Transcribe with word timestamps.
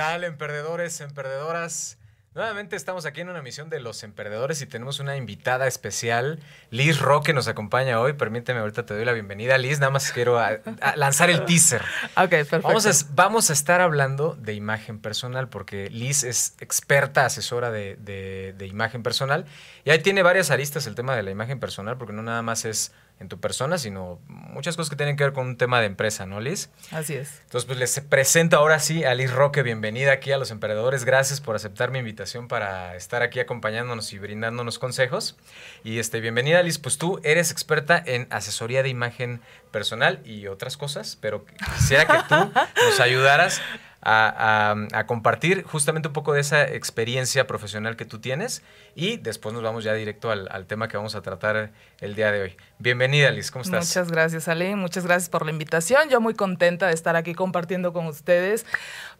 tal, 0.00 0.24
emprendedores, 0.24 0.98
emprendedoras? 1.02 1.98
Nuevamente 2.34 2.74
estamos 2.74 3.04
aquí 3.04 3.20
en 3.20 3.28
una 3.28 3.42
misión 3.42 3.68
de 3.68 3.80
los 3.80 4.02
emprendedores 4.02 4.62
y 4.62 4.66
tenemos 4.66 4.98
una 4.98 5.14
invitada 5.16 5.66
especial, 5.66 6.38
Liz 6.70 6.98
Roque 7.00 7.34
nos 7.34 7.48
acompaña 7.48 8.00
hoy. 8.00 8.14
Permíteme, 8.14 8.60
ahorita 8.60 8.86
te 8.86 8.94
doy 8.94 9.04
la 9.04 9.12
bienvenida. 9.12 9.58
Liz, 9.58 9.78
nada 9.78 9.90
más 9.90 10.10
quiero 10.12 10.38
a- 10.38 10.58
a 10.80 10.96
lanzar 10.96 11.28
el 11.28 11.44
teaser. 11.44 11.82
Ok, 12.16 12.30
perfecto. 12.30 12.66
Vamos 12.68 12.86
a, 12.86 13.06
vamos 13.14 13.50
a 13.50 13.52
estar 13.52 13.82
hablando 13.82 14.36
de 14.36 14.54
imagen 14.54 15.00
personal 15.00 15.50
porque 15.50 15.90
Liz 15.90 16.22
es 16.24 16.54
experta 16.60 17.26
asesora 17.26 17.70
de, 17.70 17.96
de- 17.96 18.54
de 18.56 18.66
imagen 18.66 19.02
personal 19.02 19.44
y 19.84 19.90
ahí 19.90 19.98
tiene 19.98 20.22
varias 20.22 20.50
aristas 20.50 20.86
el 20.86 20.94
tema 20.94 21.14
de 21.14 21.22
la 21.24 21.30
imagen 21.30 21.60
personal 21.60 21.98
porque 21.98 22.14
no 22.14 22.22
nada 22.22 22.40
más 22.40 22.64
es 22.64 22.92
en 23.20 23.28
tu 23.28 23.38
persona, 23.38 23.76
sino 23.76 24.18
muchas 24.26 24.76
cosas 24.76 24.88
que 24.88 24.96
tienen 24.96 25.16
que 25.16 25.24
ver 25.24 25.34
con 25.34 25.46
un 25.46 25.56
tema 25.58 25.78
de 25.80 25.86
empresa, 25.86 26.24
¿no, 26.24 26.40
Liz? 26.40 26.70
Así 26.90 27.14
es. 27.14 27.40
Entonces, 27.44 27.66
pues 27.66 27.78
les 27.78 28.00
presento 28.00 28.56
ahora 28.56 28.80
sí 28.80 29.04
a 29.04 29.14
Liz 29.14 29.30
Roque. 29.30 29.62
Bienvenida 29.62 30.12
aquí 30.12 30.32
a 30.32 30.38
Los 30.38 30.50
Emprendedores. 30.50 31.04
Gracias 31.04 31.42
por 31.42 31.54
aceptar 31.54 31.90
mi 31.90 31.98
invitación 31.98 32.48
para 32.48 32.96
estar 32.96 33.22
aquí 33.22 33.38
acompañándonos 33.38 34.12
y 34.14 34.18
brindándonos 34.18 34.78
consejos. 34.78 35.36
Y 35.84 35.98
este, 35.98 36.20
bienvenida, 36.20 36.62
Liz. 36.62 36.78
Pues 36.78 36.96
tú 36.96 37.20
eres 37.22 37.50
experta 37.50 38.02
en 38.04 38.26
asesoría 38.30 38.82
de 38.82 38.88
imagen 38.88 39.42
personal 39.70 40.20
y 40.24 40.46
otras 40.46 40.78
cosas, 40.78 41.18
pero 41.20 41.44
quisiera 41.76 42.06
que 42.06 42.14
tú 42.26 42.34
nos 42.86 43.00
ayudaras 43.00 43.60
a, 44.02 44.72
a- 44.92 44.98
a 44.98 45.06
compartir 45.06 45.62
justamente 45.64 46.08
un 46.08 46.14
poco 46.14 46.32
de 46.32 46.40
esa 46.40 46.62
experiencia 46.64 47.46
profesional 47.46 47.96
que 47.96 48.04
tú 48.06 48.18
tienes 48.18 48.62
y 48.94 49.18
después 49.18 49.52
nos 49.54 49.62
vamos 49.62 49.84
ya 49.84 49.92
directo 49.94 50.30
al, 50.30 50.48
al 50.50 50.66
tema 50.66 50.88
que 50.88 50.96
vamos 50.96 51.14
a 51.14 51.20
tratar 51.22 51.70
el 52.00 52.14
día 52.14 52.32
de 52.32 52.40
hoy. 52.42 52.56
Bienvenida, 52.78 53.30
Liz. 53.30 53.50
¿Cómo 53.50 53.62
estás? 53.62 53.86
Muchas 53.86 54.10
gracias, 54.10 54.48
Ale. 54.48 54.74
Muchas 54.74 55.04
gracias 55.04 55.28
por 55.28 55.44
la 55.44 55.52
invitación. 55.52 56.08
Yo 56.08 56.20
muy 56.20 56.34
contenta 56.34 56.86
de 56.86 56.94
estar 56.94 57.14
aquí 57.14 57.34
compartiendo 57.34 57.92
con 57.92 58.06
ustedes 58.06 58.64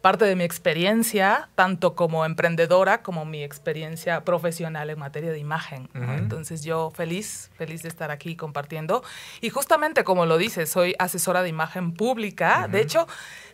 parte 0.01 0.25
de 0.25 0.35
mi 0.35 0.43
experiencia, 0.43 1.49
tanto 1.53 1.93
como 1.95 2.25
emprendedora 2.25 3.03
como 3.03 3.23
mi 3.23 3.43
experiencia 3.43 4.21
profesional 4.25 4.89
en 4.89 4.97
materia 4.97 5.31
de 5.31 5.37
imagen. 5.37 5.89
Entonces 5.93 6.63
yo 6.63 6.91
feliz, 6.95 7.51
feliz 7.55 7.83
de 7.83 7.89
estar 7.89 8.09
aquí 8.09 8.35
compartiendo. 8.35 9.03
Y 9.41 9.49
justamente 9.51 10.03
como 10.03 10.25
lo 10.25 10.39
dices, 10.39 10.69
soy 10.71 10.95
asesora 10.97 11.43
de 11.43 11.49
imagen 11.49 11.93
pública. 11.93 12.67
De 12.67 12.81
hecho, 12.81 13.07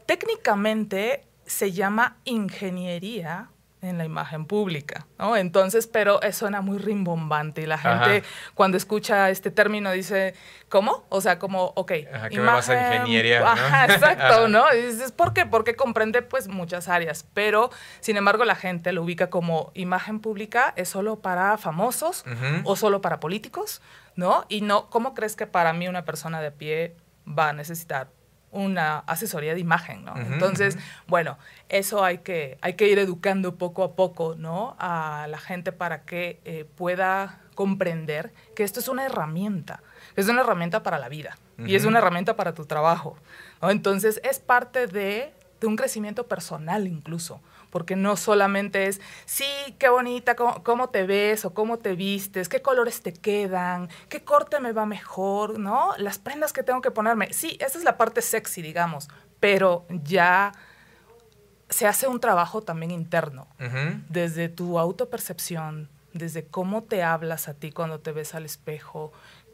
técnicamente 0.07 1.23
se 1.45 1.71
llama 1.71 2.17
ingeniería 2.25 3.49
en 3.81 3.99
la 3.99 4.05
imagen 4.05 4.45
pública, 4.47 5.05
¿no? 5.19 5.37
Entonces, 5.37 5.85
pero 5.85 6.19
suena 6.33 6.61
muy 6.61 6.79
rimbombante 6.79 7.61
y 7.61 7.67
la 7.67 7.77
gente 7.77 8.17
Ajá. 8.17 8.21
cuando 8.55 8.75
escucha 8.75 9.29
este 9.29 9.51
término 9.51 9.91
dice, 9.91 10.33
¿cómo? 10.67 11.05
O 11.09 11.21
sea, 11.21 11.37
como, 11.37 11.73
ok. 11.75 11.91
Ajá, 12.11 12.29
¿qué 12.29 12.39
me 12.39 12.47
vas 12.47 12.67
a 12.69 12.73
imagen- 12.73 12.93
ingeniería, 13.01 13.41
no? 13.41 13.45
Ajá, 13.45 13.85
exacto, 13.85 14.47
¿no? 14.47 14.65
Y 14.73 14.81
dices, 14.81 15.11
¿por 15.11 15.31
qué? 15.31 15.45
Porque 15.45 15.75
comprende 15.75 16.23
pues 16.23 16.47
muchas 16.47 16.87
áreas, 16.87 17.23
pero 17.35 17.69
sin 17.99 18.17
embargo 18.17 18.45
la 18.45 18.55
gente 18.55 18.91
lo 18.93 19.03
ubica 19.03 19.29
como 19.29 19.71
imagen 19.75 20.21
pública 20.21 20.73
es 20.75 20.89
solo 20.89 21.19
para 21.19 21.57
famosos 21.59 22.25
o 22.63 22.75
solo 22.75 23.01
para 23.01 23.19
políticos, 23.19 23.81
¿no? 24.15 24.45
Y 24.49 24.61
no, 24.61 24.89
¿cómo 24.89 25.13
crees 25.13 25.35
que 25.35 25.45
para 25.45 25.71
mí 25.73 25.87
una 25.87 26.03
persona 26.03 26.41
de 26.41 26.51
pie 26.51 26.95
va 27.27 27.49
a 27.49 27.53
necesitar 27.53 28.09
una 28.51 28.99
asesoría 28.99 29.53
de 29.53 29.59
imagen, 29.59 30.05
¿no? 30.05 30.15
Entonces, 30.15 30.77
bueno, 31.07 31.37
eso 31.69 32.03
hay 32.03 32.19
que, 32.19 32.57
hay 32.61 32.73
que 32.73 32.87
ir 32.87 32.97
educando 32.99 33.55
poco 33.55 33.83
a 33.83 33.95
poco, 33.95 34.35
¿no? 34.37 34.75
A 34.79 35.27
la 35.29 35.37
gente 35.37 35.71
para 35.71 36.03
que 36.03 36.39
eh, 36.45 36.65
pueda 36.75 37.41
comprender 37.55 38.33
que 38.55 38.63
esto 38.63 38.79
es 38.79 38.87
una 38.87 39.05
herramienta, 39.05 39.81
es 40.15 40.27
una 40.29 40.41
herramienta 40.41 40.83
para 40.83 40.97
la 40.99 41.09
vida 41.09 41.37
y 41.57 41.75
es 41.75 41.85
una 41.85 41.97
herramienta 41.99 42.35
para 42.35 42.53
tu 42.53 42.65
trabajo, 42.65 43.17
¿no? 43.61 43.69
Entonces, 43.69 44.21
es 44.23 44.39
parte 44.39 44.87
de, 44.87 45.33
de 45.59 45.67
un 45.67 45.75
crecimiento 45.75 46.27
personal 46.27 46.87
incluso, 46.87 47.41
porque 47.69 47.95
no 47.95 48.15
solamente 48.17 48.87
es, 48.87 49.01
sí, 49.25 49.45
qué 49.79 49.89
bonita, 49.89 50.35
cómo, 50.35 50.63
cómo 50.63 50.89
te 50.89 51.05
ves 51.05 51.45
o 51.45 51.53
cómo 51.53 51.77
te 51.77 51.95
vistes, 51.95 52.49
qué 52.49 52.61
colores 52.61 53.01
te 53.01 53.13
quedan, 53.13 53.89
qué 54.09 54.23
corte 54.23 54.59
me 54.59 54.71
va 54.71 54.85
mejor, 54.85 55.59
¿no? 55.59 55.95
Las 55.97 56.19
prendas 56.19 56.53
que 56.53 56.63
tengo 56.63 56.81
que 56.81 56.91
ponerme. 56.91 57.33
Sí, 57.33 57.57
esa 57.59 57.77
es 57.77 57.83
la 57.83 57.97
parte 57.97 58.21
sexy, 58.21 58.61
digamos, 58.61 59.09
pero 59.39 59.85
ya 59.89 60.53
se 61.69 61.87
hace 61.87 62.07
un 62.07 62.19
trabajo 62.19 62.61
también 62.61 62.91
interno, 62.91 63.47
desde 64.09 64.47
tu 64.49 64.79
autopercepción, 64.79 65.89
desde 66.13 66.45
cómo 66.45 66.83
te 66.83 67.03
hablas 67.03 67.49
a 67.49 67.53
ti 67.53 67.71
cuando 67.71 67.99
te 67.99 68.11
ves 68.11 68.35
al 68.35 68.45
espejo, 68.45 69.11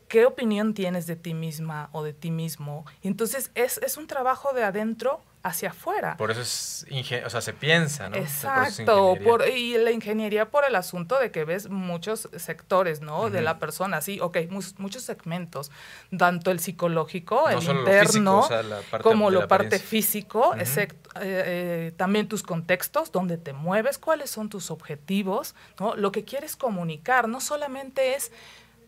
qué 0.07 0.25
opinión 0.25 0.75
tienes 0.75 1.07
de 1.07 1.15
ti 1.15 1.33
misma 1.33 1.89
o 1.91 2.03
de 2.03 2.13
ti 2.13 2.29
mismo. 2.29 2.85
Y 3.01 3.07
entonces 3.07 3.51
es, 3.55 3.79
es 3.79 3.97
un 3.97 4.05
trabajo 4.05 4.53
de 4.53 4.63
adentro 4.63 5.21
hacia 5.43 5.69
afuera. 5.71 6.15
Por 6.15 6.31
eso 6.31 6.39
es, 6.41 6.85
o 7.25 7.29
sea, 7.29 7.41
se 7.41 7.51
piensa, 7.51 8.05
¿no? 8.07 8.15
Por 8.15 8.23
Exacto, 8.23 9.15
por- 9.25 9.47
y 9.47 9.77
la 9.77 9.91
ingeniería 9.91 10.49
por 10.49 10.63
el 10.65 10.75
asunto 10.75 11.19
de 11.19 11.31
que 11.31 11.43
ves 11.43 11.69
muchos 11.69 12.29
sectores, 12.37 13.01
¿no? 13.01 13.29
De 13.29 13.41
la 13.41 13.59
persona, 13.59 13.99
sí, 14.01 14.21
ok, 14.21 14.37
muchos 14.77 15.03
segmentos, 15.03 15.69
tanto 16.17 16.49
el 16.49 16.59
psicológico, 16.59 17.43
No 17.43 17.49
el 17.49 17.55
lo 17.55 17.59
físico, 17.61 17.79
interno, 17.79 18.39
o 18.39 18.47
sea, 18.47 18.63
la 18.63 18.79
como 19.01 19.29
lo 19.29 19.41
la 19.41 19.47
parte 19.49 19.79
físico, 19.79 20.55
excepto, 20.57 21.09
eh, 21.19 21.43
eh, 21.45 21.93
también 21.97 22.29
tus 22.29 22.41
contextos, 22.41 23.11
dónde 23.11 23.37
te 23.37 23.51
mueves, 23.51 23.97
cuáles 23.97 24.29
son 24.31 24.47
tus 24.49 24.71
objetivos, 24.71 25.55
¿no? 25.77 25.95
Lo 25.97 26.13
que 26.13 26.23
quieres 26.23 26.55
comunicar 26.55 27.27
no 27.27 27.41
solamente 27.41 28.15
es 28.15 28.31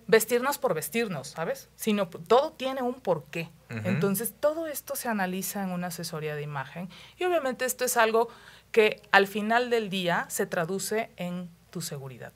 vestirnos 0.07 0.57
por 0.57 0.73
vestirnos, 0.73 1.29
¿sabes? 1.29 1.69
Sino 1.75 2.07
todo 2.07 2.51
tiene 2.51 2.81
un 2.81 2.95
porqué. 2.95 3.49
Entonces, 3.69 4.33
todo 4.39 4.67
esto 4.67 4.95
se 4.95 5.09
analiza 5.09 5.63
en 5.63 5.71
una 5.71 5.87
asesoría 5.87 6.35
de 6.35 6.43
imagen 6.43 6.89
y 7.17 7.23
obviamente 7.23 7.65
esto 7.65 7.83
es 7.83 7.97
algo 7.97 8.29
que 8.71 9.01
al 9.11 9.27
final 9.27 9.69
del 9.69 9.89
día 9.89 10.25
se 10.29 10.45
traduce 10.45 11.09
en 11.17 11.49
tu 11.71 11.81
seguridad, 11.81 12.33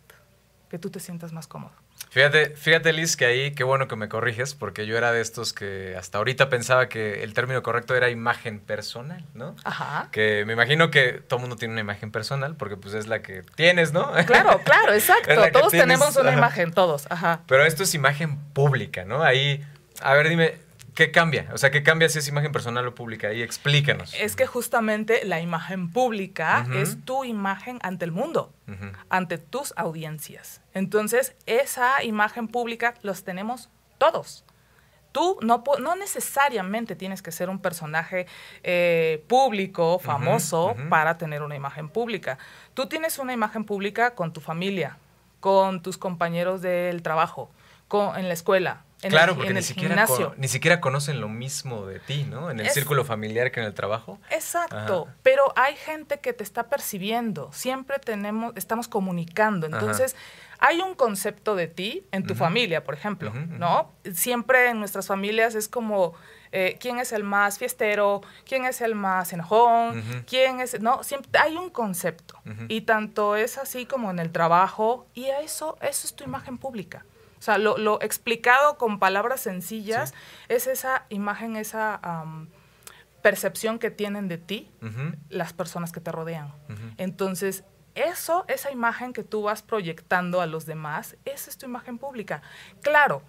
que 0.69 0.79
tú 0.79 0.89
te 0.89 0.99
sientas 0.99 1.31
más 1.31 1.47
cómodo. 1.47 1.73
Fíjate, 2.09 2.55
fíjate, 2.55 2.91
Liz, 2.91 3.15
que 3.15 3.25
ahí 3.25 3.51
qué 3.51 3.63
bueno 3.63 3.87
que 3.87 3.95
me 3.95 4.09
corriges, 4.09 4.55
porque 4.55 4.87
yo 4.87 4.97
era 4.97 5.11
de 5.11 5.21
estos 5.21 5.53
que 5.53 5.95
hasta 5.95 6.17
ahorita 6.17 6.49
pensaba 6.49 6.89
que 6.89 7.23
el 7.23 7.35
término 7.35 7.61
correcto 7.61 7.95
era 7.95 8.09
imagen 8.09 8.59
personal, 8.59 9.23
¿no? 9.35 9.55
Ajá. 9.63 10.09
Que 10.11 10.43
me 10.45 10.53
imagino 10.53 10.89
que 10.89 11.21
todo 11.27 11.39
mundo 11.39 11.55
tiene 11.55 11.73
una 11.73 11.81
imagen 11.81 12.11
personal, 12.11 12.55
porque 12.55 12.77
pues 12.77 12.95
es 12.95 13.05
la 13.05 13.21
que 13.21 13.43
tienes, 13.55 13.93
¿no? 13.93 14.11
Claro, 14.25 14.59
claro, 14.65 14.93
exacto. 14.93 15.35
Todos 15.51 15.69
tienes, 15.69 15.87
tenemos 15.87 16.15
una 16.15 16.29
ajá. 16.29 16.37
imagen, 16.39 16.71
todos. 16.71 17.05
Ajá. 17.11 17.41
Pero 17.45 17.63
esto 17.63 17.83
es 17.83 17.93
imagen 17.93 18.39
pública, 18.53 19.05
¿no? 19.05 19.21
Ahí, 19.21 19.63
a 20.01 20.15
ver, 20.15 20.29
dime, 20.29 20.55
¿qué 20.99 21.11
cambia? 21.11 21.47
O 21.53 21.57
sea, 21.57 21.71
¿qué 21.71 21.81
cambia 21.81 22.09
si 22.09 22.19
es 22.19 22.27
imagen 22.27 22.51
personal 22.51 22.85
o 22.85 22.93
pública? 22.93 23.29
Ahí 23.29 23.41
explícanos. 23.41 24.13
Es 24.19 24.35
que 24.35 24.45
justamente 24.45 25.23
la 25.23 25.39
imagen 25.39 25.93
pública 25.93 26.67
es 26.75 26.97
tu 27.05 27.23
imagen 27.23 27.79
ante 27.83 28.03
el 28.03 28.11
mundo. 28.11 28.51
Ante 29.07 29.37
tus 29.37 29.73
audiencias. 29.77 30.61
Entonces, 30.73 31.37
esa 31.45 32.03
imagen 32.03 32.49
pública 32.49 32.95
los 33.01 33.23
tenemos 33.23 33.69
todos. 33.97 34.43
Tú 35.13 35.39
no, 35.41 35.63
no 35.79 35.95
necesariamente 35.95 36.97
tienes 36.97 37.21
que 37.21 37.31
ser 37.31 37.49
un 37.49 37.61
personaje 37.61 38.27
eh, 38.63 39.23
público, 39.29 39.99
famoso, 39.99 40.75
para 40.89 41.17
tener 41.17 41.43
una 41.43 41.55
imagen 41.55 41.87
pública. 41.87 42.37
Tú 42.73 42.87
tienes 42.87 43.19
una 43.19 43.31
imagen 43.31 43.63
pública 43.63 44.15
con 44.15 44.33
tu 44.33 44.41
familia, 44.41 44.97
con 45.39 45.81
tus 45.81 45.97
compañeros 45.97 46.61
del 46.61 47.01
trabajo, 47.03 47.49
con, 47.87 48.17
en 48.17 48.27
la 48.27 48.33
escuela, 48.33 48.83
en 49.01 49.11
claro, 49.11 49.31
el, 49.31 49.37
porque 49.37 49.49
en 49.49 49.53
ni 49.55 49.59
el 49.59 49.63
siquiera, 49.65 50.05
ni 50.37 50.47
siquiera 50.47 50.81
conocen 50.81 51.21
lo 51.21 51.29
mismo 51.29 51.85
de 51.85 51.99
ti, 51.99 52.25
¿no? 52.29 52.51
En 52.51 52.59
el 52.59 52.67
Es- 52.67 52.73
círculo 52.73 53.05
familiar 53.05 53.51
que 53.51 53.59
en 53.61 53.65
el 53.65 53.73
trabajo. 53.73 54.19
Exacto, 54.29 55.03
Ajá. 55.07 55.15
pero 55.23 55.53
hay 55.55 55.75
gente 55.75 56.19
que 56.19 56.33
te 56.33 56.43
está 56.43 56.63
percibiendo, 56.69 57.49
siempre 57.53 57.99
tenemos, 57.99 58.53
estamos 58.57 58.87
comunicando, 58.87 59.67
Ajá. 59.67 59.77
entonces 59.79 60.15
hay 60.59 60.81
un 60.81 60.93
concepto 60.95 61.55
de 61.55 61.67
ti 61.67 62.05
en 62.11 62.25
tu 62.25 62.35
familia, 62.35 62.83
por 62.83 62.93
ejemplo. 62.93 63.31
¿no? 63.33 63.91
Siempre 64.13 64.69
en 64.69 64.79
nuestras 64.79 65.07
familias 65.07 65.55
es 65.55 65.69
como, 65.69 66.13
eh, 66.51 66.75
¿quién 66.81 66.99
es 66.99 67.13
el 67.13 67.23
más 67.23 67.57
fiestero? 67.57 68.19
¿Quién 68.45 68.65
es 68.65 68.81
el 68.81 68.93
más 68.95 69.31
enojón? 69.31 70.03
¿Quién 70.27 70.59
es...? 70.59 70.81
No, 70.81 71.03
siempre 71.03 71.31
hay 71.39 71.55
un 71.55 71.69
concepto, 71.69 72.37
y 72.67 72.81
tanto 72.81 73.37
es 73.37 73.57
así 73.57 73.85
como 73.85 74.11
en 74.11 74.19
el 74.19 74.31
trabajo, 74.33 75.07
y 75.13 75.27
eso, 75.27 75.77
eso 75.81 76.05
es 76.07 76.13
tu 76.13 76.25
imagen 76.25 76.57
pública. 76.57 77.05
O 77.39 77.41
sea, 77.41 77.57
lo, 77.57 77.77
lo 77.77 78.01
explicado 78.01 78.77
con 78.77 78.99
palabras 78.99 79.39
sencillas 79.39 80.13
es 80.49 80.67
esa 80.67 81.05
imagen, 81.09 81.55
esa 81.55 81.99
percepción 83.21 83.79
que 83.79 83.91
tienen 83.91 84.27
de 84.27 84.37
ti 84.37 84.69
las 85.29 85.53
personas 85.53 85.91
que 85.91 86.01
te 86.01 86.11
rodean. 86.11 86.53
Entonces, 86.97 87.63
eso, 87.95 88.45
esa 88.47 88.71
imagen 88.71 89.13
que 89.13 89.23
tú 89.23 89.43
vas 89.43 89.61
proyectando 89.61 90.41
a 90.41 90.45
los 90.45 90.65
demás, 90.65 91.17
esa 91.25 91.49
es 91.49 91.57
tu 91.57 91.65
imagen 91.65 91.97
pública. 91.97 92.41
Claro 92.81 93.21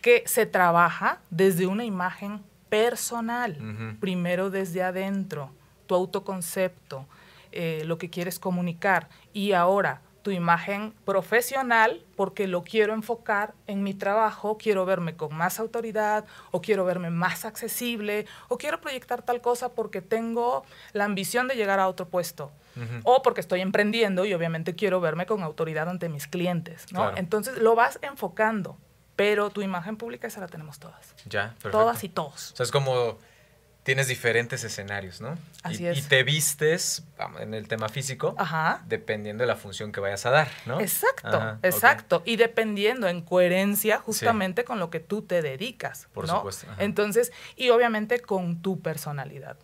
que 0.00 0.24
se 0.26 0.46
trabaja 0.46 1.20
desde 1.30 1.66
una 1.66 1.84
imagen 1.84 2.42
personal, 2.68 3.96
primero 4.00 4.50
desde 4.50 4.82
adentro, 4.82 5.50
tu 5.86 5.94
autoconcepto, 5.94 7.06
eh, 7.52 7.82
lo 7.84 7.98
que 7.98 8.10
quieres 8.10 8.38
comunicar. 8.38 9.08
Y 9.32 9.52
ahora, 9.52 10.00
tu 10.22 10.30
imagen 10.30 10.94
profesional 11.04 12.02
porque 12.16 12.46
lo 12.46 12.62
quiero 12.62 12.94
enfocar 12.94 13.54
en 13.66 13.82
mi 13.82 13.94
trabajo, 13.94 14.56
quiero 14.56 14.86
verme 14.86 15.16
con 15.16 15.34
más 15.34 15.58
autoridad 15.58 16.24
o 16.50 16.60
quiero 16.60 16.84
verme 16.84 17.10
más 17.10 17.44
accesible 17.44 18.26
o 18.48 18.58
quiero 18.58 18.80
proyectar 18.80 19.22
tal 19.22 19.40
cosa 19.40 19.70
porque 19.70 20.00
tengo 20.00 20.64
la 20.92 21.04
ambición 21.04 21.48
de 21.48 21.56
llegar 21.56 21.80
a 21.80 21.88
otro 21.88 22.08
puesto 22.08 22.50
o 23.02 23.22
porque 23.22 23.42
estoy 23.42 23.60
emprendiendo 23.60 24.24
y 24.24 24.32
obviamente 24.32 24.74
quiero 24.74 25.00
verme 25.00 25.26
con 25.26 25.42
autoridad 25.42 25.88
ante 25.90 26.08
mis 26.08 26.26
clientes, 26.26 26.90
¿no? 26.92 27.14
Entonces 27.16 27.58
lo 27.58 27.74
vas 27.74 27.98
enfocando, 28.00 28.78
pero 29.14 29.50
tu 29.50 29.60
imagen 29.60 29.96
pública 29.96 30.28
esa 30.28 30.40
la 30.40 30.48
tenemos 30.48 30.78
todas. 30.78 31.14
Ya, 31.26 31.48
perfecto. 31.48 31.70
Todas 31.70 32.02
y 32.04 32.08
todos. 32.08 32.52
O 32.52 32.56
sea, 32.56 32.64
es 32.64 32.72
como 32.72 33.18
tienes 33.82 34.06
diferentes 34.06 34.62
escenarios, 34.62 35.20
¿no? 35.20 35.36
Así 35.62 35.82
y, 35.82 35.86
es. 35.86 35.98
Y 35.98 36.02
te 36.02 36.22
vistes 36.22 37.04
en 37.40 37.54
el 37.54 37.66
tema 37.68 37.88
físico 37.88 38.34
Ajá. 38.38 38.82
dependiendo 38.86 39.42
de 39.42 39.48
la 39.48 39.56
función 39.56 39.92
que 39.92 40.00
vayas 40.00 40.24
a 40.26 40.30
dar, 40.30 40.48
¿no? 40.66 40.80
Exacto, 40.80 41.28
Ajá, 41.28 41.58
exacto. 41.62 42.22
Y 42.24 42.36
dependiendo 42.36 43.08
en 43.08 43.22
coherencia 43.22 43.98
justamente 43.98 44.64
con 44.64 44.78
lo 44.78 44.90
que 44.90 45.00
tú 45.00 45.22
te 45.22 45.42
dedicas. 45.42 46.08
Por 46.12 46.26
¿no? 46.26 46.36
supuesto, 46.36 46.66
ajá. 46.70 46.82
Entonces, 46.82 47.32
y 47.56 47.70
obviamente 47.70 48.20
con 48.20 48.62
tu 48.62 48.80
personalidad. 48.80 49.56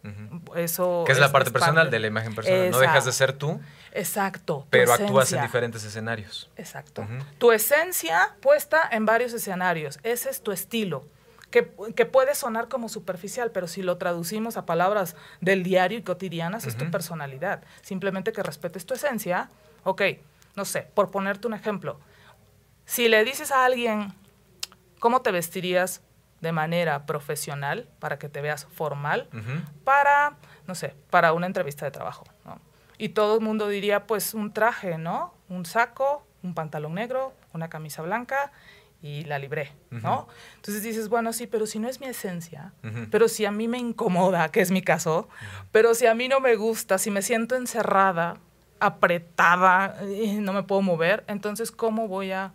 Eso 0.56 1.04
Que 1.06 1.12
es, 1.12 1.18
la 1.18 1.30
parte 1.30 1.50
personal 1.50 1.84
parte. 1.84 1.96
de 1.96 2.00
la 2.00 2.06
imagen 2.08 2.34
personal. 2.34 2.70
No 2.70 2.78
dejas 2.80 3.04
de 3.04 3.12
ser 3.12 3.32
tú, 3.32 3.60
Exacto. 3.92 4.66
pero 4.70 4.92
actúas 4.92 5.32
en 5.32 5.42
diferentes 5.42 5.84
escenarios. 5.84 6.50
Exacto. 6.56 7.06
Tu 7.38 7.52
esencia 7.52 8.34
puesta 8.40 8.88
en 8.90 9.06
varios 9.06 9.32
escenarios. 9.32 9.98
Ese 10.02 10.30
es 10.30 10.42
tu 10.42 10.50
estilo. 10.50 11.04
Que, 11.50 11.72
que 11.96 12.04
puede 12.04 12.34
sonar 12.34 12.68
como 12.68 12.90
superficial, 12.90 13.50
pero 13.52 13.68
si 13.68 13.82
lo 13.82 13.96
traducimos 13.96 14.58
a 14.58 14.66
palabras 14.66 15.16
del 15.40 15.62
diario 15.62 15.98
y 15.98 16.02
cotidianas, 16.02 16.66
es 16.66 16.76
tu 16.76 16.90
personalidad. 16.90 17.62
Simplemente 17.80 18.32
que 18.32 18.42
respetes 18.42 18.84
tu 18.84 18.92
esencia. 18.92 19.48
Ok, 19.84 20.02
no 20.56 20.66
sé, 20.66 20.82
por 20.94 21.10
ponerte 21.10 21.46
un 21.46 21.54
ejemplo. 21.54 22.00
Si 22.84 23.08
le 23.08 23.24
dices 23.24 23.50
a 23.50 23.64
alguien, 23.64 24.12
¿cómo 24.98 25.22
te 25.22 25.30
vestirías 25.30 26.02
de 26.40 26.52
manera 26.52 27.06
profesional 27.06 27.88
para 27.98 28.18
que 28.18 28.28
te 28.28 28.40
veas 28.42 28.66
formal? 28.66 29.28
Para, 29.84 30.36
no 30.66 30.74
sé, 30.74 30.94
para 31.10 31.32
una 31.32 31.46
entrevista 31.46 31.84
de 31.84 31.90
trabajo, 31.90 32.24
¿no? 32.44 32.60
Y 32.98 33.10
todo 33.10 33.36
el 33.36 33.40
mundo 33.40 33.68
diría, 33.68 34.06
pues, 34.06 34.34
un 34.34 34.52
traje, 34.52 34.98
¿no? 34.98 35.32
Un 35.48 35.64
saco, 35.64 36.26
un 36.42 36.54
pantalón 36.54 36.94
negro, 36.94 37.32
una 37.52 37.68
camisa 37.68 38.02
blanca 38.02 38.52
y 39.00 39.22
la 39.24 39.38
libré, 39.38 39.72
¿no? 39.90 40.22
Ujú. 40.22 40.28
Entonces 40.56 40.82
dices, 40.82 41.08
bueno, 41.08 41.32
sí, 41.32 41.46
pero 41.46 41.66
si 41.66 41.78
no 41.78 41.88
es 41.88 42.00
mi 42.00 42.06
esencia, 42.06 42.72
Ujú. 42.82 43.06
pero 43.10 43.28
si 43.28 43.44
a 43.44 43.52
mí 43.52 43.68
me 43.68 43.78
incomoda, 43.78 44.48
que 44.50 44.60
es 44.60 44.70
mi 44.70 44.82
caso, 44.82 45.28
pero 45.70 45.94
si 45.94 46.06
a 46.06 46.14
mí 46.14 46.26
no 46.28 46.40
me 46.40 46.56
gusta, 46.56 46.98
si 46.98 47.10
me 47.10 47.22
siento 47.22 47.54
encerrada, 47.54 48.38
apretada, 48.80 49.96
no 50.40 50.52
me 50.52 50.62
puedo 50.62 50.82
mover, 50.82 51.24
entonces, 51.28 51.70
¿cómo 51.70 52.08
voy 52.08 52.32
a 52.32 52.52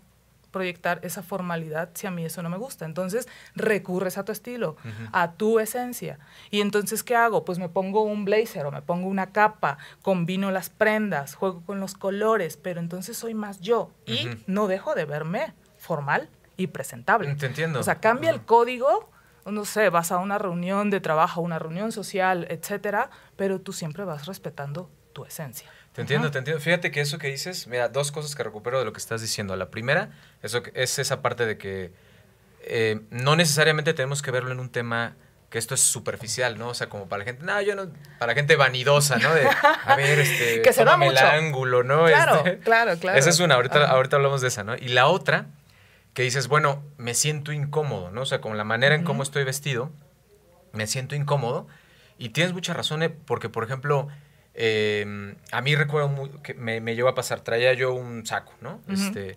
proyectar 0.51 1.00
esa 1.01 1.24
formalidad 1.24 1.90
si 1.95 2.06
a 2.06 2.12
mí 2.12 2.24
eso 2.25 2.44
no 2.44 2.50
me 2.50 2.57
gusta? 2.57 2.86
Entonces, 2.86 3.28
recurres 3.56 4.18
a 4.18 4.25
tu 4.25 4.31
estilo, 4.31 4.72
Ujú. 4.86 5.10
a 5.12 5.31
tu 5.34 5.60
esencia. 5.60 6.19
Y 6.51 6.62
entonces, 6.62 7.04
¿qué 7.04 7.16
hago? 7.16 7.44
Pues 7.44 7.57
me 7.57 7.69
pongo 7.69 8.04
un 8.04 8.24
blazer 8.25 8.66
o 8.66 8.72
me 8.72 8.81
pongo 8.81 9.07
una 9.07 9.31
capa, 9.31 9.78
combino 10.01 10.51
las 10.51 10.69
prendas, 10.69 11.36
juego 11.36 11.62
con 11.66 11.80
los 11.80 11.95
colores, 11.95 12.57
pero 12.57 12.80
entonces 12.80 13.18
soy 13.18 13.34
más 13.34 13.62
yo 13.62 13.92
y 14.06 14.30
no 14.45 14.68
dejo 14.68 14.94
de 14.94 15.06
verme 15.06 15.54
formal 15.83 16.30
y 16.57 16.68
presentable. 16.68 17.35
Te 17.35 17.45
entiendo. 17.45 17.80
O 17.80 17.83
sea, 17.83 17.95
cambia 17.95 18.30
el 18.30 18.41
código, 18.41 19.09
no 19.45 19.65
sé, 19.65 19.89
vas 19.89 20.12
a 20.12 20.18
una 20.18 20.38
reunión 20.38 20.89
de 20.89 21.01
trabajo, 21.01 21.41
una 21.41 21.59
reunión 21.59 21.91
social, 21.91 22.47
etcétera, 22.50 23.09
pero 23.35 23.59
tú 23.59 23.74
siempre 23.74 24.06
vas 24.06 24.25
respetando 24.25 24.89
tu 25.12 25.25
esencia. 25.25 25.69
Te 25.91 26.01
entiendo, 26.01 26.31
te 26.31 26.39
entiendo. 26.39 26.62
Fíjate 26.62 26.89
que 26.89 27.01
eso 27.01 27.19
que 27.19 27.27
dices, 27.27 27.68
mira, 27.68 27.89
dos 27.89 28.12
cosas 28.12 28.35
que 28.35 28.44
recupero 28.44 28.80
de 28.80 28.85
lo 28.85 28.94
que 28.94 29.00
estás 29.00 29.21
diciendo. 29.21 29.56
La 29.56 29.69
primera, 29.69 30.09
eso 30.41 30.63
es 30.74 30.97
esa 30.97 31.21
parte 31.21 31.45
de 31.45 31.57
que 31.57 31.91
eh, 32.62 33.01
no 33.12 33.35
necesariamente 33.35 33.94
tenemos 33.94 34.21
que 34.21 34.31
verlo 34.31 34.51
en 34.51 34.59
un 34.59 34.69
tema 34.69 35.15
que 35.50 35.59
esto 35.59 35.75
es 35.75 35.81
superficial, 35.81 36.57
¿no? 36.57 36.69
O 36.69 36.74
sea, 36.74 36.89
como 36.89 37.07
para 37.07 37.19
la 37.19 37.25
gente, 37.25 37.45
no, 37.45 37.62
yo 37.62 37.75
no, 37.75 37.88
para 38.18 38.31
la 38.31 38.35
gente 38.35 38.56
vanidosa, 38.56 39.18
¿no? 39.18 39.31
De, 39.35 39.47
a 39.85 39.95
ver, 39.95 40.18
este, 40.27 40.63
Que 40.63 40.74
se 40.74 40.83
mucho. 40.83 41.12
el 41.12 41.18
ángulo, 41.19 41.83
¿no? 41.83 42.06
Claro, 42.06 42.38
Este, 42.38 42.57
claro, 42.57 42.97
claro. 42.97 43.19
Esa 43.19 43.30
es 43.30 43.39
una, 43.39 43.53
ahorita, 43.53 43.85
ahorita 43.85 44.15
hablamos 44.15 44.41
de 44.41 44.47
esa, 44.47 44.63
¿no? 44.63 44.75
Y 44.75 44.88
la 44.88 45.06
otra, 45.06 45.45
que 46.13 46.24
dices, 46.24 46.48
bueno, 46.48 46.83
me 46.98 47.13
siento 47.13 47.51
incómodo, 47.51 48.12
¿no? 48.12 48.21
O 48.21 48.25
sea, 48.25 48.39
como 48.42 48.56
la 48.56 48.63
manera 48.63 48.95
en 48.95 49.04
cómo 49.04 49.24
estoy 49.24 49.44
vestido, 49.44 49.92
me 50.71 50.88
siento 50.88 51.15
incómodo. 51.15 51.68
Y 52.18 52.30
tienes 52.30 52.54
mucha 52.54 52.74
razón, 52.74 53.01
eh, 53.04 53.10
porque, 53.10 53.50
por 53.50 53.63
ejemplo, 53.63 54.07
eh, 54.54 55.36
a 55.51 55.62
mí 55.62 55.75
recuerdo 55.75 56.10
muy- 56.10 56.30
que 56.44 56.54
me, 56.54 56.80
me 56.81 56.95
llegó 56.95 57.10
a 57.10 57.15
pasar, 57.15 57.42
traía 57.42 57.74
yo 57.74 57.94
un 57.94 58.25
saco, 58.25 58.54
¿no? 58.62 58.81
Este, 58.88 59.36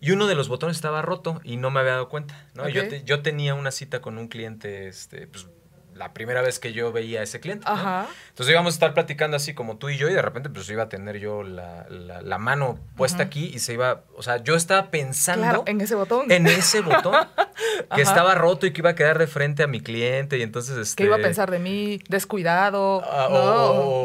y 0.00 0.10
uno 0.12 0.26
de 0.26 0.34
los 0.34 0.48
botones 0.48 0.76
estaba 0.76 1.02
roto 1.02 1.40
y 1.44 1.56
no 1.58 1.70
me 1.70 1.80
había 1.80 1.92
dado 1.92 2.08
cuenta, 2.08 2.48
¿no? 2.54 2.68
Yo, 2.68 2.82
te- 2.88 3.04
yo 3.04 3.22
tenía 3.22 3.54
una 3.54 3.70
cita 3.70 4.00
con 4.00 4.16
un 4.18 4.28
cliente, 4.28 4.88
este, 4.88 5.26
pues, 5.26 5.46
la 5.94 6.12
primera 6.12 6.42
vez 6.42 6.58
que 6.58 6.72
yo 6.72 6.92
veía 6.92 7.20
a 7.20 7.22
ese 7.22 7.40
cliente. 7.40 7.64
¿no? 7.66 7.72
Ajá. 7.72 8.06
Entonces 8.30 8.52
íbamos 8.52 8.74
a 8.74 8.76
estar 8.76 8.94
platicando 8.94 9.36
así 9.36 9.54
como 9.54 9.76
tú 9.78 9.88
y 9.88 9.96
yo 9.96 10.08
y 10.08 10.12
de 10.12 10.22
repente 10.22 10.50
pues 10.50 10.68
iba 10.68 10.82
a 10.84 10.88
tener 10.88 11.18
yo 11.18 11.42
la, 11.42 11.86
la- 11.88 12.20
la 12.22 12.38
mano 12.38 12.78
puesta 12.96 13.22
aquí 13.22 13.50
y 13.54 13.58
se 13.60 13.74
iba, 13.74 14.02
o 14.16 14.22
sea, 14.22 14.38
yo 14.42 14.56
estaba 14.56 14.90
pensando 14.90 15.42
Claro, 15.44 15.62
en 15.66 15.80
ese 15.80 15.94
botón. 15.94 16.30
en 16.30 16.46
ese 16.46 16.80
botón 16.80 17.14
que 17.94 18.02
estaba 18.02 18.34
roto 18.34 18.66
y 18.66 18.72
que 18.72 18.80
iba 18.80 18.90
a 18.90 18.94
quedar 18.94 19.18
de 19.18 19.26
frente 19.26 19.62
a 19.62 19.66
mi 19.66 19.80
cliente 19.80 20.36
y 20.38 20.42
entonces 20.42 20.76
este 20.76 20.96
¿Qué 20.96 21.04
iba 21.06 21.16
a 21.16 21.20
pensar 21.20 21.50
de 21.50 21.58
mí? 21.58 22.00
Descuidado. 22.08 23.02
ah, 23.04 23.28
¿no? 23.30 23.36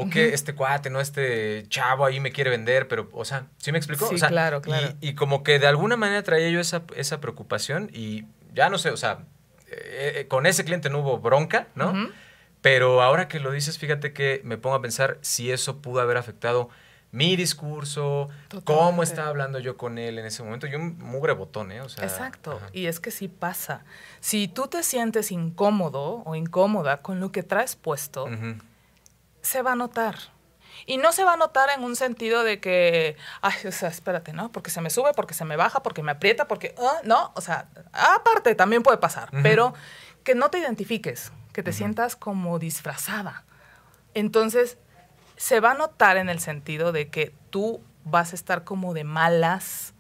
o, 0.01 0.09
que 0.09 0.33
este 0.33 0.53
cuate, 0.56 0.89
no 0.89 1.00
este 1.00 1.65
chavo 1.69 2.06
ahí 2.06 2.19
me 2.19 2.31
quiere 2.31 2.50
vender, 2.50 2.88
pero, 2.88 3.09
o 3.13 3.25
sea, 3.25 3.45
¿sí 3.57 3.71
me 3.71 3.77
explicó? 3.77 4.07
Sí, 4.09 4.15
O 4.15 4.18
sea, 4.18 4.30
claro, 4.30 4.62
claro. 4.62 4.89
Y, 5.01 5.09
y 5.09 5.15
como 5.15 5.44
que 5.44 5.59
de 5.59 5.68
alguna 5.68 5.97
manera 5.97 6.21
traía 6.24 6.50
yo 6.50 6.59
esa, 6.59 6.83
esa 6.95 7.19
preocupación 7.19 7.89
y 7.94 8.25
ya 8.53 8.69
no 8.69 8.77
sé, 8.77 8.91
o 8.91 8.97
sea, 8.97 9.19
eh, 9.71 10.13
eh, 10.16 10.27
con 10.27 10.45
ese 10.45 10.66
cliente 10.66 10.89
no 10.89 11.00
hubo 11.00 11.19
bronca, 11.19 11.68
¿no? 11.75 11.94
Pero 12.62 13.01
ahora 13.01 13.27
que 13.27 13.39
lo 13.39 13.51
dices, 13.51 13.77
fíjate 13.77 14.12
que 14.12 14.42
me 14.44 14.57
pongo 14.57 14.75
a 14.75 14.81
pensar 14.81 15.18
si 15.21 15.51
eso 15.51 15.77
pudo 15.77 16.01
haber 16.01 16.18
afectado 16.18 16.69
mi 17.12 17.36
discurso, 17.36 18.30
cómo 18.66 19.01
estaba 19.01 19.30
hablando 19.30 19.60
yo 19.60 19.77
con 19.77 19.98
él 19.98 20.19
en 20.19 20.25
ese 20.25 20.44
momento. 20.44 20.68
Yo 20.68 20.77
un 20.77 20.98
mugre 21.00 21.33
botón, 21.33 21.71
¿eh? 21.71 21.81
O 21.81 21.89
sea, 21.89 22.04
Exacto. 22.04 22.57
ajá. 22.57 22.69
Y 22.71 22.86
es 22.86 23.00
que 23.00 23.12
sí 23.12 23.27
pasa. 23.27 23.83
Si 24.19 24.48
tú 24.48 24.68
te 24.68 24.83
sientes 24.83 25.31
incómodo 25.31 26.22
o 26.25 26.36
incómoda 26.36 27.01
con 27.01 27.19
lo 27.19 27.31
que 27.31 27.42
traes 27.42 27.75
puesto, 27.75 28.27
se 29.42 29.62
va 29.62 29.72
a 29.72 29.75
notar. 29.75 30.15
Y 30.86 30.98
no 30.98 31.12
se 31.12 31.24
va 31.24 31.34
a 31.34 31.38
notar 31.38 31.70
en 31.70 31.84
un 31.84 31.96
sentido 31.96 32.44
de 32.44 32.60
que, 32.60 33.16
ay, 33.42 33.54
o 33.68 33.72
sea, 33.72 33.90
espérate, 33.90 34.34
¿no? 34.34 34.52
Porque 34.52 34.70
se 34.70 34.81
me 34.81 34.90
sube, 34.90 35.14
porque 35.14 35.34
se 35.34 35.46
me 35.46 35.56
baja, 35.56 35.84
porque 35.84 36.04
me 36.04 36.12
aprieta, 36.12 36.48
porque, 36.48 36.76
ah, 36.80 37.02
no, 37.04 37.31
o 37.36 37.42
sea, 37.42 37.68
aparte 37.94 38.56
también 38.56 38.84
puede 38.84 38.98
pasar, 38.98 39.30
pero 39.44 39.74
que 40.24 40.36
no 40.36 40.50
te 40.50 40.60
identifiques, 40.60 41.31
que 41.54 41.64
te 41.64 41.74
sientas 41.74 42.16
como 42.16 42.60
disfrazada. 42.60 43.44
Entonces, 44.14 44.78
se 45.38 45.60
va 45.60 45.72
a 45.72 45.75
notar 45.75 46.18
en 46.18 46.30
el 46.30 46.39
sentido 46.39 46.92
de 46.92 47.10
que 47.10 47.34
tú 47.50 47.82
vas 48.03 48.34
a 48.34 48.36
estar 48.36 48.63
como 48.63 48.94
de 48.94 49.03
malas, 49.03 49.94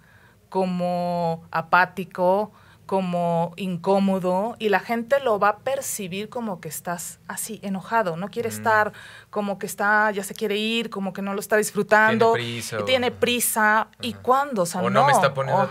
como 0.49 1.47
apático, 1.51 2.51
como 2.89 3.53
incómodo 3.55 4.55
y 4.57 4.69
la 4.69 4.79
gente 4.79 5.19
lo 5.19 5.37
va 5.37 5.49
a 5.49 5.57
percibir 5.59 6.27
como 6.27 6.59
que 6.59 6.69
estás 6.69 7.19
así, 7.27 7.59
enojado, 7.61 8.15
no 8.17 8.29
quiere 8.29 8.49
Mm. 8.49 8.51
estar, 8.53 8.93
como 9.29 9.59
que 9.59 9.67
está, 9.67 10.09
ya 10.09 10.23
se 10.23 10.33
quiere 10.33 10.57
ir, 10.57 10.89
como 10.89 11.13
que 11.13 11.21
no 11.21 11.35
lo 11.35 11.39
está 11.39 11.55
disfrutando. 11.57 12.33
Tiene 12.33 12.49
prisa 12.51 12.79
o- 12.79 12.85
Tiene 12.85 13.11
prisa. 13.11 13.87
¿Y 14.01 14.13
cuándo? 14.13 14.63
O 14.63 14.65
sea, 14.65 14.81
O 14.81 14.89
no 14.89 15.05
me 15.05 15.11
está 15.11 15.35
poniendo 15.35 15.61
Ajá, 15.61 15.67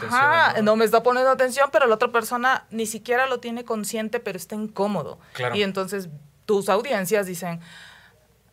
atención, 0.46 0.64
¿no? 0.64 0.70
¿no? 0.70 0.76
me 0.76 0.84
está 0.84 1.02
poniendo 1.02 1.28
atención, 1.32 1.70
pero 1.72 1.88
la 1.88 1.96
otra 1.96 2.12
persona 2.12 2.66
ni 2.70 2.86
siquiera 2.86 3.26
lo 3.26 3.40
tiene 3.40 3.64
consciente, 3.64 4.20
pero 4.20 4.36
está 4.38 4.54
incómodo. 4.54 5.18
Claro. 5.32 5.56
Y 5.56 5.64
entonces 5.64 6.08
tus 6.46 6.68
audiencias 6.68 7.26
dicen, 7.26 7.58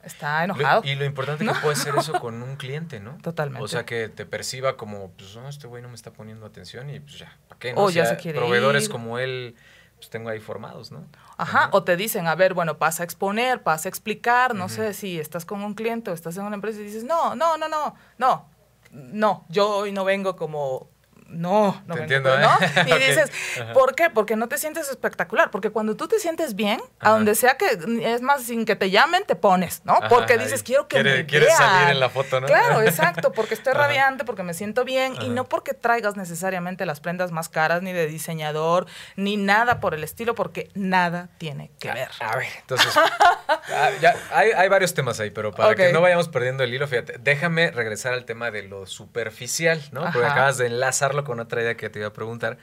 está 0.05 0.43
enojado. 0.43 0.81
Lo- 0.83 0.88
y 0.89 0.95
lo 0.95 1.03
importante 1.05 1.43
¿No? 1.43 1.53
que 1.53 1.59
puede 1.59 1.75
ser 1.75 1.95
eso 1.97 2.13
con 2.21 2.41
un 2.43 2.55
cliente, 2.55 3.00
¿no? 3.00 3.17
Totalmente. 3.21 3.63
O 3.63 3.67
sea, 3.67 3.85
que 3.85 4.07
te 4.09 4.25
perciba 4.25 4.77
como, 4.77 5.12
pues, 5.12 5.35
no, 5.35 5.50
este 5.50 5.67
güey 5.67 5.81
no 5.81 5.89
me 5.89 5.95
está 5.95 6.12
poniendo 6.13 6.45
atención 6.45 6.89
y 6.89 7.00
pues 7.00 7.17
ya, 7.19 7.38
¿para 7.47 7.59
qué? 7.59 7.74
O 7.75 7.85
No? 7.85 7.89
ya 7.89 8.05
Si 8.05 8.12
se 8.15 8.17
quiere 8.21 8.39
Proveedores 8.39 8.85
ir. 8.85 8.89
como 8.91 9.17
él, 9.19 9.55
pues 9.97 10.09
tengo 10.09 10.29
ahí 10.29 10.39
formados, 10.39 10.91
¿no? 10.91 11.05
Ajá, 11.38 11.69
o 11.71 11.83
te 11.83 11.95
dicen, 11.97 12.27
a 12.27 12.35
ver, 12.35 12.53
bueno, 12.53 12.77
pasa 12.77 13.03
a 13.03 13.05
exponer, 13.05 13.63
pasa 13.63 13.88
a 13.88 13.91
explicar, 13.91 14.53
no 14.55 14.69
sé 14.69 14.93
si 14.93 15.19
estás 15.19 15.45
con 15.45 15.62
un 15.63 15.74
cliente 15.74 16.12
o 16.12 16.13
estás 16.13 16.38
en 16.38 16.43
una 16.43 16.55
empresa 16.55 16.79
y 16.79 16.83
dices, 16.83 17.03
no, 17.03 17.35
no, 17.35 17.57
no, 17.57 17.67
no, 17.67 17.95
no, 18.17 18.50
no, 18.91 19.45
yo 19.50 19.69
hoy 19.69 19.91
no 19.91 20.05
vengo 20.05 20.35
como 20.35 20.89
no, 21.27 21.82
no 21.88 21.94
Te 21.96 22.00
me 22.00 22.01
entiendo, 22.03 22.34
¿eh? 22.38 22.41
¿no? 22.41 22.58
Y 22.96 23.00
dices. 23.00 23.32
¿por 23.74 23.96
qué? 23.96 24.10
Porque 24.10 24.36
no 24.36 24.48
te 24.48 24.58
sientes 24.58 24.89
espectacular. 24.89 25.51
Porque 25.51 25.70
cuando 25.72 25.96
tú 25.96 26.08
te 26.08 26.20
sientes 26.20 26.55
bien, 26.55 26.79
a 27.00 27.10
donde 27.12 27.36
sea 27.36 27.58
que, 27.58 27.65
es 28.03 28.22
más, 28.22 28.44
sin 28.44 28.65
que 28.65 28.75
te 28.75 28.89
llamen, 28.91 29.24
te 29.25 29.36
pones, 29.36 29.82
¿no? 29.86 29.94
Ajá, 29.94 30.08
porque 30.08 30.38
dices, 30.38 30.63
quiero 30.63 30.88
que 30.88 30.96
quiere- 30.98 31.17
me 31.17 31.25
quieres 31.25 31.50
vean. 31.50 31.58
salir 31.58 31.89
en 31.89 32.00
la 32.00 32.10
foto, 32.10 32.39
¿no? 32.41 32.48
Claro, 32.48 32.82
exacto, 32.84 33.32
porque 33.32 33.53
estoy 33.55 33.74
Ajá. 33.74 33.84
radiante, 33.88 34.24
porque 34.25 34.44
me 34.44 34.53
siento 34.53 34.84
bien 34.86 35.15
y 35.22 35.29
no 35.29 35.46
porque 35.46 35.74
traigas 35.74 36.15
necesariamente 36.15 36.86
las 36.86 37.00
prendas 37.00 37.32
más 37.32 37.50
caras, 37.50 37.82
ni 37.82 37.91
de 37.91 38.08
diseñador, 38.08 38.86
ni 39.15 39.38
nada 39.38 39.79
por 39.79 39.94
el 39.94 40.03
estilo, 40.03 40.36
porque 40.36 40.70
nada 40.75 41.29
tiene 41.38 41.72
que 41.79 41.91
ver. 41.91 42.10
A 42.20 42.38
ver, 42.38 42.48
entonces, 42.62 42.94
ah, 43.48 43.89
ya, 44.01 44.15
hay, 44.32 44.51
hay 44.51 44.70
varios 44.70 44.94
temas 44.94 45.20
ahí, 45.20 45.32
pero 45.32 45.51
para 45.51 45.75
que 45.75 45.91
no 45.91 46.01
vayamos 46.01 46.27
perdiendo 46.29 46.63
el 46.63 46.74
hilo, 46.74 46.88
fíjate, 46.88 47.15
déjame 47.20 47.72
regresar 47.72 48.13
al 48.13 48.25
tema 48.25 48.51
de 48.51 48.63
lo 48.63 48.86
superficial, 48.86 49.82
¿no? 49.91 50.01
Porque 50.12 50.27
acabas 50.27 50.58
de 50.58 50.70
enlazarlo 51.15 51.24
con 51.24 51.39
otra 51.39 51.62
idea 51.62 51.77
que 51.77 51.89
te 51.89 52.00
iba 52.00 52.07
a 52.10 52.13
preguntar, 52.13 52.57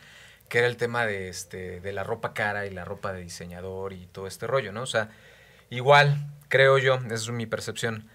que 0.48 0.58
era 0.58 0.66
el 0.66 0.76
tema 0.76 1.06
de, 1.06 1.28
este, 1.28 1.80
de 1.80 1.92
la 1.92 2.04
ropa 2.04 2.34
cara 2.34 2.66
y 2.66 2.70
la 2.70 2.84
ropa 2.84 3.12
de 3.12 3.22
diseñador 3.22 3.92
y 3.92 4.06
todo 4.06 4.26
este 4.26 4.46
rollo, 4.46 4.72
¿no? 4.72 4.82
O 4.82 4.86
sea, 4.86 5.08
igual, 5.70 6.26
creo 6.48 6.78
yo, 6.78 6.96
esa 6.96 7.14
es 7.14 7.30
mi 7.30 7.46
percepción, 7.46 8.08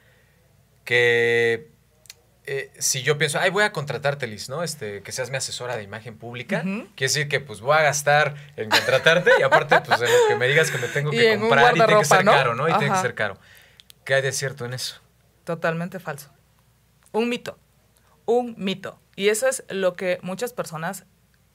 que 0.85 1.71
eh, 2.45 2.71
si 2.77 3.01
yo 3.01 3.17
pienso, 3.17 3.39
ay, 3.39 3.49
voy 3.49 3.63
a 3.63 3.71
contratarte, 3.73 4.27
Liz, 4.27 4.49
¿no? 4.49 4.63
Este, 4.63 5.01
que 5.01 5.11
seas 5.11 5.31
mi 5.31 5.37
asesora 5.37 5.75
de 5.75 5.83
imagen 5.83 6.17
pública, 6.17 6.61
Ujú. 6.61 6.87
quiere 6.95 7.11
decir 7.11 7.27
que 7.27 7.39
pues 7.39 7.59
voy 7.59 7.75
a 7.75 7.81
gastar 7.81 8.35
en 8.55 8.69
contratarte 8.69 9.31
y 9.39 9.43
aparte, 9.43 9.81
pues 9.81 9.99
en 10.01 10.11
lo 10.11 10.27
que 10.27 10.35
me 10.35 10.47
digas 10.47 10.71
que 10.71 10.77
me 10.77 10.87
tengo 10.87 11.11
Y 11.13 11.17
que 11.17 11.37
comprar 11.37 11.75
y 11.75 11.79
tiene 11.79 11.97
que 11.99 12.05
ser 12.05 12.23
¿no? 12.23 12.31
caro, 12.31 12.55
¿no? 12.55 12.69
Y 12.69 12.71
tiene 12.73 12.85
que 12.87 12.91
Ajá. 12.93 13.01
ser 13.01 13.15
caro. 13.15 13.37
¿Qué 14.05 14.13
hay 14.13 14.21
de 14.21 14.31
cierto 14.31 14.63
en 14.65 14.73
eso? 14.73 15.01
Totalmente 15.43 15.99
falso. 15.99 16.29
Un 17.11 17.27
mito. 17.27 17.57
Un 18.25 18.55
mito. 18.57 18.99
Y 19.17 19.29
eso 19.29 19.47
es 19.47 19.63
lo 19.69 19.95
que 19.95 20.19
muchas 20.21 20.53
personas 20.53 21.05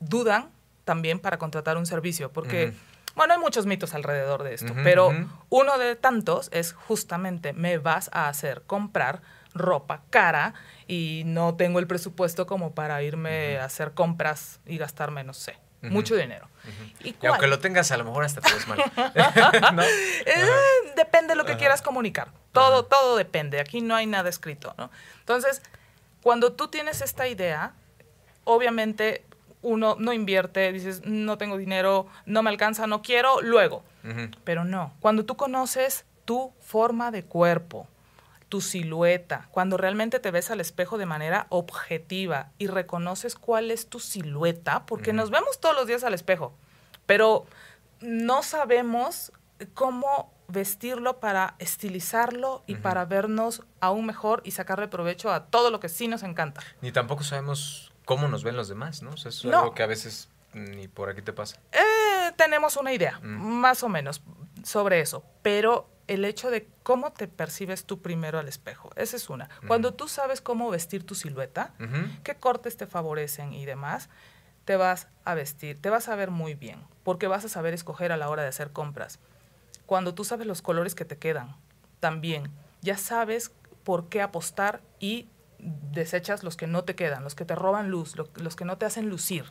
dudan 0.00 0.50
también 0.84 1.20
para 1.20 1.38
contratar 1.38 1.76
un 1.76 1.86
servicio, 1.86 2.32
porque, 2.32 2.74
bueno, 3.14 3.34
hay 3.34 3.38
muchos 3.38 3.66
mitos 3.66 3.94
alrededor 3.94 4.42
de 4.42 4.52
esto, 4.52 4.74
pero 4.82 5.12
uno 5.48 5.78
de 5.78 5.94
tantos 5.94 6.50
es 6.52 6.72
justamente 6.72 7.52
me 7.52 7.78
vas 7.78 8.10
a 8.12 8.28
hacer 8.28 8.62
comprar 8.66 9.22
ropa 9.54 10.02
cara 10.10 10.54
y 10.88 11.22
no 11.24 11.54
tengo 11.54 11.78
el 11.78 11.86
presupuesto 11.86 12.46
como 12.46 12.74
para 12.74 13.00
irme 13.04 13.58
a 13.58 13.66
hacer 13.66 13.92
compras 13.92 14.58
y 14.66 14.76
gastarme, 14.76 15.22
no 15.22 15.32
sé, 15.32 15.56
mucho 15.82 16.16
dinero. 16.16 16.48
¿Y 16.98 17.14
aunque 17.26 17.46
lo 17.46 17.60
tengas, 17.60 17.92
a 17.92 17.96
lo 17.96 18.02
mejor 18.02 18.24
hasta 18.24 18.40
te 18.40 18.52
ves 18.52 18.66
mal. 18.66 18.78
¿No? 19.74 19.82
Eh, 19.82 20.46
depende 20.96 21.28
de 21.28 21.36
lo 21.36 21.44
que 21.44 21.56
quieras 21.56 21.80
comunicar. 21.80 22.32
Todo, 22.50 22.86
todo 22.86 23.16
depende. 23.16 23.60
Aquí 23.60 23.82
no 23.82 23.94
hay 23.94 24.06
nada 24.06 24.28
escrito, 24.28 24.74
¿no? 24.76 24.90
Entonces, 25.20 25.62
cuando 26.22 26.52
tú 26.52 26.68
tienes 26.68 27.02
esta 27.02 27.28
idea, 27.28 27.74
obviamente 28.44 29.24
uno 29.62 29.96
no 29.98 30.12
invierte, 30.12 30.72
dices, 30.72 31.02
no 31.04 31.38
tengo 31.38 31.56
dinero, 31.56 32.06
no 32.26 32.42
me 32.42 32.50
alcanza, 32.50 32.86
no 32.86 33.02
quiero, 33.02 33.40
luego. 33.40 33.82
Pero 34.42 34.64
no, 34.64 34.92
cuando 35.00 35.24
tú 35.24 35.36
conoces 35.36 36.04
tu 36.24 36.52
forma 36.60 37.12
de 37.12 37.24
cuerpo, 37.24 37.86
tu 38.48 38.60
silueta, 38.60 39.48
cuando 39.50 39.76
realmente 39.76 40.18
te 40.18 40.30
ves 40.30 40.50
al 40.50 40.60
espejo 40.60 40.98
de 40.98 41.06
manera 41.06 41.46
objetiva 41.48 42.50
y 42.58 42.66
reconoces 42.66 43.36
cuál 43.36 43.70
es 43.70 43.86
tu 43.88 44.00
silueta, 44.00 44.84
porque 44.86 45.12
nos 45.12 45.30
vemos 45.30 45.60
todos 45.60 45.74
los 45.74 45.86
días 45.86 46.04
al 46.04 46.14
espejo, 46.14 46.52
pero 47.06 47.46
no 48.00 48.42
sabemos 48.42 49.32
cómo 49.74 50.32
vestirlo 50.48 51.20
para 51.20 51.54
estilizarlo 51.58 52.62
y 52.66 52.76
para 52.76 53.04
vernos 53.04 53.62
aún 53.80 54.06
mejor 54.06 54.42
y 54.44 54.50
sacarle 54.52 54.88
provecho 54.88 55.32
a 55.32 55.46
todo 55.46 55.70
lo 55.70 55.80
que 55.80 55.88
sí 55.88 56.08
nos 56.08 56.22
encanta. 56.22 56.62
Ni 56.80 56.92
tampoco 56.92 57.22
sabemos 57.24 57.92
cómo 58.04 58.28
nos 58.28 58.44
ven 58.44 58.56
los 58.56 58.68
demás, 58.68 59.02
¿no? 59.02 59.10
O 59.10 59.16
sea, 59.16 59.30
eso 59.30 59.48
es 59.48 59.52
No. 59.52 59.60
algo 59.60 59.74
que 59.74 59.82
a 59.82 59.86
veces 59.86 60.28
ni 60.52 60.88
por 60.88 61.08
aquí 61.08 61.22
te 61.22 61.32
pasa. 61.32 61.58
Eh, 61.72 62.32
tenemos 62.36 62.76
una 62.76 62.92
idea, 62.92 63.18
Mm. 63.22 63.40
más 63.60 63.82
o 63.82 63.88
menos, 63.88 64.22
sobre 64.64 65.00
eso, 65.00 65.24
pero 65.42 65.88
el 66.08 66.24
hecho 66.24 66.50
de 66.50 66.68
cómo 66.82 67.12
te 67.12 67.26
percibes 67.28 67.84
tú 67.86 68.02
primero 68.02 68.38
al 68.38 68.48
espejo, 68.48 68.90
esa 68.96 69.16
es 69.16 69.30
una. 69.30 69.48
Cuando 69.66 69.94
tú 69.94 70.08
sabes 70.08 70.40
cómo 70.42 70.68
vestir 70.70 71.06
tu 71.06 71.14
silueta, 71.14 71.72
qué 72.24 72.34
cortes 72.34 72.76
te 72.76 72.86
favorecen 72.86 73.54
y 73.54 73.64
demás, 73.64 74.10
te 74.64 74.76
vas 74.76 75.08
a 75.24 75.34
vestir, 75.34 75.80
te 75.80 75.88
vas 75.90 76.08
a 76.08 76.16
ver 76.16 76.30
muy 76.30 76.54
bien, 76.54 76.80
porque 77.02 77.28
vas 77.28 77.44
a 77.44 77.48
saber 77.48 77.72
escoger 77.72 78.12
a 78.12 78.16
la 78.16 78.28
hora 78.28 78.42
de 78.42 78.48
hacer 78.48 78.72
compras. 78.72 79.18
Cuando 79.92 80.14
tú 80.14 80.24
sabes 80.24 80.46
los 80.46 80.62
colores 80.62 80.94
que 80.94 81.04
te 81.04 81.18
quedan, 81.18 81.54
también 82.00 82.50
ya 82.80 82.96
sabes 82.96 83.52
por 83.84 84.08
qué 84.08 84.22
apostar 84.22 84.80
y 85.00 85.28
desechas 85.58 86.42
los 86.42 86.56
que 86.56 86.66
no 86.66 86.82
te 86.84 86.94
quedan, 86.94 87.22
los 87.24 87.34
que 87.34 87.44
te 87.44 87.54
roban 87.54 87.90
luz, 87.90 88.16
lo- 88.16 88.26
los 88.36 88.56
que 88.56 88.64
no 88.64 88.78
te 88.78 88.86
hacen 88.86 89.10
lucir. 89.10 89.44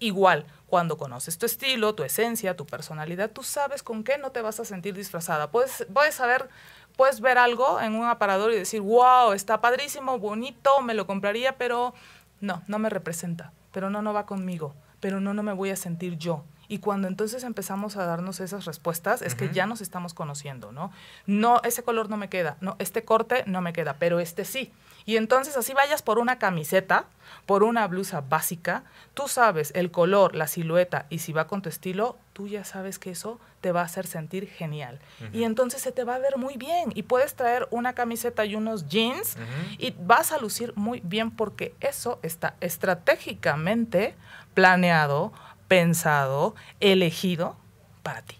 Igual, 0.00 0.44
cuando 0.66 0.98
conoces 0.98 1.38
tu 1.38 1.46
estilo, 1.46 1.94
tu 1.94 2.02
esencia, 2.04 2.58
tu 2.58 2.66
personalidad, 2.66 3.30
tú 3.30 3.42
sabes 3.42 3.82
con 3.82 4.04
qué 4.04 4.18
no 4.18 4.32
te 4.32 4.42
vas 4.42 4.60
a 4.60 4.66
sentir 4.66 4.92
disfrazada. 4.94 5.50
Puedes, 5.50 5.86
puedes 5.94 6.14
saber, 6.14 6.50
puedes 6.94 7.22
ver 7.22 7.38
algo 7.38 7.80
en 7.80 7.94
un 7.94 8.04
aparador 8.04 8.52
y 8.52 8.56
decir, 8.56 8.82
wow, 8.82 9.32
está 9.32 9.62
padrísimo, 9.62 10.18
bonito, 10.18 10.82
me 10.82 10.92
lo 10.92 11.06
compraría, 11.06 11.56
pero 11.56 11.94
no, 12.42 12.62
no 12.66 12.78
me 12.78 12.90
representa, 12.90 13.54
pero 13.72 13.88
no, 13.88 14.02
no 14.02 14.12
va 14.12 14.26
conmigo, 14.26 14.74
pero 15.00 15.20
no, 15.20 15.32
no 15.32 15.42
me 15.42 15.54
voy 15.54 15.70
a 15.70 15.76
sentir 15.76 16.18
yo. 16.18 16.44
Y 16.68 16.78
cuando 16.78 17.08
entonces 17.08 17.44
empezamos 17.44 17.96
a 17.96 18.06
darnos 18.06 18.40
esas 18.40 18.64
respuestas, 18.64 19.22
es 19.22 19.34
que 19.34 19.50
ya 19.50 19.66
nos 19.66 19.80
estamos 19.80 20.14
conociendo, 20.14 20.72
¿no? 20.72 20.92
No, 21.26 21.60
ese 21.64 21.82
color 21.82 22.10
no 22.10 22.16
me 22.16 22.28
queda, 22.28 22.56
no, 22.60 22.76
este 22.78 23.04
corte 23.04 23.44
no 23.46 23.60
me 23.60 23.72
queda, 23.72 23.96
pero 23.98 24.20
este 24.20 24.44
sí. 24.44 24.72
Y 25.06 25.16
entonces 25.16 25.56
así 25.56 25.74
vayas 25.74 26.02
por 26.02 26.18
una 26.18 26.38
camiseta, 26.38 27.04
por 27.44 27.62
una 27.62 27.86
blusa 27.86 28.22
básica, 28.22 28.84
tú 29.12 29.28
sabes 29.28 29.70
el 29.74 29.90
color, 29.90 30.34
la 30.34 30.46
silueta 30.46 31.06
y 31.10 31.18
si 31.18 31.32
va 31.32 31.46
con 31.46 31.60
tu 31.60 31.68
estilo, 31.68 32.16
tú 32.32 32.48
ya 32.48 32.64
sabes 32.64 32.98
que 32.98 33.10
eso 33.10 33.38
te 33.60 33.72
va 33.72 33.82
a 33.82 33.84
hacer 33.84 34.06
sentir 34.06 34.46
genial. 34.48 34.98
Y 35.32 35.44
entonces 35.44 35.82
se 35.82 35.92
te 35.92 36.04
va 36.04 36.14
a 36.16 36.18
ver 36.18 36.36
muy 36.36 36.56
bien 36.56 36.90
y 36.94 37.02
puedes 37.02 37.34
traer 37.34 37.68
una 37.70 37.94
camiseta 37.94 38.44
y 38.44 38.56
unos 38.56 38.88
jeans 38.88 39.36
y 39.78 39.94
vas 40.00 40.32
a 40.32 40.38
lucir 40.38 40.72
muy 40.76 41.00
bien 41.04 41.30
porque 41.30 41.74
eso 41.80 42.18
está 42.22 42.56
estratégicamente 42.60 44.14
planeado, 44.54 45.32
pensado, 45.78 46.54
elegido 46.80 47.56
para 48.04 48.22
ti. 48.22 48.36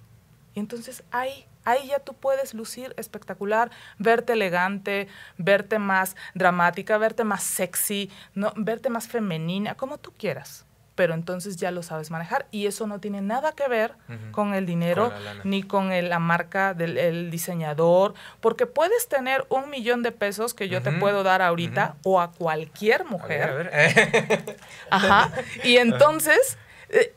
Y 0.54 0.60
entonces 0.60 1.02
ahí, 1.10 1.46
ahí 1.64 1.88
ya 1.88 1.98
tú 1.98 2.14
puedes 2.14 2.54
lucir 2.54 2.94
espectacular, 2.96 3.70
verte 3.98 4.34
elegante, 4.34 5.08
verte 5.36 5.80
más 5.80 6.14
dramática, 6.34 6.96
verte 6.96 7.24
más 7.24 7.42
sexy, 7.42 8.08
no, 8.34 8.52
verte 8.56 8.88
más 8.88 9.08
femenina, 9.08 9.74
como 9.74 9.98
tú 9.98 10.12
quieras. 10.16 10.64
Pero 10.94 11.14
entonces 11.14 11.56
ya 11.56 11.72
lo 11.72 11.82
sabes 11.82 12.12
manejar 12.12 12.46
y 12.52 12.66
eso 12.66 12.86
no 12.86 13.00
tiene 13.00 13.20
nada 13.20 13.50
que 13.50 13.66
ver 13.66 13.94
con 14.30 14.54
el 14.54 14.64
dinero 14.64 15.10
Con 15.10 15.50
ni 15.50 15.64
con 15.64 15.90
el- 15.90 16.08
la 16.08 16.20
marca 16.20 16.72
del 16.72 16.96
el 16.98 17.32
diseñador, 17.32 18.14
porque 18.40 18.66
puedes 18.66 19.08
tener 19.08 19.44
un 19.48 19.70
millón 19.70 20.04
de 20.04 20.12
pesos 20.12 20.54
que 20.54 20.68
yo 20.68 20.82
te 20.82 20.92
puedo 20.92 21.24
dar 21.24 21.42
ahorita 21.42 21.96
o 22.04 22.20
a 22.20 22.30
cualquier 22.30 23.00
A 23.00 23.04
mujer. 23.06 23.54
ver, 23.54 23.66
a 23.74 23.76
ver. 24.46 24.56
Ajá. 24.90 25.32
Y 25.64 25.78
entonces, 25.78 26.58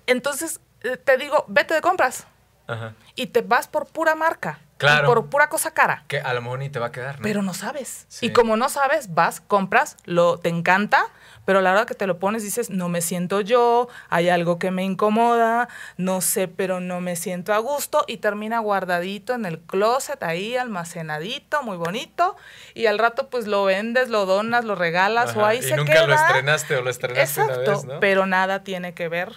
entonces 0.07 0.59
eh, 0.81 0.97
te 0.97 1.17
digo, 1.17 1.45
vete 1.47 1.73
de 1.73 1.81
compras 1.81 2.27
Ajá. 2.67 2.93
y 3.15 3.27
te 3.27 3.41
vas 3.41 3.67
por 3.67 3.87
pura 3.87 4.15
marca. 4.15 4.59
y 4.61 4.77
Claro. 4.77 5.07
por 5.07 5.25
pura 5.31 5.49
cosa 5.49 5.71
cara. 5.71 6.03
Que 6.07 6.19
a 6.21 6.33
lo 6.35 6.41
mejor 6.43 6.59
ni 6.59 6.69
te 6.69 6.77
va 6.77 6.87
a 6.87 6.91
quedar, 6.91 7.15
¿no? 7.15 7.23
Pero 7.23 7.41
no 7.41 7.55
sabes. 7.55 8.05
Sí. 8.09 8.27
Y 8.27 8.29
como 8.31 8.57
no 8.57 8.69
sabes, 8.69 9.15
vas, 9.15 9.41
compras, 9.41 9.97
lo 10.05 10.37
te 10.37 10.49
encanta, 10.49 11.03
pero 11.45 11.59
a 11.59 11.61
la 11.63 11.71
hora 11.71 11.87
que 11.87 11.95
te 11.95 12.05
lo 12.05 12.19
pones 12.19 12.43
dices, 12.43 12.69
no 12.69 12.87
me 12.87 13.01
siento 13.01 13.41
yo, 13.41 13.87
hay 14.09 14.29
algo 14.29 14.59
que 14.59 14.69
me 14.69 14.83
incomoda, 14.83 15.67
no 15.97 16.21
sé, 16.21 16.47
pero 16.47 16.79
no 16.79 17.01
me 17.01 17.15
siento 17.15 17.53
a 17.55 17.57
gusto 17.57 18.03
y 18.05 18.17
termina 18.17 18.59
guardadito 18.59 19.33
en 19.33 19.47
el 19.47 19.59
closet 19.61 20.21
ahí 20.21 20.55
almacenadito, 20.57 21.63
muy 21.63 21.77
bonito, 21.77 22.35
y 22.75 22.85
al 22.85 22.99
rato 22.99 23.29
pues 23.31 23.47
lo 23.47 23.63
vendes, 23.63 24.09
lo 24.09 24.27
donas, 24.27 24.63
lo 24.63 24.75
regalas 24.75 25.35
o 25.35 25.43
ahí 25.43 25.57
y 25.57 25.63
se 25.63 25.75
nunca 25.75 25.93
queda. 25.93 26.05
lo 26.07 26.13
estrenaste 26.13 26.75
o 26.75 26.81
lo 26.83 26.89
estrenaste 26.91 27.41
Exacto, 27.41 27.61
una 27.61 27.71
vez, 27.77 27.85
¿no? 27.85 27.99
pero 27.99 28.25
nada 28.27 28.63
tiene 28.63 28.93
que 28.93 29.07
ver 29.07 29.33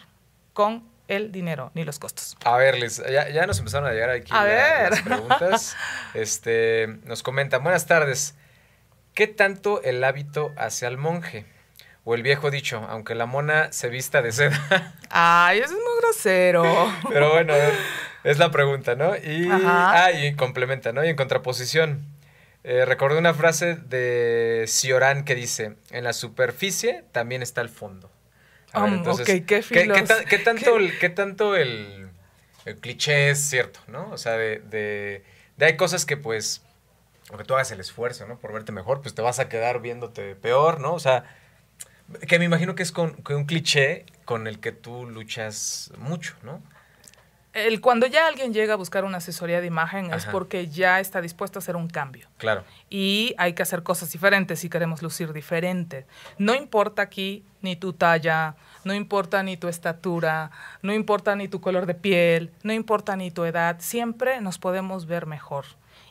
con 0.60 0.84
el 1.08 1.32
dinero 1.32 1.70
ni 1.72 1.84
los 1.84 1.98
costos. 1.98 2.36
A 2.44 2.58
ver, 2.58 2.76
Liz, 2.76 3.02
ya, 3.10 3.30
ya 3.30 3.46
nos 3.46 3.58
empezaron 3.60 3.88
a 3.88 3.92
llegar 3.92 4.10
aquí 4.10 4.30
A 4.30 4.44
ver. 4.44 4.90
las 4.90 5.00
preguntas. 5.00 5.74
Este, 6.14 6.98
nos 7.04 7.22
comentan, 7.22 7.62
buenas 7.62 7.86
tardes. 7.86 8.34
¿Qué 9.14 9.26
tanto 9.26 9.82
el 9.82 10.04
hábito 10.04 10.52
hace 10.58 10.84
al 10.84 10.98
monje? 10.98 11.46
O 12.04 12.14
el 12.14 12.22
viejo 12.22 12.50
dicho, 12.50 12.86
aunque 12.90 13.14
la 13.14 13.24
mona 13.24 13.72
se 13.72 13.88
vista 13.88 14.20
de 14.20 14.32
seda. 14.32 14.94
Ay, 15.08 15.60
eso 15.60 15.68
es 15.72 15.80
muy 15.80 16.02
grosero. 16.02 16.92
Pero 17.08 17.30
bueno, 17.32 17.54
es 18.22 18.38
la 18.38 18.50
pregunta, 18.50 18.96
¿no? 18.96 19.16
Y, 19.16 19.50
Ajá. 19.50 20.04
ah, 20.04 20.12
y 20.12 20.34
complementa, 20.34 20.92
¿no? 20.92 21.02
Y 21.02 21.08
en 21.08 21.16
contraposición, 21.16 22.04
eh, 22.64 22.84
recordé 22.84 23.16
una 23.18 23.32
frase 23.32 23.76
de 23.76 24.66
Ciorán 24.68 25.24
que 25.24 25.34
dice, 25.34 25.76
en 25.90 26.04
la 26.04 26.12
superficie 26.12 27.04
también 27.12 27.40
está 27.40 27.62
el 27.62 27.70
fondo. 27.70 28.10
A 28.72 28.80
ver, 28.80 28.90
Um, 28.90 28.96
entonces, 28.98 29.26
qué 29.26 29.44
¿qué, 29.74 29.88
qué 29.94 30.02
tan- 30.02 30.24
qué 30.26 30.38
tanto, 30.38 30.76
el, 30.76 30.98
qué 30.98 31.08
tanto 31.10 31.56
el, 31.56 32.08
el 32.64 32.76
cliché 32.76 33.30
es 33.30 33.38
cierto, 33.40 33.80
¿no? 33.88 34.08
O 34.10 34.18
sea, 34.18 34.36
de, 34.36 34.60
de, 34.60 35.24
de 35.56 35.66
hay 35.66 35.76
cosas 35.76 36.04
que 36.06 36.16
pues, 36.16 36.62
aunque 37.30 37.44
tú 37.44 37.54
hagas 37.54 37.70
el 37.72 37.80
esfuerzo, 37.80 38.26
¿no? 38.26 38.38
Por 38.38 38.52
verte 38.52 38.72
mejor, 38.72 39.02
pues 39.02 39.14
te 39.14 39.22
vas 39.22 39.38
a 39.38 39.48
quedar 39.48 39.80
viéndote 39.80 40.34
peor, 40.36 40.80
¿no? 40.80 40.94
O 40.94 41.00
sea, 41.00 41.24
Que 42.26 42.38
me 42.38 42.44
imagino 42.44 42.74
que 42.74 42.82
es 42.82 42.92
con, 42.92 43.12
con 43.22 43.36
un 43.36 43.44
cliché 43.46 44.04
con 44.24 44.46
el 44.48 44.58
que 44.60 44.72
tú 44.72 45.06
luchas 45.08 45.92
mucho, 45.98 46.34
¿no? 46.42 46.60
El, 47.52 47.80
cuando 47.80 48.06
ya 48.06 48.28
alguien 48.28 48.52
llega 48.52 48.74
a 48.74 48.76
buscar 48.76 49.04
una 49.04 49.18
asesoría 49.18 49.60
de 49.60 49.66
imagen 49.66 50.14
es 50.14 50.24
porque 50.26 50.68
ya 50.68 51.00
está 51.00 51.20
dispuesto 51.20 51.58
a 51.58 51.60
hacer 51.60 51.74
un 51.74 51.88
cambio. 51.88 52.28
Claro. 52.38 52.64
y 52.88 53.34
hay 53.38 53.52
que 53.52 53.62
hacer 53.62 53.82
cosas 53.82 54.10
diferentes 54.10 54.60
si 54.60 54.68
queremos 54.68 55.02
lucir 55.02 55.32
diferente. 55.32 56.06
No 56.38 56.54
importa 56.54 57.02
aquí 57.02 57.44
ni 57.60 57.76
tu 57.76 57.92
talla, 57.92 58.54
no 58.84 58.94
importa 58.94 59.42
ni 59.42 59.56
tu 59.56 59.68
estatura, 59.68 60.50
no 60.82 60.92
importa 60.92 61.36
ni 61.36 61.48
tu 61.48 61.60
color 61.60 61.86
de 61.86 61.94
piel, 61.94 62.52
no 62.62 62.72
importa 62.72 63.16
ni 63.16 63.30
tu 63.30 63.44
edad, 63.44 63.76
siempre 63.80 64.40
nos 64.40 64.58
podemos 64.58 65.06
ver 65.06 65.26
mejor. 65.26 65.64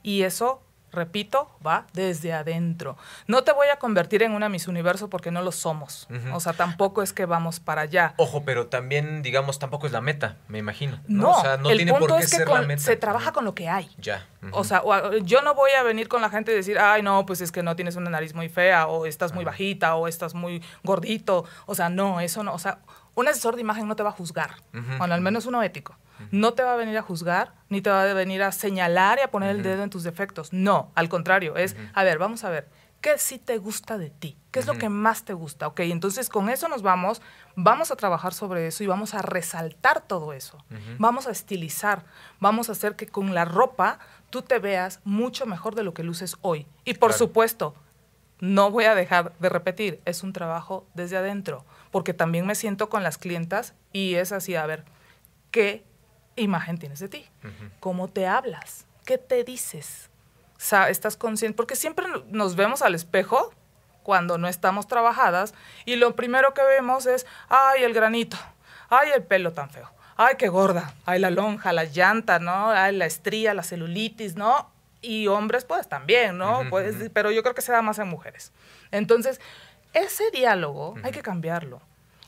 Y 0.03 0.23
eso, 0.23 0.61
repito, 0.91 1.49
va 1.65 1.85
desde 1.93 2.33
adentro. 2.33 2.97
No 3.27 3.43
te 3.43 3.51
voy 3.51 3.67
a 3.67 3.77
convertir 3.77 4.23
en 4.23 4.31
una 4.33 4.49
Miss 4.49 4.67
Universo 4.67 5.09
porque 5.09 5.31
no 5.31 5.41
lo 5.41 5.51
somos. 5.51 6.07
O 6.33 6.39
sea, 6.39 6.53
tampoco 6.53 7.01
es 7.03 7.13
que 7.13 7.25
vamos 7.25 7.59
para 7.59 7.81
allá. 7.81 8.13
Ojo, 8.17 8.43
pero 8.43 8.67
también, 8.67 9.21
digamos, 9.21 9.59
tampoco 9.59 9.85
es 9.87 9.93
la 9.93 10.01
meta, 10.01 10.37
me 10.47 10.57
imagino. 10.57 10.99
No, 11.07 11.23
No, 11.23 11.31
o 11.31 11.41
sea, 11.41 11.57
no 11.57 11.69
el 11.69 11.77
tiene 11.77 11.91
punto 11.93 12.07
por 12.07 12.17
qué 12.17 12.23
es 12.25 12.31
que 12.31 12.37
ser 12.37 12.47
con- 12.47 12.61
la 12.61 12.67
meta. 12.67 12.81
se 12.81 12.95
trabaja 12.95 13.31
con 13.31 13.45
lo 13.45 13.53
que 13.55 13.69
hay. 13.69 13.89
Ya. 13.97 14.25
O 14.51 14.63
sea, 14.63 14.81
o 14.83 15.17
yo 15.17 15.41
no 15.41 15.53
voy 15.53 15.71
a 15.71 15.83
venir 15.83 16.07
con 16.07 16.21
la 16.21 16.29
gente 16.29 16.51
y 16.51 16.55
decir, 16.55 16.79
ay, 16.79 17.01
no, 17.01 17.25
pues 17.25 17.41
es 17.41 17.51
que 17.51 17.61
no 17.61 17.75
tienes 17.75 17.95
una 17.97 18.09
nariz 18.09 18.33
muy 18.33 18.47
fea, 18.49 18.87
o 18.87 19.05
estás 19.05 19.33
muy 19.33 19.43
bajita, 19.43 19.95
o 19.95 20.07
estás 20.07 20.33
muy 20.33 20.63
gordito. 20.83 21.45
O 21.65 21.75
sea, 21.75 21.89
no, 21.89 22.19
eso 22.21 22.41
no. 22.43 22.53
O 22.53 22.59
sea, 22.59 22.79
un 23.19 23.27
asesor 23.27 23.55
de 23.55 23.61
imagen 23.61 23.87
no 23.87 23.95
te 23.95 24.03
va 24.03 24.09
a 24.09 24.13
juzgar. 24.13 24.55
Bueno, 24.97 25.13
al 25.13 25.21
menos 25.21 25.45
uno 25.45 25.61
ético. 25.63 25.95
No 26.31 26.53
te 26.53 26.63
va 26.63 26.73
a 26.73 26.75
venir 26.75 26.97
a 26.97 27.01
juzgar, 27.01 27.53
ni 27.69 27.81
te 27.81 27.89
va 27.89 28.03
a 28.03 28.13
venir 28.13 28.43
a 28.43 28.51
señalar 28.51 29.19
y 29.19 29.21
a 29.23 29.31
poner 29.31 29.51
el 29.51 29.63
dedo 29.63 29.83
en 29.83 29.89
tus 29.89 30.03
defectos. 30.03 30.51
No, 30.53 30.91
al 30.95 31.07
contrario, 31.09 31.55
es, 31.55 31.75
a 31.93 32.03
ver, 32.03 32.17
vamos 32.17 32.43
a 32.43 32.49
ver, 32.49 32.67
¿qué 33.01 33.17
sí 33.17 33.39
te 33.39 33.57
gusta 33.57 33.97
de 33.97 34.09
ti? 34.09 34.37
¿Qué 34.51 34.59
es 34.59 34.67
lo 34.67 34.73
que 34.77 34.89
más 34.89 35.23
te 35.23 35.33
gusta? 35.33 35.67
Ok, 35.67 35.79
entonces 35.81 36.27
con 36.29 36.49
eso 36.49 36.67
nos 36.67 36.81
vamos, 36.81 37.21
vamos 37.55 37.91
a 37.91 37.95
trabajar 37.95 38.33
sobre 38.33 38.67
eso 38.67 38.83
y 38.83 38.87
vamos 38.87 39.13
a 39.13 39.21
resaltar 39.21 40.01
todo 40.01 40.33
eso. 40.33 40.57
Vamos 40.97 41.25
a 41.27 41.31
estilizar, 41.31 42.03
vamos 42.39 42.67
a 42.69 42.73
hacer 42.73 42.95
que 42.97 43.07
con 43.07 43.33
la 43.33 43.45
ropa 43.45 43.99
tú 44.29 44.41
te 44.41 44.59
veas 44.59 44.99
mucho 45.05 45.45
mejor 45.45 45.75
de 45.75 45.83
lo 45.83 45.93
que 45.93 46.03
luces 46.03 46.35
hoy. 46.41 46.67
Y 46.83 46.95
por 46.95 47.09
Claro. 47.11 47.17
supuesto, 47.19 47.75
no 48.41 48.71
voy 48.71 48.85
a 48.85 48.95
dejar 48.95 49.33
de 49.39 49.49
repetir, 49.49 50.01
es 50.05 50.23
un 50.23 50.31
trabajo 50.33 50.85
desde 50.93 51.17
adentro, 51.17 51.65
porque 51.91 52.13
también 52.13 52.45
me 52.45 52.55
siento 52.55 52.89
con 52.89 53.03
las 53.03 53.17
clientas 53.17 53.73
y 53.93 54.15
es 54.15 54.31
así, 54.31 54.55
a 54.55 54.65
ver, 54.65 54.83
¿qué 55.51 55.83
imagen 56.35 56.77
tienes 56.77 56.99
de 56.99 57.09
ti? 57.09 57.25
¿Cómo 57.79 58.07
te 58.07 58.27
hablas? 58.27 58.85
¿Qué 59.05 59.17
te 59.17 59.43
dices? 59.43 60.09
Sa- 60.57 60.89
¿Estás 60.89 61.17
consciente? 61.17 61.55
Porque 61.55 61.75
siempre 61.75 62.07
no- 62.07 62.23
nos 62.29 62.55
vemos 62.55 62.81
al 62.81 62.95
espejo 62.95 63.53
cuando 64.03 64.37
no 64.37 64.47
estamos 64.47 64.87
trabajadas 64.87 65.53
y 65.85 65.95
lo 65.95 66.15
primero 66.15 66.53
que 66.53 66.63
vemos 66.63 67.05
es, 67.05 67.25
ay, 67.49 67.83
el 67.83 67.93
granito, 67.93 68.37
ay, 68.89 69.09
el 69.15 69.23
pelo 69.23 69.53
tan 69.53 69.69
feo, 69.69 69.89
ay, 70.17 70.35
qué 70.37 70.47
gorda, 70.47 70.93
ay, 71.05 71.19
la 71.19 71.29
lonja, 71.31 71.73
la 71.73 71.85
llanta, 71.85 72.39
¿no? 72.39 72.69
Ay, 72.71 72.95
la 72.95 73.05
estría, 73.05 73.53
la 73.53 73.63
celulitis, 73.63 74.35
¿no? 74.35 74.69
Y 75.01 75.27
hombres, 75.27 75.63
pues 75.65 75.87
también, 75.87 76.37
¿no? 76.37 76.61
Pues, 76.69 76.95
pero 77.13 77.31
yo 77.31 77.41
creo 77.41 77.55
que 77.55 77.61
se 77.61 77.71
da 77.71 77.81
más 77.81 77.99
en 77.99 78.07
mujeres. 78.09 78.51
Entonces, 78.91 79.39
ese 79.93 80.23
diálogo 80.31 80.95
hay 81.03 81.11
que 81.11 81.21
cambiarlo. 81.21 81.81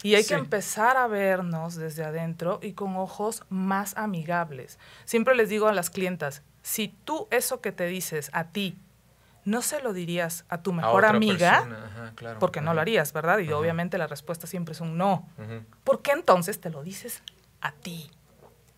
Y 0.03 0.15
hay 0.15 0.23
Sí. 0.23 0.29
que 0.29 0.35
empezar 0.35 0.97
a 0.97 1.05
vernos 1.07 1.75
desde 1.75 2.03
adentro 2.03 2.59
y 2.63 2.73
con 2.73 2.95
ojos 2.97 3.43
más 3.49 3.95
amigables. 3.97 4.79
Siempre 5.05 5.35
les 5.35 5.47
digo 5.49 5.67
a 5.67 5.73
las 5.73 5.91
clientas, 5.91 6.41
si 6.63 6.87
tú 7.05 7.27
eso 7.29 7.61
que 7.61 7.71
te 7.71 7.85
dices 7.85 8.31
a 8.33 8.45
ti 8.45 8.77
no 9.45 9.61
se 9.63 9.81
lo 9.81 9.91
dirías 9.93 10.45
a 10.49 10.61
tu 10.61 10.71
mejor 10.73 11.03
ajá, 11.83 12.11
claro. 12.15 12.39
porque 12.39 12.61
no 12.61 12.73
lo 12.75 12.81
harías, 12.81 13.11
¿verdad? 13.13 13.39
Y 13.39 13.47
Ajá. 13.47 13.57
obviamente 13.57 13.97
la 13.97 14.05
respuesta 14.07 14.45
siempre 14.47 14.73
es 14.73 14.81
un 14.81 14.97
no. 14.97 15.27
¿Por 15.83 16.01
qué 16.03 16.11
entonces 16.11 16.59
te 16.61 16.69
lo 16.69 16.83
dices 16.83 17.23
a 17.59 17.71
ti? 17.71 18.09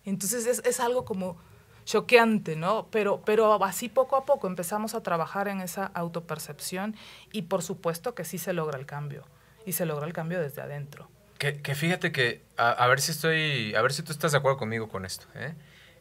Entonces 0.06 0.46
es, 0.46 0.60
es 0.64 0.80
algo 0.80 1.04
como 1.04 1.36
choqueante, 1.84 2.56
¿no? 2.56 2.88
Pero, 2.90 3.22
pero 3.24 3.62
así 3.64 3.88
poco 3.88 4.16
a 4.16 4.24
poco 4.24 4.46
empezamos 4.46 4.94
a 4.94 5.02
trabajar 5.02 5.48
en 5.48 5.60
esa 5.60 5.86
autopercepción 5.86 6.96
y 7.32 7.42
por 7.42 7.62
supuesto 7.62 8.14
que 8.14 8.24
sí 8.24 8.38
se 8.38 8.52
logra 8.52 8.78
el 8.78 8.86
cambio. 8.86 9.24
Y 9.66 9.72
se 9.72 9.86
logra 9.86 10.06
el 10.06 10.12
cambio 10.12 10.40
desde 10.40 10.60
adentro. 10.62 11.08
Que, 11.38 11.60
que 11.62 11.74
fíjate 11.74 12.12
que, 12.12 12.42
a, 12.56 12.70
a 12.70 12.86
ver 12.86 13.00
si 13.00 13.12
estoy, 13.12 13.74
a 13.74 13.82
ver 13.82 13.92
si 13.92 14.02
tú 14.02 14.12
estás 14.12 14.32
de 14.32 14.38
acuerdo 14.38 14.58
conmigo 14.58 14.88
con 14.88 15.04
esto. 15.06 15.26
¿eh? 15.34 15.54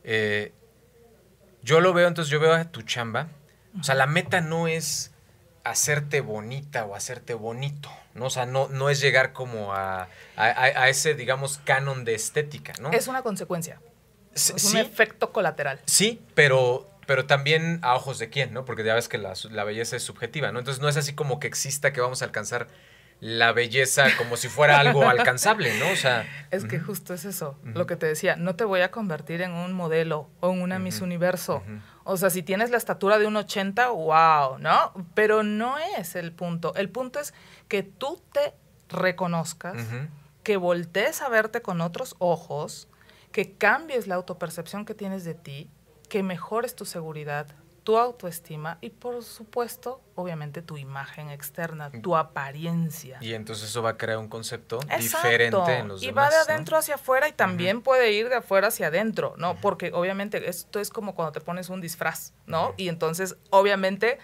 Eh, 0.04 0.54
yo 1.62 1.80
lo 1.80 1.94
veo, 1.94 2.08
entonces 2.08 2.30
yo 2.32 2.40
veo 2.40 2.54
a 2.54 2.66
tu 2.66 2.82
chamba. 2.82 3.28
O 3.80 3.84
sea, 3.84 3.96
la 3.96 4.06
meta 4.06 4.42
no 4.42 4.68
es 4.68 5.12
hacerte 5.64 6.20
bonita 6.22 6.86
o 6.86 6.94
hacerte 6.94 7.34
bonito, 7.34 7.90
¿no? 8.16 8.26
O 8.26 8.30
sea, 8.30 8.46
no, 8.46 8.68
no 8.68 8.90
es 8.90 9.00
llegar 9.00 9.32
como 9.32 9.74
a, 9.74 10.04
a, 10.04 10.08
a- 10.36 10.84
a 10.84 10.90
ese, 10.90 11.16
digamos, 11.16 11.60
canon 11.64 12.04
de 12.04 12.16
estética, 12.16 12.74
¿no? 12.82 12.92
Es 12.92 13.08
una 13.08 13.22
consecuencia. 13.24 13.80
Sí, 14.34 14.54
Es 14.56 14.66
un 14.66 14.78
efecto 14.78 15.32
colateral. 15.32 15.80
sí, 15.86 16.22
pero, 16.36 16.90
pero 17.06 17.26
también 17.26 17.80
a 17.82 17.96
ojos 17.96 18.20
de 18.20 18.30
quién, 18.30 18.54
¿no? 18.54 18.66
Porque 18.66 18.84
ya 18.84 18.96
ves 18.96 19.08
que 19.08 19.18
la, 19.18 19.34
la 19.52 19.64
belleza 19.64 19.96
es 19.96 20.04
subjetiva, 20.04 20.52
¿no? 20.52 20.60
Entonces 20.60 20.82
no 20.82 20.90
es 20.90 20.98
así 20.98 21.14
como 21.14 21.40
que 21.40 21.48
exista 21.48 21.94
que 21.94 22.02
vamos 22.02 22.22
a 22.22 22.26
alcanzar 22.26 22.68
la 23.20 23.54
belleza 23.54 24.08
como 24.18 24.36
si 24.36 24.50
fuera 24.50 24.80
algo 24.80 25.04
alcanzable, 25.10 25.78
¿no? 25.80 25.90
O 25.92 25.96
sea... 25.96 26.26
Es 26.52 26.66
que 26.66 26.80
justo 26.80 27.14
es 27.14 27.24
eso, 27.24 27.58
lo 27.64 27.86
que 27.88 27.96
te 27.96 28.06
decía, 28.06 28.36
no 28.36 28.56
te 28.56 28.66
voy 28.66 28.82
a 28.82 28.92
convertir 28.92 29.42
en 29.42 29.52
un 29.52 29.72
modelo 29.72 30.30
o 30.42 30.52
en 30.52 30.62
una 30.62 30.78
Miss 30.78 31.00
Universo. 31.00 31.64
O 32.04 32.18
sea, 32.18 32.30
si 32.30 32.44
tienes 32.44 32.70
la 32.70 32.78
estatura 32.78 33.20
de 33.20 33.28
un 33.28 33.38
80, 33.38 33.90
wow, 33.90 34.58
¿no? 34.60 34.94
Pero 35.14 35.44
no 35.44 35.78
es 35.98 36.16
el 36.16 36.34
punto. 36.34 36.76
El 36.76 36.90
punto 36.90 37.20
es 37.22 37.34
que 37.70 37.82
tú 37.84 38.22
te 38.34 38.54
reconozcas, 38.90 39.78
que 40.44 40.58
voltees 40.58 41.22
a 41.22 41.30
verte 41.30 41.62
con 41.62 41.80
otros 41.80 42.16
ojos, 42.20 42.90
que 43.34 43.58
cambies 43.58 44.08
la 44.08 44.16
autopercepción 44.16 44.86
que 44.86 44.94
tienes 44.94 45.26
de 45.26 45.34
ti, 45.34 45.70
que 46.08 46.24
mejores 46.24 46.76
tu 46.76 46.86
seguridad, 46.86 47.48
tu 47.84 47.98
autoestima 47.98 48.78
y 48.80 48.92
por 48.92 49.22
supuesto, 49.24 50.02
obviamente 50.16 50.62
tu 50.62 50.78
imagen 50.78 51.30
externa, 51.30 51.92
tu 52.02 52.16
apariencia. 52.16 53.18
Y 53.20 53.34
entonces 53.34 53.70
eso 53.70 53.82
va 53.82 53.90
a 53.90 53.98
crear 53.98 54.20
un 54.20 54.30
concepto 54.30 54.80
Exacto. 54.84 54.98
diferente 55.00 55.78
en 55.80 55.88
los 55.90 56.02
y 56.02 56.06
demás. 56.06 56.26
va 56.26 56.30
de 56.30 56.38
¿no? 56.38 56.54
adentro 56.54 56.78
hacia 56.78 56.96
afuera 56.96 57.28
y 57.28 57.34
también 57.34 57.82
puede 57.82 58.14
ir 58.14 58.30
de 58.30 58.36
afuera 58.36 58.70
hacia 58.70 58.88
adentro, 58.88 59.34
¿no? 59.38 59.56
Porque 59.60 59.92
obviamente 59.94 60.48
esto 60.48 60.80
es 60.80 60.90
como 60.90 61.14
cuando 61.14 61.34
te 61.34 61.42
pones 61.42 61.70
un 61.70 61.82
disfraz, 61.82 62.34
¿no? 62.46 62.74
Y 62.78 62.88
entonces 62.88 63.36
obviamente 63.50 64.20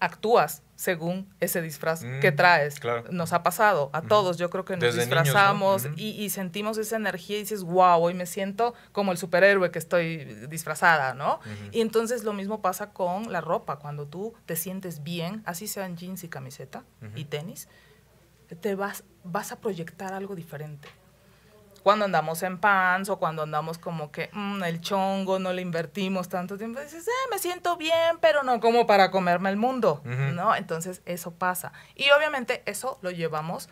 actúas 0.00 0.62
según 0.82 1.28
ese 1.38 1.62
disfraz 1.62 2.02
Mm, 2.02 2.18
que 2.18 2.32
traes. 2.32 2.80
claro. 2.80 3.04
Nos 3.12 3.32
ha 3.32 3.44
pasado 3.44 3.88
a 3.92 4.02
todos, 4.02 4.36
yo 4.36 4.50
creo 4.50 4.64
que 4.64 4.72
nos 4.74 4.80
Desde 4.82 5.06
niños, 5.06 5.14
¿no? 5.14 5.22
disfrazamos 5.22 5.86
y, 5.96 6.10
y 6.20 6.28
sentimos 6.30 6.76
esa 6.76 6.96
energía 6.96 7.36
y 7.36 7.40
dices, 7.40 7.62
wow, 7.62 8.02
hoy 8.02 8.14
me 8.14 8.26
siento 8.26 8.74
como 8.90 9.12
el 9.12 9.18
superhéroe 9.18 9.70
que 9.70 9.78
estoy 9.78 10.24
disfrazada, 10.48 11.14
¿no? 11.14 11.38
Y 11.70 11.82
entonces 11.82 12.24
lo 12.24 12.32
mismo 12.32 12.60
pasa 12.62 12.90
con 12.90 13.30
la 13.30 13.40
ropa, 13.40 13.76
cuando 13.78 14.06
tú 14.06 14.34
te 14.44 14.56
sientes 14.56 15.04
bien, 15.04 15.42
así 15.46 15.68
sean 15.68 15.96
jeans 15.96 16.24
y 16.24 16.28
camiseta 16.28 16.82
y 17.14 17.26
tenis, 17.26 17.68
te 18.60 18.74
vas, 18.74 19.04
vas 19.22 19.52
a 19.52 19.60
proyectar 19.60 20.12
algo 20.14 20.34
diferente. 20.34 20.88
Cuando 21.82 22.04
andamos 22.04 22.42
en 22.42 22.58
pants 22.58 23.08
o 23.08 23.18
cuando 23.18 23.42
andamos 23.42 23.78
como 23.78 24.10
que 24.12 24.30
"Mm, 24.32 24.62
el 24.64 24.80
chongo, 24.80 25.38
no 25.38 25.52
le 25.52 25.62
invertimos 25.62 26.28
tanto 26.28 26.56
tiempo, 26.56 26.80
dices, 26.80 27.06
"Eh, 27.06 27.10
me 27.30 27.38
siento 27.38 27.76
bien, 27.76 28.18
pero 28.20 28.42
no 28.42 28.60
como 28.60 28.86
para 28.86 29.10
comerme 29.10 29.50
el 29.50 29.56
mundo. 29.56 30.00
¿no? 30.04 30.54
Entonces 30.54 31.02
eso 31.06 31.32
pasa. 31.32 31.72
Y 31.94 32.10
obviamente 32.10 32.62
eso 32.66 32.98
lo 33.02 33.10
llevamos 33.10 33.68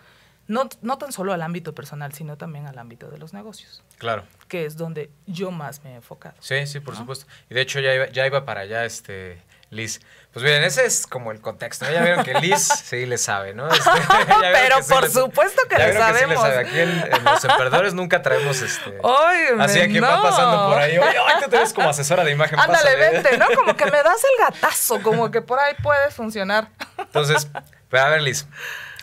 no, 0.49 0.68
no 0.83 0.99
tan 0.99 1.12
solo 1.12 1.33
al 1.33 1.42
ámbito 1.42 1.77
personal, 1.77 2.12
sino 2.12 2.37
también 2.37 2.66
al 2.66 2.77
ámbito 2.77 3.09
de 3.09 3.18
los 3.18 3.33
negocios, 3.33 3.85
Claro. 3.99 4.25
que 4.49 4.64
es 4.64 4.77
donde 4.77 5.09
yo 5.27 5.53
más 5.53 5.85
me 5.85 5.92
he 5.92 5.94
enfocado. 5.94 6.35
Sí, 6.40 6.66
sí, 6.66 6.81
por 6.81 6.94
¿No? 6.94 7.01
supuesto. 7.01 7.27
Y 7.49 7.55
de 7.55 7.61
hecho 7.61 7.79
ya 7.79 7.94
iba, 7.94 8.09
ya 8.09 8.27
iba 8.27 8.44
para 8.44 8.62
allá, 8.62 8.85
este, 8.85 9.40
Liz. 9.70 10.00
Pues 10.33 10.44
miren, 10.44 10.62
ese 10.64 10.85
es 10.85 11.06
como 11.06 11.30
el 11.33 11.40
contexto. 11.40 11.85
¿no? 11.85 11.92
Ya 11.92 12.02
vieron 12.02 12.24
que 12.24 12.35
Liz 12.35 12.59
sí 12.85 13.06
le 13.06 13.18
sabe, 13.18 13.54
¿no? 13.54 13.68
Este, 13.68 13.88
Pero 14.52 14.76
que 14.78 14.83
sí 14.83 14.92
por 14.92 15.02
le- 15.04 15.11
supuesto 15.11 15.62
que 15.68 15.76
ya 15.78 15.87
le 15.87 15.90
vieron 15.92 16.09
sí 16.09 16.14
sabemos. 16.20 16.42
sabe. 16.42 16.59
Aquí 16.59 16.78
en, 16.80 16.90
en 16.90 17.24
Los 17.24 17.44
Emperadores 17.44 17.94
nunca 17.94 18.20
traemos 18.22 18.61
este... 18.62 18.98
Óyeme, 19.02 19.62
Así 19.64 19.80
a 19.80 19.87
quien 19.88 20.02
va 20.04 20.20
pasando 20.22 20.68
por 20.68 20.78
ahí. 20.78 20.98
Oye, 20.98 21.16
tú 21.44 21.50
te 21.50 21.59
ves 21.59 21.72
como 21.72 21.88
asesora 21.88 22.24
de 22.24 22.33
imagen. 22.33 22.59
Ándale, 22.59 22.90
pásale". 22.96 23.11
vente, 23.22 23.38
¿no? 23.38 23.46
Como 23.54 23.76
que 23.76 23.85
me 23.87 24.02
das 24.02 24.22
el 24.24 24.44
gatazo, 24.44 25.02
como 25.02 25.30
que 25.30 25.40
por 25.40 25.59
ahí 25.59 25.74
puede 25.83 26.11
funcionar. 26.11 26.68
Entonces, 26.98 27.48
pero 27.88 28.04
a 28.04 28.09
ver, 28.09 28.22
Liz, 28.22 28.46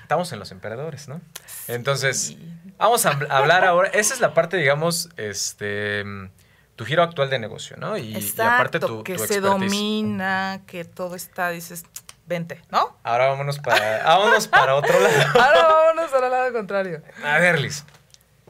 estamos 0.02 0.32
en 0.34 0.40
Los 0.40 0.52
Emperadores, 0.52 1.08
¿no? 1.08 1.22
Entonces, 1.68 2.36
vamos 2.78 3.06
a 3.06 3.12
habl- 3.14 3.28
hablar 3.30 3.66
ahora. 3.66 3.90
Esa 3.90 4.14
es 4.14 4.20
la 4.22 4.34
parte, 4.34 4.58
digamos, 4.58 5.10
este, 5.18 6.04
tu 6.78 6.86
giro 6.86 7.02
actual 7.04 7.30
de 7.30 7.40
negocio, 7.40 7.76
¿no? 7.76 7.98
Y, 7.98 8.14
y 8.14 8.16
Exacto, 8.16 8.44
aparte 8.44 8.80
tu, 8.80 9.04
que 9.04 9.16
tu 9.16 9.26
se 9.26 9.42
domina, 9.42 10.62
que 10.68 10.86
todo 10.86 11.16
está, 11.16 11.50
dices, 11.50 11.84
vente, 12.28 12.62
¿no? 12.70 12.96
Ahora 13.04 13.28
vámonos 13.30 13.58
para, 13.58 14.04
vámonos 14.04 14.48
para 14.48 14.76
otro 14.76 14.98
lado. 15.00 15.16
Ahora 15.34 15.68
vámonos 15.68 16.14
al 16.14 16.32
lado 16.32 16.54
contrario. 16.54 17.02
A 17.26 17.40
ver, 17.40 17.60
Liz. 17.60 17.84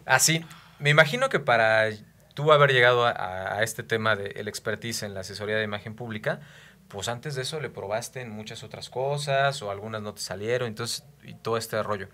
Así, 0.06 0.46
me 0.78 0.90
imagino 0.90 1.30
que 1.30 1.40
para 1.40 1.90
tú 2.34 2.52
haber 2.52 2.74
llegado 2.74 3.06
a, 3.06 3.64
este 3.64 3.82
tema 3.82 4.18
del 4.18 4.48
expertise 4.50 5.04
en 5.04 5.14
la 5.14 5.22
asesoría 5.22 5.56
de 5.56 5.64
imagen 5.64 5.96
pública, 5.96 6.42
pues 6.90 7.08
antes 7.08 7.36
de 7.36 7.44
eso 7.44 7.62
le 7.62 7.70
probaste 7.70 8.20
en 8.20 8.30
muchas 8.30 8.62
otras 8.62 8.90
cosas 8.90 9.62
o 9.62 9.72
algunas 9.72 10.02
no 10.02 10.14
te 10.14 10.22
salieron, 10.22 10.68
entonces, 10.68 11.06
y 11.24 11.34
todo 11.34 11.58
este 11.58 11.82
rollo. 11.82 12.10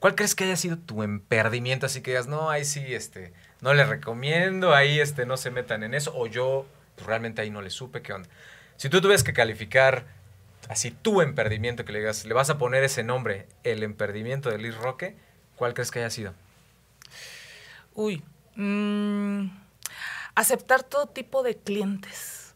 ¿Cuál 0.00 0.14
crees 0.14 0.34
que 0.34 0.44
haya 0.44 0.56
sido 0.56 0.78
tu 0.78 1.02
emperdimiento? 1.02 1.86
Así 1.86 2.02
que 2.02 2.12
digas, 2.12 2.28
no, 2.28 2.50
ahí 2.50 2.64
sí, 2.64 2.94
este, 2.94 3.32
no 3.60 3.74
le 3.74 3.84
recomiendo, 3.84 4.74
ahí 4.74 5.00
este, 5.00 5.26
no 5.26 5.36
se 5.36 5.50
metan 5.50 5.82
en 5.82 5.94
eso, 5.94 6.12
o 6.16 6.26
yo 6.26 6.66
pues, 6.94 7.06
realmente 7.06 7.42
ahí 7.42 7.50
no 7.50 7.62
le 7.62 7.70
supe 7.70 8.00
qué 8.02 8.12
onda. 8.12 8.28
Si 8.76 8.88
tú 8.88 9.00
tuvieras 9.00 9.24
que 9.24 9.32
calificar 9.32 10.06
así 10.68 10.92
tu 10.92 11.20
emperdimiento, 11.20 11.84
que 11.84 11.92
le 11.92 11.98
digas, 11.98 12.24
le 12.24 12.34
vas 12.34 12.48
a 12.48 12.58
poner 12.58 12.84
ese 12.84 13.02
nombre, 13.02 13.48
el 13.64 13.82
emperdimiento 13.82 14.50
de 14.50 14.58
Liz 14.58 14.76
Roque, 14.76 15.16
¿cuál 15.56 15.74
crees 15.74 15.90
que 15.90 15.98
haya 15.98 16.10
sido? 16.10 16.32
Uy, 17.94 18.22
mm, 18.54 19.46
aceptar 20.36 20.84
todo 20.84 21.06
tipo 21.06 21.42
de 21.42 21.56
clientes. 21.56 22.54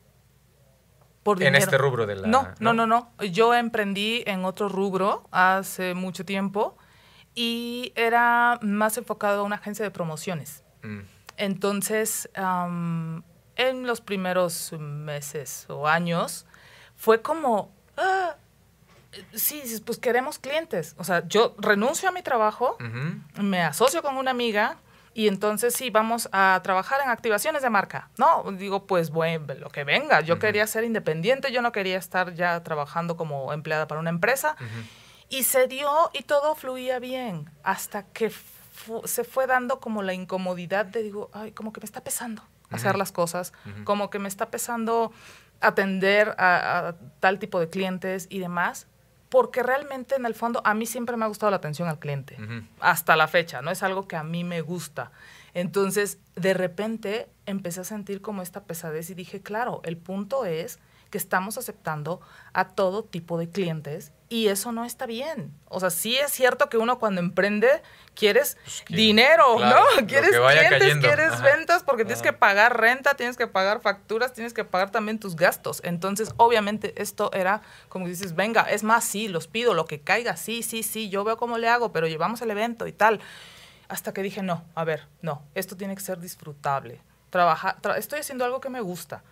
Por 1.24 1.42
en 1.42 1.55
este 1.55 1.78
rubro 1.78 2.07
de 2.07 2.16
la... 2.16 2.28
No, 2.28 2.48
no, 2.59 2.72
no, 2.72 2.87
no, 2.87 3.12
Yo 3.33 3.55
emprendí 3.55 4.22
en 4.26 4.44
otro 4.44 4.68
rubro 4.68 5.28
hace 5.31 5.94
mucho 5.94 6.24
tiempo 6.24 6.76
y 7.35 7.92
era 7.97 8.59
más 8.62 8.97
enfocado 8.99 9.40
a 9.40 9.42
una 9.45 9.57
agencia 9.57 9.85
de 9.85 9.90
promociones. 9.90 10.64
Mm. 10.83 11.01
Entonces, 11.37 12.29
en 12.35 13.87
los 13.87 14.01
primeros 14.01 14.73
meses 14.79 15.66
o 15.68 15.88
años, 15.88 16.47
fue 16.97 17.23
como, 17.23 17.73
ah, 17.97 18.37
sí, 19.35 19.62
pues 19.85 19.99
queremos 19.99 20.38
clientes. 20.38 20.95
O 20.99 21.05
sea, 21.05 21.27
yo 21.27 21.55
renuncio 21.59 22.09
a 22.09 22.12
mi 22.12 22.23
trabajo, 22.23 22.77
me 23.40 23.62
asocio 23.62 24.03
con 24.03 24.16
una 24.16 24.31
amiga 24.31 24.77
y 25.14 25.29
entonces 25.29 25.75
sí, 25.75 25.90
vamos 25.90 26.29
a 26.33 26.61
trabajar 26.62 27.01
en 27.03 27.11
activaciones 27.11 27.62
de 27.62 27.71
marca. 27.71 28.09
No, 28.18 28.45
digo, 28.53 28.87
pues 28.87 29.11
bueno, 29.11 29.55
lo 29.55 29.68
que 29.71 29.85
venga. 29.85 30.21
Yo 30.21 30.38
quería 30.38 30.66
ser 30.66 30.85
independiente, 30.85 31.53
yo 31.53 31.61
no 31.61 31.73
quería 31.73 31.99
estar 31.99 32.35
ya 32.35 32.62
trabajando 32.62 33.16
como 33.16 33.53
empleada 33.53 33.87
para 33.87 34.01
una 34.01 34.11
empresa. 34.11 34.57
Y 35.33 35.45
se 35.45 35.66
dio 35.66 35.90
y 36.12 36.25
todo 36.25 36.55
fluía 36.55 36.99
bien 36.99 37.51
hasta 37.62 38.05
que 38.05 38.31
se 39.05 39.25
fue 39.25 39.47
dando 39.47 39.81
como 39.81 40.03
la 40.03 40.12
incomodidad 40.12 40.85
de, 40.85 41.03
digo, 41.03 41.31
ay, 41.33 41.53
como 41.53 41.73
que 41.73 41.81
me 41.81 41.87
está 41.87 42.05
pesando 42.05 42.42
hacer 42.71 42.97
las 42.97 43.12
cosas, 43.12 43.53
como 43.85 44.11
que 44.11 44.18
me 44.18 44.29
está 44.29 44.51
pesando 44.51 45.12
atender 45.61 46.35
a, 46.38 46.95
tal 47.21 47.38
tipo 47.38 47.61
de 47.61 47.68
clientes 47.68 48.27
y 48.31 48.40
demás, 48.40 48.87
porque 49.29 49.62
realmente 49.62 50.16
en 50.16 50.27
el 50.27 50.35
fondo 50.35 50.61
a 50.64 50.75
mí 50.75 50.85
siempre 50.85 51.16
me 51.16 51.25
ha 51.25 51.29
gustado 51.29 51.51
la 51.51 51.57
atención 51.57 51.88
al 51.88 51.99
cliente, 51.99 52.37
hasta 52.81 53.16
la 53.16 53.29
fecha, 53.29 53.62
¿no? 53.62 53.71
Es 53.71 53.83
algo 53.83 54.07
que 54.07 54.16
a 54.16 54.25
mí 54.25 54.45
me 54.45 54.61
gusta. 54.61 55.12
Entonces, 55.55 56.18
de 56.35 56.55
repente 56.55 57.29
empecé 57.47 57.81
a 57.81 57.85
sentir 57.85 58.21
como 58.21 58.42
esta 58.42 58.64
pesadez 58.64 59.11
y 59.11 59.14
dije, 59.14 59.40
claro, 59.40 59.81
el 59.85 59.97
punto 59.97 60.45
es 60.45 60.79
que 61.12 61.18
estamos 61.18 61.59
aceptando 61.59 62.20
a 62.55 62.68
todo 62.68 63.05
tipo 63.05 63.38
de 63.38 63.48
clientes 63.48 64.12
y 64.31 64.48
eso 64.48 64.72
no 64.72 64.87
está 64.87 65.05
bien. 65.05 65.53
O 65.68 65.79
sea, 65.79 65.90
sí 65.90 66.16
es 66.16 66.33
cierto 66.33 66.70
que 66.70 66.79
uno 66.79 66.98
cuando 66.98 67.20
emprende 67.20 67.68
quieres 68.14 68.57
pues, 68.64 68.83
dinero, 68.88 69.59
¿no? 69.59 70.07
Quieres 70.09 70.31
clientes, 70.31 70.96
quieres 70.96 71.42
ventas 71.42 71.83
porque 71.83 72.07
tienes 72.07 72.22
que 72.22 72.33
pagar 72.33 72.81
renta, 72.81 73.14
tienes 73.14 73.37
que 73.37 73.46
pagar 73.46 73.83
facturas, 73.83 74.33
tienes 74.33 74.55
que 74.55 74.64
pagar 74.64 74.90
también 74.90 75.20
tus 75.20 75.37
gastos. 75.37 75.83
Entonces, 75.85 76.33
obviamente 76.38 76.94
esto 76.96 77.31
era 77.35 77.61
como 77.90 78.09
dices, 78.09 78.35
venga, 78.35 78.62
es 78.62 78.83
más, 78.83 79.05
sí, 79.05 79.29
los 79.29 79.48
pido, 79.48 79.75
lo 79.75 79.85
que 79.85 80.01
caiga, 80.01 80.38
sí, 80.38 80.62
sí, 80.62 80.83
sí, 80.83 81.11
yo 81.11 81.25
veo 81.25 81.37
cómo 81.37 81.59
le 81.59 81.68
hago, 81.68 81.92
pero 81.92 82.07
llevamos 82.07 82.40
el 82.40 82.51
evento 82.51 82.87
y 82.87 82.92
tal. 82.92 83.20
Hasta 83.88 84.14
que 84.14 84.22
dije, 84.22 84.42
no, 84.42 84.64
a 84.75 84.85
ver, 84.85 85.09
no, 85.20 85.42
esto 85.55 85.77
tiene 85.77 85.94
que 85.94 86.01
ser 86.01 86.18
disfrutable. 86.18 87.03
Trabajar, 87.29 87.77
estoy 87.98 88.20
haciendo 88.20 88.46
algo 88.46 88.62
que 88.62 88.70
me 88.70 88.81
gusta 88.81 89.22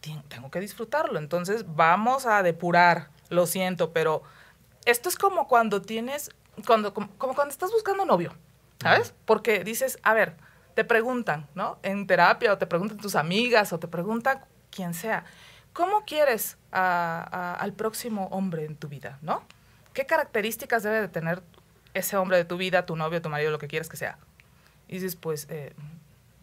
tengo 0.00 0.50
que 0.50 0.60
disfrutarlo. 0.60 1.18
Entonces 1.18 1.64
vamos 1.74 2.26
a 2.26 2.42
depurar, 2.42 3.08
lo 3.28 3.46
siento, 3.46 3.92
pero 3.92 4.22
esto 4.84 5.08
es 5.08 5.16
como 5.16 5.48
cuando 5.48 5.82
tienes, 5.82 6.30
cuando, 6.66 6.94
como, 6.94 7.08
cuando 7.18 7.48
estás 7.48 7.70
buscando 7.70 8.04
novio, 8.04 8.34
¿sabes? 8.80 9.14
Porque 9.24 9.64
dices, 9.64 9.98
a 10.02 10.14
ver, 10.14 10.36
te 10.74 10.84
preguntan, 10.84 11.46
¿no? 11.54 11.78
En 11.82 12.06
terapia 12.06 12.52
o 12.52 12.58
te 12.58 12.66
preguntan 12.66 12.98
tus 12.98 13.16
amigas 13.16 13.72
o 13.72 13.78
te 13.78 13.88
pregunta 13.88 14.46
quien 14.70 14.94
sea, 14.94 15.24
¿cómo 15.72 16.04
quieres 16.04 16.56
al 16.70 17.72
próximo 17.72 18.28
hombre 18.30 18.64
en 18.64 18.76
tu 18.76 18.88
vida, 18.88 19.18
¿no? 19.22 19.42
¿Qué 19.92 20.06
características 20.06 20.82
debe 20.82 21.00
de 21.00 21.08
tener 21.08 21.42
ese 21.94 22.16
hombre 22.16 22.36
de 22.36 22.44
tu 22.44 22.56
vida, 22.56 22.86
tu 22.86 22.94
novio, 22.94 23.20
tu 23.20 23.28
marido, 23.28 23.50
lo 23.50 23.58
que 23.58 23.68
quieres 23.68 23.88
que 23.88 23.96
sea? 23.96 24.18
Y 24.86 24.94
dices, 24.94 25.16
pues, 25.16 25.46
eh, 25.50 25.74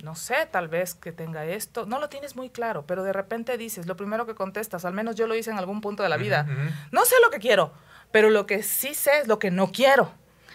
no 0.06 0.16
sé, 0.16 0.48
tal 0.52 0.68
vez 0.68 0.94
que 0.94 1.12
tenga 1.12 1.46
esto, 1.46 1.88
no 1.88 2.00
lo 2.00 2.08
tienes 2.10 2.36
muy 2.36 2.52
claro, 2.52 2.86
pero 2.86 3.04
de 3.04 3.12
repente 3.12 3.58
dices, 3.58 3.88
lo 3.88 3.98
primero 3.98 4.28
que 4.28 4.36
contestas, 4.36 4.86
al 4.86 4.94
menos 4.94 5.16
yo 5.16 5.26
lo 5.26 5.36
hice 5.36 5.50
en 5.50 5.58
algún 5.58 5.82
punto 5.82 6.04
de 6.04 6.10
la 6.10 6.18
vida, 6.18 6.48
no 6.92 7.04
sé 7.06 7.16
lo 7.24 7.32
que 7.32 7.40
quiero, 7.40 7.74
pero 8.12 8.30
lo 8.30 8.46
que 8.46 8.62
sí 8.62 8.94
sé 8.94 9.20
es 9.20 9.28
lo 9.28 9.40
que 9.40 9.52
no 9.52 9.72
quiero. 9.72 10.12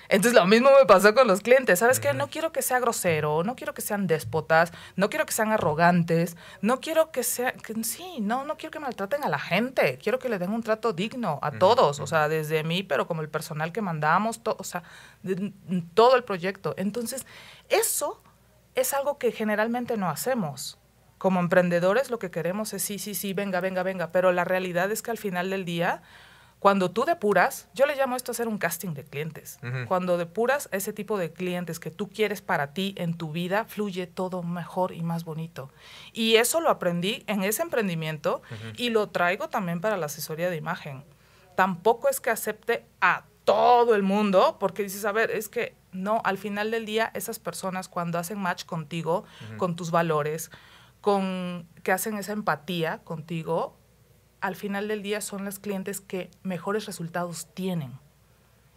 Entonces 0.09 0.35
lo 0.35 0.45
mismo 0.45 0.71
me 0.77 0.87
pasó 0.87 1.15
con 1.15 1.29
los 1.29 1.41
clientes, 1.41 1.79
¿sabes 1.79 2.01
qué? 2.01 2.13
No 2.13 2.29
quiero 2.29 2.51
que 2.51 2.63
sea 2.63 2.81
grosero, 2.81 3.45
no 3.45 3.55
quiero 3.55 3.75
que 3.75 3.81
sean 3.81 4.09
déspotas, 4.09 4.73
no 4.97 5.09
quiero 5.09 5.25
que 5.25 5.33
sean 5.33 5.53
arrogantes, 5.53 6.37
no 6.63 6.81
quiero 6.81 7.13
que 7.13 7.23
sea, 7.23 7.53
que, 7.53 7.75
sí, 7.85 8.19
no, 8.21 8.45
no 8.45 8.57
quiero 8.57 8.73
que 8.73 8.81
maltraten 8.81 9.23
a 9.23 9.29
la 9.29 9.39
gente, 9.39 9.99
quiero 10.03 10.19
que 10.19 10.29
le 10.29 10.39
den 10.39 10.51
un 10.51 10.65
trato 10.65 10.93
digno 10.93 11.39
a 11.43 11.53
todos, 11.53 12.01
o 12.01 12.07
sea, 12.09 12.29
desde 12.29 12.65
mí, 12.65 12.83
pero 12.83 13.07
como 13.07 13.23
el 13.23 13.29
personal 13.29 13.73
que 13.73 13.83
mandamos, 13.83 14.41
o 14.45 14.65
sea, 14.65 14.83
todo 15.95 16.17
el 16.17 16.25
proyecto. 16.25 16.75
Entonces, 16.77 17.25
eso 17.69 18.21
es 18.75 18.95
algo 18.95 19.19
que 19.19 19.33
generalmente 19.33 19.97
no 19.97 20.09
hacemos. 20.09 20.79
Como 21.19 21.41
emprendedores 21.41 22.11
lo 22.11 22.19
que 22.19 22.31
queremos 22.31 22.73
es 22.73 22.83
sí, 22.83 22.99
sí, 22.99 23.15
sí, 23.15 23.35
venga, 23.35 23.61
venga, 23.61 23.83
venga, 23.83 24.11
pero 24.11 24.33
la 24.33 24.45
realidad 24.45 24.91
es 24.91 25.03
que 25.03 25.11
al 25.11 25.19
final 25.19 25.51
del 25.51 25.65
día, 25.67 26.03
cuando 26.61 26.91
tú 26.91 27.05
depuras, 27.05 27.69
yo 27.75 27.85
le 27.85 27.95
llamo 27.95 28.17
esto 28.17 28.33
hacer 28.33 28.49
un 28.49 28.59
casting 28.59 28.95
de 28.95 29.05
clientes. 29.05 29.59
Cuando 29.87 30.17
depuras 30.17 30.69
ese 30.73 30.93
tipo 30.93 31.19
de 31.19 31.33
clientes 31.33 31.79
que 31.79 31.91
tú 31.91 32.09
quieres 32.09 32.41
para 32.41 32.73
ti 32.73 32.95
en 32.97 33.15
tu 33.19 33.33
vida, 33.33 33.65
fluye 33.67 34.07
todo 34.07 34.43
mejor 34.43 34.93
y 34.93 35.03
más 35.03 35.25
bonito. 35.25 35.71
Y 36.13 36.37
eso 36.37 36.61
lo 36.61 36.71
aprendí 36.71 37.25
en 37.27 37.45
ese 37.45 37.63
emprendimiento 37.63 38.41
y 38.77 38.91
lo 38.91 39.09
traigo 39.09 39.49
también 39.51 39.81
para 39.81 39.99
la 39.99 40.07
asesoría 40.07 40.49
de 40.49 40.57
imagen. 40.57 41.05
Tampoco 41.55 42.09
es 42.09 42.21
que 42.21 42.31
acepte 42.31 42.87
a 43.03 43.25
todo 43.45 43.95
el 43.95 44.03
mundo, 44.03 44.57
porque 44.61 44.83
dices, 44.83 45.05
a 45.05 45.13
ver, 45.13 45.31
es 45.31 45.49
que 45.49 45.75
no, 45.93 46.21
al 46.25 46.39
final 46.39 46.71
del 46.71 46.87
día, 46.87 47.11
esas 47.15 47.39
personas 47.39 47.89
cuando 47.89 48.19
hacen 48.19 48.39
match 48.39 48.65
contigo, 48.65 49.25
con 49.57 49.77
tus 49.77 49.91
valores, 49.91 50.51
con 51.01 51.67
que 51.83 51.93
hacen 51.93 52.17
esa 52.17 52.33
empatía 52.33 52.99
contigo, 52.99 53.77
al 54.41 54.57
final 54.57 54.89
del 54.89 55.03
día 55.03 55.21
son 55.21 55.45
las 55.45 55.59
clientes 55.59 56.01
que 56.01 56.31
mejores 56.43 56.87
resultados 56.87 57.49
tienen. 57.55 57.93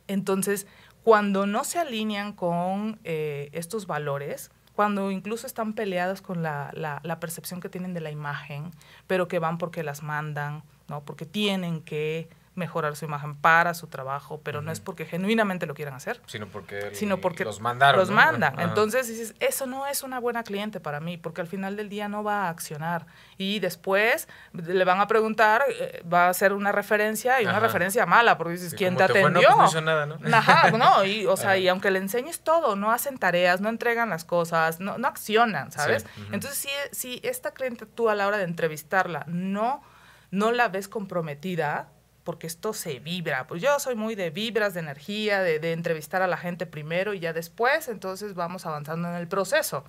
Entonces, 0.07 0.67
cuando 1.03 1.45
no 1.45 1.63
se 1.63 1.79
alinean 1.79 2.33
con 2.33 2.99
eh, 3.03 3.49
estos 3.53 3.87
valores, 3.87 4.51
cuando 4.73 5.11
incluso 5.11 5.45
están 5.45 5.73
peleados 5.73 6.21
con 6.21 6.41
la, 6.41 6.71
la, 6.73 7.19
percepción 7.19 7.61
que 7.61 7.69
tienen 7.69 7.93
de 7.93 8.01
la 8.01 8.09
imagen, 8.09 8.71
pero 9.05 9.27
que 9.27 9.39
van 9.39 9.57
porque 9.57 9.83
las 9.83 10.01
mandan, 10.01 10.63
¿no? 10.87 11.03
porque 11.05 11.25
tienen 11.25 11.81
que 11.81 12.27
mejorar 12.55 12.95
su 12.95 13.05
imagen 13.05 13.35
para 13.35 13.73
su 13.73 13.87
trabajo, 13.87 14.39
pero 14.43 14.61
no 14.61 14.71
es 14.71 14.79
porque 14.79 15.05
genuinamente 15.05 15.65
lo 15.65 15.73
quieran 15.73 15.95
hacer, 15.95 16.21
sino 16.27 16.47
porque, 16.47 16.93
sino 16.93 17.17
porque 17.19 17.43
los 17.45 17.59
mandaron. 17.59 17.99
Los 17.99 18.11
mandan. 18.11 18.59
Entonces 18.59 19.07
dices, 19.07 19.33
eso 19.39 19.65
no 19.65 19.87
es 19.87 20.03
una 20.03 20.19
buena 20.19 20.43
cliente 20.43 20.79
para 20.79 20.99
mí, 20.99 21.17
porque 21.17 21.41
al 21.41 21.47
final 21.47 21.75
del 21.75 21.89
día 21.89 22.07
no 22.07 22.23
va 22.23 22.45
a 22.45 22.49
accionar. 22.49 23.07
Y 23.37 23.59
después 23.59 24.27
le 24.53 24.83
van 24.83 24.99
a 24.99 25.07
preguntar, 25.07 25.63
eh, 25.69 26.03
va 26.11 26.27
a 26.27 26.29
hacer 26.29 26.53
una 26.53 26.71
referencia 26.71 27.41
y 27.41 27.45
una 27.45 27.59
referencia 27.59 28.05
mala, 28.05 28.37
porque 28.37 28.53
dices, 28.53 28.73
¿quién 28.75 28.95
te 28.95 29.03
atendió? 29.03 29.49
no, 29.49 29.81
nada, 29.81 30.05
¿no? 30.05 30.17
Ajá, 30.31 30.71
no, 30.71 31.03
y, 31.05 31.25
o 31.25 31.37
sea, 31.37 31.57
y 31.57 31.67
aunque 31.67 31.91
le 31.91 31.99
enseñes 31.99 32.41
todo, 32.41 32.75
no 32.75 32.91
hacen 32.91 33.17
tareas, 33.17 33.61
no 33.61 33.69
entregan 33.69 34.09
las 34.09 34.25
cosas, 34.25 34.79
no, 34.79 34.97
no 34.97 35.07
accionan, 35.07 35.71
¿sabes? 35.71 36.05
Entonces, 36.31 36.57
si, 36.57 36.69
si 36.91 37.19
esta 37.23 37.51
cliente 37.51 37.85
tú 37.85 38.09
a 38.09 38.15
la 38.15 38.27
hora 38.27 38.37
de 38.37 38.43
entrevistarla 38.43 39.25
no, 39.27 39.83
no 40.31 40.51
la 40.51 40.67
ves 40.67 40.87
comprometida, 40.87 41.89
porque 42.23 42.47
esto 42.47 42.73
se 42.73 42.99
vibra. 42.99 43.47
Pues 43.47 43.61
yo 43.61 43.79
soy 43.79 43.95
muy 43.95 44.15
de 44.15 44.29
vibras, 44.29 44.73
de 44.73 44.79
energía, 44.79 45.41
de, 45.41 45.73
entrevistar 45.73 46.21
a 46.21 46.27
la 46.27 46.37
gente 46.37 46.65
primero 46.65 47.13
y 47.13 47.19
ya 47.19 47.33
después, 47.33 47.87
entonces 47.87 48.33
vamos 48.33 48.65
avanzando 48.65 49.09
en 49.09 49.15
el 49.15 49.27
proceso. 49.27 49.83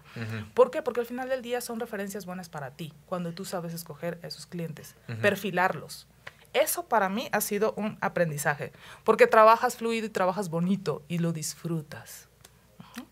¿Por 0.54 0.70
qué? 0.70 0.82
Porque 0.82 1.00
al 1.00 1.06
final 1.06 1.28
del 1.28 1.42
día 1.42 1.60
son 1.60 1.80
referencias 1.80 2.26
buenas 2.26 2.48
para 2.48 2.70
ti, 2.72 2.92
cuando 3.06 3.32
tú 3.32 3.44
sabes 3.44 3.74
escoger 3.74 4.18
a 4.22 4.26
esos 4.26 4.46
clientes, 4.46 4.94
perfilarlos. 5.20 6.06
Eso 6.52 6.86
para 6.86 7.08
mí 7.08 7.28
ha 7.32 7.40
sido 7.40 7.74
un 7.76 7.98
aprendizaje, 8.00 8.72
porque 9.02 9.26
trabajas 9.26 9.76
fluido 9.76 10.06
y 10.06 10.10
trabajas 10.10 10.50
bonito 10.50 11.02
y 11.08 11.18
lo 11.18 11.32
disfrutas. 11.32 12.28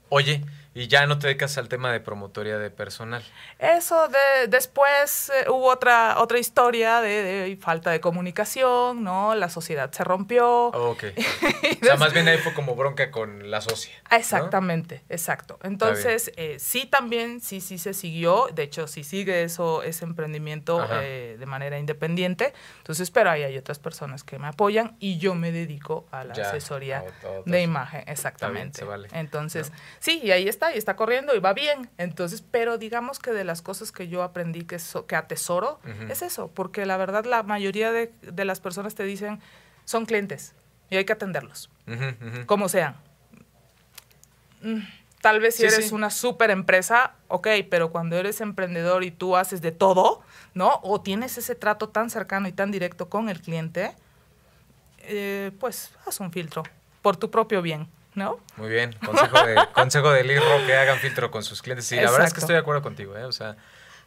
Oye, 0.09 0.45
Y 0.75 0.89
ya 0.89 1.07
no 1.07 1.19
te 1.19 1.27
dedicas 1.27 1.59
al 1.59 1.69
tema 1.69 1.93
de 1.93 2.01
promotoría 2.01 2.59
de 2.59 2.71
personal. 2.71 3.23
Eso 3.59 4.09
de, 4.09 4.47
después 4.49 5.31
eh, 5.31 5.51
hubo 5.51 5.67
otra, 5.69 6.19
otra 6.19 6.39
historia 6.39 7.01
de, 7.01 7.23
de 7.23 7.57
falta 7.57 7.91
de 7.91 8.01
comunicación, 8.01 9.05
¿no? 9.05 9.35
La 9.35 9.51
sociedad 9.51 9.93
se 9.93 10.03
rompió. 10.05 10.69
Ok. 10.69 11.05
o 11.83 11.85
sea, 11.85 11.97
más 11.97 12.13
bien 12.15 12.27
ahí 12.29 12.39
fue 12.39 12.55
como 12.55 12.75
bronca 12.75 13.11
con 13.11 13.51
la 13.51 13.61
socia. 13.61 13.93
¿no? 14.11 14.17
Exactamente, 14.17 15.03
exacto. 15.09 15.59
Entonces, 15.63 16.33
eh, 16.37 16.57
sí 16.59 16.87
también, 16.87 17.41
sí, 17.41 17.61
sí 17.61 17.77
se 17.79 17.93
siguió. 17.93 18.49
De 18.55 18.63
hecho, 18.63 18.87
sí 18.87 19.05
sigue 19.05 19.43
eso, 19.43 19.83
ese 19.83 20.05
emprendimiento 20.05 20.87
eh, 21.03 21.37
de 21.39 21.47
manera 21.47 21.79
independiente. 21.79 22.55
Entonces, 22.79 23.11
pero 23.11 23.31
ahí 23.31 23.43
hay 23.43 23.59
otras 23.59 23.79
personas 23.79 24.25
que 24.25 24.39
me 24.39 24.47
apoyan 24.49 24.97
y 25.01 25.19
yo 25.19 25.35
me 25.35 25.53
dedico 25.53 26.07
a 26.11 26.25
la 26.25 26.35
Ya, 26.35 26.49
asesoría 26.49 26.99
a 26.99 27.03
a 27.29 27.43
de 27.45 27.63
imagen, 27.63 28.05
exactamente. 28.07 28.79
se 28.79 28.85
vale. 28.85 29.09
Entonces, 29.13 29.71
¿No? 29.71 29.77
sí, 29.99 30.21
y 30.23 30.31
ahí 30.31 30.49
está, 30.49 30.62
y 30.71 30.79
está 30.79 30.95
corriendo 30.95 31.35
y 31.35 31.41
va 31.41 31.55
bien. 31.55 31.91
Entonces, 31.99 32.45
pero 32.49 32.79
digamos 32.79 33.19
que 33.19 33.33
de 33.33 33.43
las 33.43 33.63
cosas 33.63 33.91
que 33.91 34.07
yo 34.09 34.23
aprendí 34.23 34.63
que, 34.65 34.79
so- 34.79 35.07
que 35.07 35.17
atesoro 35.17 35.81
es 36.09 36.23
eso, 36.23 36.49
porque 36.49 36.87
la 36.87 36.97
verdad 36.99 37.25
la 37.25 37.43
mayoría 37.43 37.91
de, 37.91 38.13
de 38.23 38.45
las 38.45 38.61
personas 38.61 38.95
te 38.95 39.03
dicen 39.05 39.41
son 39.85 40.07
clientes 40.07 40.55
y 40.91 40.97
hay 40.97 41.05
que 41.05 41.15
atenderlos, 41.15 41.71
como 42.47 42.69
sean. 42.69 42.95
Mm, 44.63 44.79
Tal 45.21 45.39
vez 45.39 45.55
si 45.55 45.63
Sí, 45.63 45.69
eres 45.75 45.89
sí. 45.91 45.95
una 45.95 46.11
super 46.11 46.51
empresa, 46.51 47.15
ok, 47.29 47.47
pero 47.71 47.91
cuando 47.93 48.17
eres 48.17 48.41
emprendedor 48.41 49.05
y 49.05 49.13
tú 49.13 49.37
haces 49.37 49.63
de 49.63 49.71
todo, 49.71 50.21
¿no? 50.53 50.81
O 50.83 51.01
tienes 51.01 51.39
ese 51.39 51.55
trato 51.55 51.89
tan 51.89 52.11
cercano 52.11 52.49
y 52.49 52.53
tan 52.53 52.73
directo 52.73 53.09
con 53.09 53.29
el 53.29 53.41
cliente, 53.41 53.95
eh, 55.05 55.53
pues 55.61 55.93
haz 56.07 56.19
un 56.21 56.33
filtro 56.33 56.63
por 57.03 57.17
tu 57.17 57.31
propio 57.31 57.63
bien, 57.63 57.87
¿no? 58.15 58.39
Muy 58.57 58.69
bien, 58.69 58.93
consejo 59.05 59.45
de, 59.47 59.57
consejo 59.75 60.11
de 60.11 60.25
Liz 60.25 60.39
Ro, 60.41 60.67
que 60.67 60.75
hagan 60.77 60.99
filtro 60.99 61.31
con 61.31 61.43
sus 61.43 61.63
clientes. 61.63 61.87
Sí, 61.87 61.97
la 61.97 62.03
verdad 62.11 62.27
es 62.27 62.33
que 62.35 62.41
Exacto. 62.41 62.41
estoy 62.45 62.55
de 62.55 62.61
acuerdo 62.61 62.83
contigo, 62.83 63.17
¿eh? 63.17 63.25
O 63.25 63.33
sea, 63.33 63.57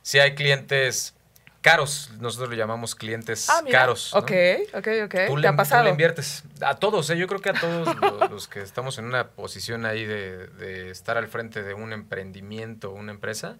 si 0.01 0.19
hay 0.19 0.35
clientes 0.35 1.15
caros, 1.61 2.11
nosotros 2.19 2.49
lo 2.49 2.55
llamamos 2.55 2.93
clientes 2.93 3.49
Ah, 3.49 3.61
caros. 3.71 4.11
¿no? 4.13 4.19
Ok, 4.19 4.31
ok, 4.75 4.87
ok. 5.05 5.15
Tú 5.27 5.35
¿Te 5.35 5.41
le, 5.41 5.47
ha 5.47 5.51
tú 5.51 5.57
pasado? 5.57 5.83
le 5.83 5.89
inviertes. 5.89 6.43
A 6.61 6.75
todos, 6.75 7.09
¿eh? 7.09 7.17
yo 7.17 7.25
creo 7.27 7.41
que 7.41 7.49
a 7.49 7.53
todos 7.53 7.95
lo- 7.95 8.27
los, 8.29 8.47
que 8.47 8.61
estamos 8.61 8.99
en 8.99 9.05
una 9.05 9.29
posición 9.29 9.85
ahí 9.87 10.05
de, 10.05 10.45
de 10.47 10.91
estar 10.91 11.17
al 11.17 11.27
frente 11.27 11.63
de 11.63 11.73
un 11.73 11.91
emprendimiento, 11.91 12.91
una 12.91 13.11
empresa, 13.11 13.57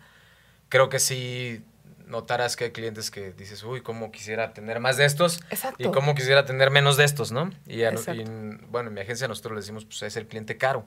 creo 0.70 0.88
que 0.90 1.00
sí 1.00 1.64
notarás 2.08 2.56
que 2.56 2.65
hay 2.65 2.72
clientes 2.72 3.12
que 3.12 3.32
dices, 3.34 3.63
uy, 3.63 3.82
cómo 3.82 4.12
quisiera 4.12 4.54
tener 4.54 4.80
más 4.80 4.98
de 4.98 5.06
estos 5.06 5.41
Exacto. 5.50 5.88
y 5.88 5.91
cómo 5.91 6.15
quisiera 6.15 6.46
tener 6.46 6.72
menos 6.72 6.98
de 6.98 7.04
estos, 7.04 7.32
¿no? 7.32 7.52
Y, 7.68 7.84
a 7.84 7.94
y 8.13 8.22
en- 8.22 8.65
bueno, 8.72 8.89
en 8.89 8.94
mi 8.96 9.02
agencia 9.02 9.28
nosotros 9.28 9.54
le 9.54 9.62
decimos, 9.62 9.86
pues 9.86 10.02
es 10.04 10.15
el 10.15 10.28
cliente 10.28 10.58
caro, 10.58 10.86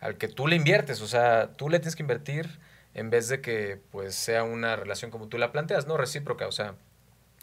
al 0.00 0.16
que 0.16 0.28
tú 0.28 0.46
le 0.46 0.56
inviertes, 0.56 1.00
o 1.02 1.06
sea, 1.08 1.52
tú 1.56 1.68
le 1.68 1.78
tienes 1.78 1.96
que 1.96 2.02
invertir 2.02 2.58
en 2.94 3.10
vez 3.10 3.28
de 3.28 3.40
que 3.40 3.80
pues 3.90 4.14
sea 4.14 4.42
una 4.44 4.74
relación 4.76 5.10
como 5.10 5.28
tú 5.28 5.38
la 5.38 5.52
planteas, 5.52 5.86
¿no? 5.86 5.96
Recíproca, 5.96 6.46
o 6.48 6.52
sea, 6.52 6.74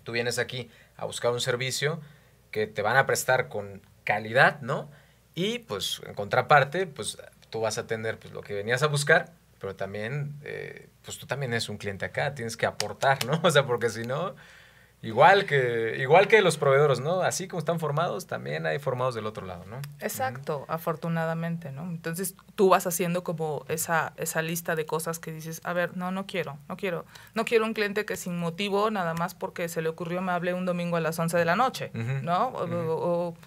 tú 0.03 0.11
vienes 0.11 0.39
aquí 0.39 0.69
a 0.97 1.05
buscar 1.05 1.31
un 1.31 1.41
servicio 1.41 2.01
que 2.51 2.67
te 2.67 2.81
van 2.81 2.97
a 2.97 3.05
prestar 3.05 3.49
con 3.49 3.81
calidad, 4.03 4.61
¿no? 4.61 4.89
Y 5.35 5.59
pues 5.59 6.01
en 6.05 6.13
contraparte, 6.15 6.87
pues 6.87 7.17
tú 7.49 7.61
vas 7.61 7.77
a 7.77 7.87
tener 7.87 8.17
pues, 8.17 8.33
lo 8.33 8.41
que 8.41 8.53
venías 8.53 8.83
a 8.83 8.87
buscar, 8.87 9.31
pero 9.59 9.75
también, 9.75 10.35
eh, 10.43 10.89
pues 11.03 11.17
tú 11.17 11.25
también 11.27 11.53
eres 11.53 11.69
un 11.69 11.77
cliente 11.77 12.05
acá, 12.05 12.33
tienes 12.35 12.57
que 12.57 12.65
aportar, 12.65 13.25
¿no? 13.25 13.39
O 13.43 13.51
sea, 13.51 13.65
porque 13.65 13.89
si 13.89 14.05
no, 14.05 14.35
igual 15.01 15.45
que, 15.45 15.97
igual 15.99 16.27
que 16.27 16.41
los 16.41 16.57
proveedores, 16.57 16.99
¿no? 16.99 17.21
Así 17.21 17.47
como 17.47 17.59
están 17.59 17.79
formados, 17.79 18.25
también 18.27 18.65
hay 18.65 18.79
formados 18.79 19.13
del 19.15 19.25
otro 19.27 19.45
lado, 19.45 19.63
¿no? 19.65 19.77
Exacto, 19.99 20.65
afortunadamente, 20.67 21.71
¿no? 21.71 21.83
Entonces 21.83 22.35
tú 22.55 22.69
vas 22.69 22.87
haciendo 22.87 23.23
como 23.23 23.63
esa, 23.69 24.13
esa 24.17 24.41
lista 24.41 24.75
de 24.75 24.85
cosas 24.85 25.19
que 25.19 25.31
dices, 25.31 25.61
a 25.63 25.73
ver, 25.73 25.95
no, 25.95 26.11
no 26.11 26.25
quiero, 26.25 26.57
no 26.67 26.77
quiero. 26.77 27.05
No 27.35 27.45
quiero 27.45 27.65
un 27.65 27.73
cliente 27.73 28.05
que 28.05 28.15
sin 28.17 28.37
motivo, 28.39 28.89
nada 28.89 29.13
más 29.13 29.35
porque 29.35 29.69
se 29.69 29.81
le 29.81 29.89
ocurrió, 29.89 30.21
me 30.21 30.31
hable 30.31 30.53
un 30.53 30.65
domingo 30.65 30.97
a 30.97 31.01
las 31.01 31.17
11 31.19 31.37
de 31.37 31.45
la 31.45 31.55
noche, 31.55 31.91
¿no? 32.23 32.47
O, 32.49 32.63
o- 32.65 33.27
o 33.29 33.37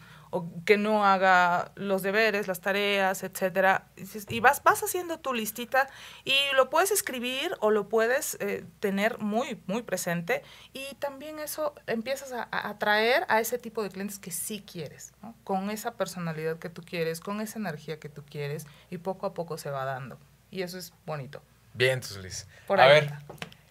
que 0.64 0.78
no 0.78 1.04
haga 1.04 1.72
los 1.74 2.02
deberes, 2.02 2.46
las 2.46 2.60
tareas, 2.60 3.22
etcétera. 3.22 3.86
Y 4.28 4.40
vas, 4.40 4.62
vas 4.62 4.82
haciendo 4.82 5.18
tu 5.18 5.32
listita 5.34 5.88
y 6.24 6.34
lo 6.54 6.70
puedes 6.70 6.90
escribir 6.90 7.56
o 7.60 7.70
lo 7.70 7.88
puedes 7.88 8.36
eh, 8.40 8.64
tener 8.78 9.18
muy, 9.18 9.60
muy 9.66 9.82
presente 9.82 10.42
y 10.72 10.94
también 10.96 11.38
eso 11.40 11.74
empiezas 11.86 12.32
a, 12.32 12.48
a 12.50 12.68
atraer 12.68 13.24
a 13.28 13.40
ese 13.40 13.58
tipo 13.58 13.82
de 13.82 13.90
clientes 13.90 14.18
que 14.18 14.30
sí 14.30 14.64
quieres, 14.64 15.12
¿no? 15.22 15.34
con 15.44 15.70
esa 15.70 15.94
personalidad 15.94 16.58
que 16.58 16.68
tú 16.70 16.82
quieres, 16.82 17.20
con 17.20 17.40
esa 17.40 17.58
energía 17.58 17.98
que 17.98 18.08
tú 18.08 18.22
quieres 18.24 18.66
y 18.90 18.98
poco 18.98 19.26
a 19.26 19.34
poco 19.34 19.58
se 19.58 19.70
va 19.70 19.84
dando. 19.84 20.18
Y 20.50 20.62
eso 20.62 20.78
es 20.78 20.92
bonito. 21.06 21.42
Bien, 21.74 22.00
Liz. 22.22 22.46
Por 22.66 22.80
a 22.80 22.84
ahí 22.84 22.90
ver, 22.90 23.04
está. 23.04 23.22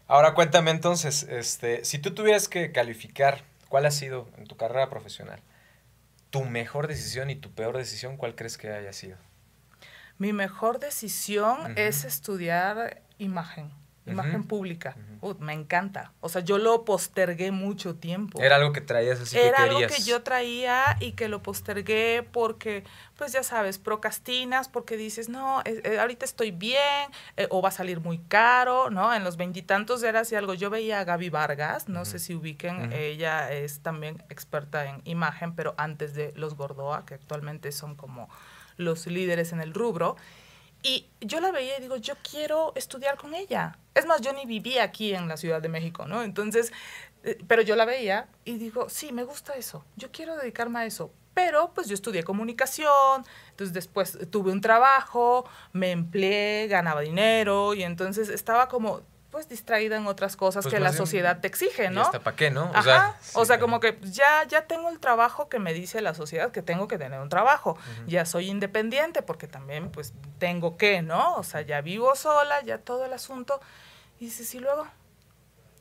ahora 0.08 0.34
cuéntame 0.34 0.72
entonces, 0.72 1.24
este, 1.24 1.86
si 1.86 2.00
tú 2.00 2.14
tuvieras 2.14 2.48
que 2.48 2.72
calificar 2.72 3.44
cuál 3.70 3.86
ha 3.86 3.92
sido 3.92 4.28
en 4.38 4.46
tu 4.46 4.58
carrera 4.58 4.90
profesional 4.90 5.42
tu 6.30 6.46
mejor 6.46 6.88
decisión 6.88 7.30
y 7.30 7.36
tu 7.36 7.52
peor 7.52 7.78
decisión, 7.78 8.18
¿cuál 8.18 8.36
crees 8.36 8.58
que 8.58 8.72
haya 8.72 8.94
sido? 8.94 9.18
Mi 10.18 10.34
mejor 10.34 10.80
decisión 10.80 11.78
es 11.78 12.04
estudiar 12.04 13.02
imagen, 13.18 13.72
imagen 14.10 14.44
pública. 14.44 14.96
Uh, 15.22 15.34
me 15.40 15.54
encanta. 15.54 16.14
O 16.22 16.30
sea, 16.30 16.42
yo 16.42 16.58
lo 16.58 16.86
postergué 16.86 17.52
mucho 17.52 17.96
tiempo. 17.96 18.42
Era 18.42 18.56
algo 18.56 18.72
que 18.72 18.80
traías 18.82 19.20
así 19.20 19.38
Era 19.38 19.58
que 19.58 19.64
algo 19.64 19.80
querías. 19.80 19.98
que 19.98 20.10
yo 20.10 20.24
traía 20.24 20.96
y 21.00 21.12
que 21.12 21.28
lo 21.28 21.42
postergué 21.44 22.26
porque, 22.32 22.84
pues 23.18 23.34
ya 23.34 23.44
sabes, 23.44 23.80
procrastinas, 23.80 24.70
porque 24.70 24.96
dices, 24.96 25.28
no, 25.28 25.62
eh, 25.66 25.98
ahorita 26.00 26.24
estoy 26.24 26.52
bien, 26.52 27.10
eh, 27.36 27.48
o 27.50 27.62
va 27.62 27.70
a 27.70 27.74
salir 27.74 28.00
muy 28.00 28.20
caro, 28.20 28.90
¿no? 28.90 29.14
En 29.14 29.24
los 29.24 29.36
veintitantos 29.36 30.04
era 30.04 30.22
así 30.22 30.36
algo. 30.36 30.54
Yo 30.54 30.70
veía 30.70 31.00
a 31.00 31.04
Gaby 31.04 31.30
Vargas, 31.30 31.90
no 31.90 32.06
sé 32.06 32.20
si 32.20 32.34
ubiquen, 32.34 32.94
ella 32.94 33.52
es 33.52 33.82
también 33.82 34.24
experta 34.30 34.86
en 34.86 35.02
imagen, 35.04 35.54
pero 35.54 35.74
antes 35.78 36.14
de 36.14 36.32
los 36.36 36.56
Gordoa, 36.56 37.06
que 37.06 37.16
actualmente 37.16 37.72
son 37.72 37.96
como 37.96 38.30
los 38.78 39.06
líderes 39.08 39.52
en 39.52 39.60
el 39.60 39.74
rubro. 39.74 40.16
Y 40.82 41.08
yo 41.20 41.42
la 41.42 41.52
veía 41.52 41.78
y 41.78 41.82
digo, 41.82 41.98
yo 41.98 42.14
quiero 42.30 42.72
estudiar 42.76 43.18
con 43.18 43.36
ella. 43.36 43.78
Es 43.94 44.06
más, 44.06 44.22
yo 44.22 44.32
ni 44.34 44.46
vivía 44.46 44.84
aquí 44.84 45.14
en 45.14 45.28
la 45.28 45.36
Ciudad 45.36 45.62
de 45.62 45.68
México, 45.68 46.06
¿no? 46.08 46.24
Entonces, 46.24 46.72
eh, 47.24 47.38
pero 47.48 47.62
yo 47.62 47.76
la 47.76 47.86
veía 47.86 48.28
y 48.46 48.58
digo, 48.58 48.90
sí, 48.90 49.12
me 49.12 49.24
gusta 49.24 49.54
eso, 49.56 49.84
yo 49.98 50.10
quiero 50.12 50.38
dedicarme 50.38 50.80
a 50.80 50.86
eso. 50.86 51.12
Pero 51.34 51.72
pues 51.74 51.88
yo 51.88 51.94
estudié 51.94 52.24
comunicación, 52.24 53.24
entonces 53.52 53.74
después 53.74 54.18
tuve 54.30 54.52
un 54.52 54.62
trabajo, 54.62 55.46
me 55.72 55.92
empleé, 55.92 56.68
ganaba 56.68 57.02
dinero 57.02 57.74
y 57.74 57.84
entonces 57.84 58.30
estaba 58.30 58.68
como 58.68 59.02
pues 59.32 59.48
distraída 59.48 59.96
en 59.98 60.08
otras 60.08 60.36
cosas 60.36 60.64
Pues, 60.66 60.74
que 60.74 60.80
la 60.80 60.92
sociedad 60.92 61.40
te 61.40 61.48
exige, 61.48 61.86
¿Y 61.86 61.90
¿no? 61.90 62.02
hasta 62.02 62.20
para 62.20 62.36
qué, 62.36 62.50
no? 62.50 62.72
Ajá. 62.74 63.16
O 63.34 63.46
sea, 63.46 63.60
como 63.60 63.80
que 63.80 64.00
ya, 64.02 64.44
ya 64.48 64.66
tengo 64.66 64.90
el 64.90 65.00
trabajo 65.00 65.50
que 65.50 65.60
me 65.60 65.74
dice 65.74 66.02
la 66.02 66.16
sociedad 66.16 66.52
que 66.52 66.62
tengo 66.62 66.88
que 66.88 66.98
tener 66.98 67.20
un 67.20 67.30
trabajo. 67.30 67.78
Ya 68.08 68.26
soy 68.26 68.50
independiente 68.50 69.22
porque 69.22 69.48
también 69.48 69.92
pues 69.92 70.14
tengo 70.40 70.78
que, 70.78 71.02
¿no? 71.02 71.36
O 71.36 71.44
sea, 71.44 71.62
ya 71.62 71.82
vivo 71.82 72.16
sola, 72.16 72.62
ya 72.64 72.80
todo 72.80 73.06
el 73.06 73.14
asunto. 73.14 73.60
Y 74.20 74.26
dices, 74.26 74.54
¿y 74.56 74.60
luego? 74.60 74.88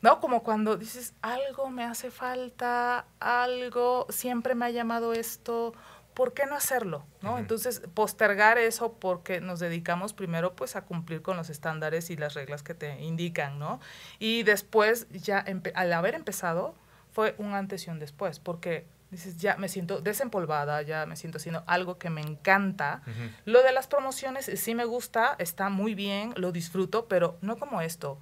¿No? 0.03 0.21
Como 0.21 0.43
cuando 0.43 0.77
dices, 0.77 1.15
algo 1.23 1.71
me 1.71 1.85
hace 1.85 2.11
falta, 2.11 3.07
algo, 3.19 4.07
siempre 4.11 4.55
me 4.55 4.67
ha 4.67 4.71
llamado 4.71 5.13
esto, 5.13 5.73
¿por 6.19 6.35
qué 6.35 6.47
no 6.47 6.57
hacerlo? 6.57 7.07
¿no? 7.23 7.39
Entonces, 7.39 7.81
postergar 7.95 8.59
eso 8.59 8.95
porque 8.95 9.41
nos 9.41 9.61
dedicamos 9.61 10.15
primero 10.15 10.57
pues 10.57 10.75
a 10.75 10.83
cumplir 10.83 11.23
con 11.23 11.37
los 11.37 11.49
estándares 11.49 12.11
y 12.11 12.17
las 12.17 12.35
reglas 12.35 12.65
que 12.65 12.75
te 12.75 13.01
indican, 13.05 13.61
¿no? 13.61 13.79
Y 14.19 14.43
después, 14.43 15.07
ya 15.11 15.45
al 15.75 15.93
haber 15.93 16.17
empezado, 16.17 16.75
fue 17.13 17.37
un 17.39 17.55
antes 17.55 17.87
y 17.87 17.91
un 17.91 18.01
después, 18.01 18.41
porque 18.41 18.85
dices, 19.13 19.37
ya 19.37 19.57
me 19.59 19.69
siento 19.69 20.01
desempolvada, 20.01 20.83
ya 20.83 21.07
me 21.07 21.15
siento 21.15 21.39
haciendo 21.39 21.63
algo 21.69 21.99
que 21.99 22.11
me 22.11 22.21
encanta. 22.21 23.03
Lo 23.45 23.63
de 23.63 23.73
las 23.73 23.87
promociones 23.87 24.51
sí 24.57 24.75
me 24.75 24.87
gusta, 24.87 25.37
está 25.39 25.69
muy 25.69 25.95
bien, 25.95 26.35
lo 26.35 26.51
disfruto, 26.51 27.07
pero 27.07 27.39
no 27.43 27.59
como 27.59 27.81
esto. 27.81 28.19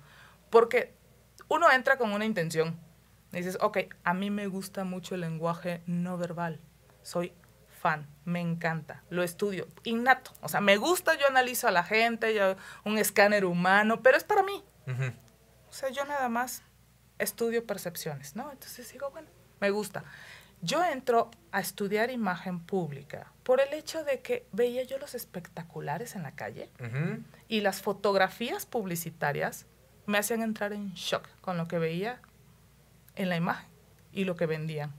Porque 0.51 0.93
uno 1.49 1.73
entra 1.73 1.97
con 1.97 2.13
una 2.13 2.27
intención. 2.27 2.79
Dices, 3.33 3.57
ok, 3.63 3.79
a 4.05 4.13
mí 4.13 4.29
me 4.29 4.49
gusta 4.49 4.85
mucho 4.85 5.15
el 5.15 5.23
lenguaje 5.23 5.81
no 5.87 6.19
verbal. 6.19 6.61
Soy 7.03 7.33
fan, 7.77 8.07
me 8.25 8.41
encanta, 8.41 9.03
lo 9.11 9.23
estudio, 9.23 9.69
innato. 9.85 10.33
O 10.41 10.49
sea, 10.49 10.61
me 10.61 10.77
gusta, 10.77 11.15
yo 11.17 11.27
analizo 11.27 11.69
a 11.69 11.71
la 11.71 11.85
gente, 11.85 12.35
yo, 12.35 12.57
un 12.85 12.99
escáner 12.99 13.45
humano, 13.45 14.03
pero 14.03 14.17
es 14.17 14.25
para 14.25 14.43
mí. 14.43 14.65
O 15.69 15.73
sea, 15.73 15.91
yo 15.91 16.05
nada 16.05 16.29
más 16.29 16.62
estudio 17.19 17.67
percepciones, 17.67 18.37
¿no? 18.37 18.51
Entonces 18.51 18.91
digo, 18.93 19.11
bueno, 19.11 19.29
me 19.61 19.71
gusta. 19.71 20.05
Yo 20.62 20.83
entro 20.85 21.31
a 21.53 21.61
estudiar 21.61 22.11
imagen 22.11 22.61
pública 22.61 23.33
por 23.43 23.61
el 23.61 23.73
hecho 23.75 24.05
de 24.05 24.21
que 24.21 24.47
veía 24.53 24.83
yo 24.85 24.99
los 24.99 25.15
espectaculares 25.15 26.17
en 26.17 26.23
la 26.23 26.33
calle 26.33 26.71
y 27.47 27.61
las 27.61 27.83
fotografías 27.83 28.65
publicitarias 28.65 29.67
me 30.07 30.19
hacían 30.19 30.43
entrar 30.43 30.73
en 30.73 30.93
shock 30.95 31.29
con 31.41 31.57
lo 31.57 31.69
que 31.69 31.79
veía 31.79 32.21
en 33.17 33.29
la 33.29 33.37
imagen 33.37 33.69
y 34.12 34.25
lo 34.25 34.37
que 34.37 34.47
vendían 34.47 34.95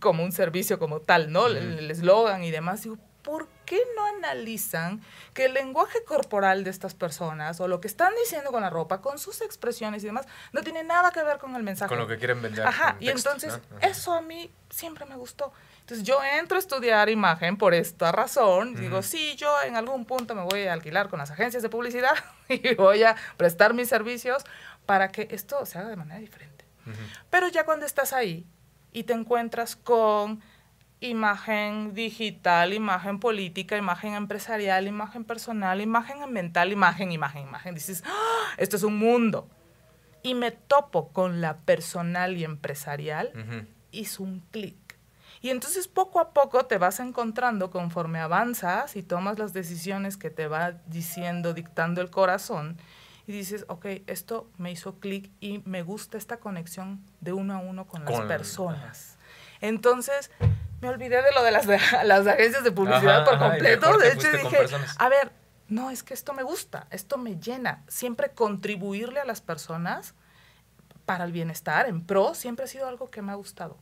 como 0.00 0.22
un 0.24 0.32
servicio 0.32 0.78
como 0.78 1.00
tal, 1.00 1.32
¿no? 1.32 1.46
El- 1.46 1.90
eslogan 1.90 2.42
y 2.44 2.50
demás. 2.50 2.82
Digo, 2.82 2.98
¿por 3.22 3.48
qué 3.64 3.80
no 3.96 4.04
analizan 4.04 5.00
que 5.32 5.46
el 5.46 5.54
lenguaje 5.54 6.04
corporal 6.04 6.62
de 6.64 6.70
estas 6.70 6.94
personas 6.94 7.58
o 7.60 7.68
lo 7.68 7.80
que 7.80 7.88
están 7.88 8.12
diciendo 8.22 8.50
con 8.52 8.60
la 8.62 8.68
ropa, 8.70 9.00
con 9.00 9.18
sus 9.18 9.40
expresiones 9.40 10.02
y 10.02 10.06
demás, 10.06 10.26
no 10.52 10.62
tiene 10.62 10.84
nada 10.84 11.10
que 11.10 11.22
ver 11.22 11.38
con 11.38 11.56
el 11.56 11.62
mensaje? 11.62 11.88
Con 11.88 11.98
lo 11.98 12.06
que 12.06 12.18
quieren 12.18 12.42
vender. 12.42 12.66
Ajá, 12.66 12.96
y 13.00 13.08
entonces 13.08 13.58
eso 13.80 14.12
a 14.12 14.20
mí 14.20 14.50
siempre 14.68 15.06
me 15.06 15.16
gustó. 15.16 15.52
Entonces 15.80 16.06
yo 16.06 16.18
entro 16.22 16.56
a 16.56 16.60
estudiar 16.60 17.08
imagen 17.10 17.56
por 17.58 17.74
esta 17.74 18.10
razón. 18.12 18.74
Digo, 18.74 19.02
sí, 19.02 19.36
yo 19.36 19.54
en 19.62 19.76
algún 19.76 20.04
punto 20.06 20.34
me 20.34 20.42
voy 20.42 20.64
a 20.66 20.72
alquilar 20.72 21.08
con 21.10 21.18
las 21.18 21.30
agencias 21.30 21.62
de 21.62 21.68
publicidad 21.68 22.14
y 22.48 22.74
voy 22.74 23.02
a 23.04 23.16
prestar 23.36 23.74
mis 23.74 23.88
servicios 23.88 24.44
para 24.86 25.08
que 25.08 25.28
esto 25.30 25.64
se 25.66 25.78
haga 25.78 25.88
de 25.90 25.96
manera 25.96 26.20
diferente. 26.20 26.64
Pero 27.30 27.48
ya 27.48 27.64
cuando 27.64 27.86
estás 27.86 28.12
ahí 28.12 28.46
y 28.94 29.02
te 29.02 29.12
encuentras 29.12 29.76
con 29.76 30.40
imagen 31.00 31.92
digital, 31.92 32.72
imagen 32.72 33.20
política, 33.20 33.76
imagen 33.76 34.14
empresarial, 34.14 34.86
imagen 34.86 35.24
personal, 35.24 35.82
imagen 35.82 36.22
ambiental, 36.22 36.72
imagen, 36.72 37.12
imagen, 37.12 37.42
imagen, 37.42 37.74
dices, 37.74 38.02
¡Ah! 38.06 38.54
esto 38.56 38.76
es 38.76 38.82
un 38.82 38.96
mundo. 38.96 39.46
Y 40.22 40.32
me 40.32 40.50
topo 40.50 41.10
con 41.12 41.42
la 41.42 41.58
personal 41.58 42.38
y 42.38 42.44
empresarial, 42.44 43.30
hizo 43.90 44.22
un 44.22 44.40
clic 44.50 44.84
y 45.44 45.50
entonces 45.50 45.88
poco 45.88 46.20
a 46.20 46.32
poco 46.32 46.64
te 46.64 46.78
vas 46.78 47.00
encontrando 47.00 47.70
conforme 47.70 48.18
avanzas 48.18 48.96
y 48.96 49.02
tomas 49.02 49.38
las 49.38 49.52
decisiones 49.52 50.16
que 50.16 50.30
te 50.30 50.48
va 50.48 50.72
diciendo, 50.86 51.52
dictando 51.52 52.00
el 52.00 52.08
corazón. 52.08 52.78
Y 53.26 53.32
dices, 53.32 53.64
ok, 53.68 53.86
esto 54.06 54.50
me 54.58 54.70
hizo 54.70 55.00
clic 55.00 55.30
y 55.40 55.62
me 55.64 55.82
gusta 55.82 56.18
esta 56.18 56.38
conexión 56.38 57.02
de 57.20 57.32
uno 57.32 57.54
a 57.54 57.58
uno 57.58 57.86
con, 57.86 58.04
las 58.04 58.20
personas. 58.22 59.16
Entonces, 59.60 60.30
me 60.80 60.88
olvidé 60.88 61.22
de 61.22 61.32
lo 61.32 61.42
de 61.42 61.50
las, 61.50 61.66
las 62.04 62.26
agencias 62.26 62.64
de 62.64 62.72
publicidad 62.72 63.24
por 63.24 63.38
completo. 63.38 63.96
de 63.96 64.12
hecho, 64.12 64.30
dije, 64.30 64.66
a 64.98 65.08
ver, 65.08 65.32
no, 65.68 65.90
es 65.90 66.02
que 66.02 66.12
esto 66.12 66.34
me 66.34 66.42
gusta, 66.42 66.86
esto 66.90 67.16
me 67.16 67.38
llena. 67.38 67.82
Siempre 67.88 68.30
contribuirle 68.30 69.20
a 69.20 69.24
las 69.24 69.40
personas 69.40 70.14
para 71.06 71.24
el 71.24 71.32
bienestar, 71.32 71.88
en 71.88 72.04
pro, 72.04 72.34
siempre 72.34 72.64
ha 72.64 72.68
sido 72.68 72.86
algo 72.86 73.10
que 73.10 73.22
me 73.22 73.32
ha 73.32 73.34
gustado. 73.34 73.78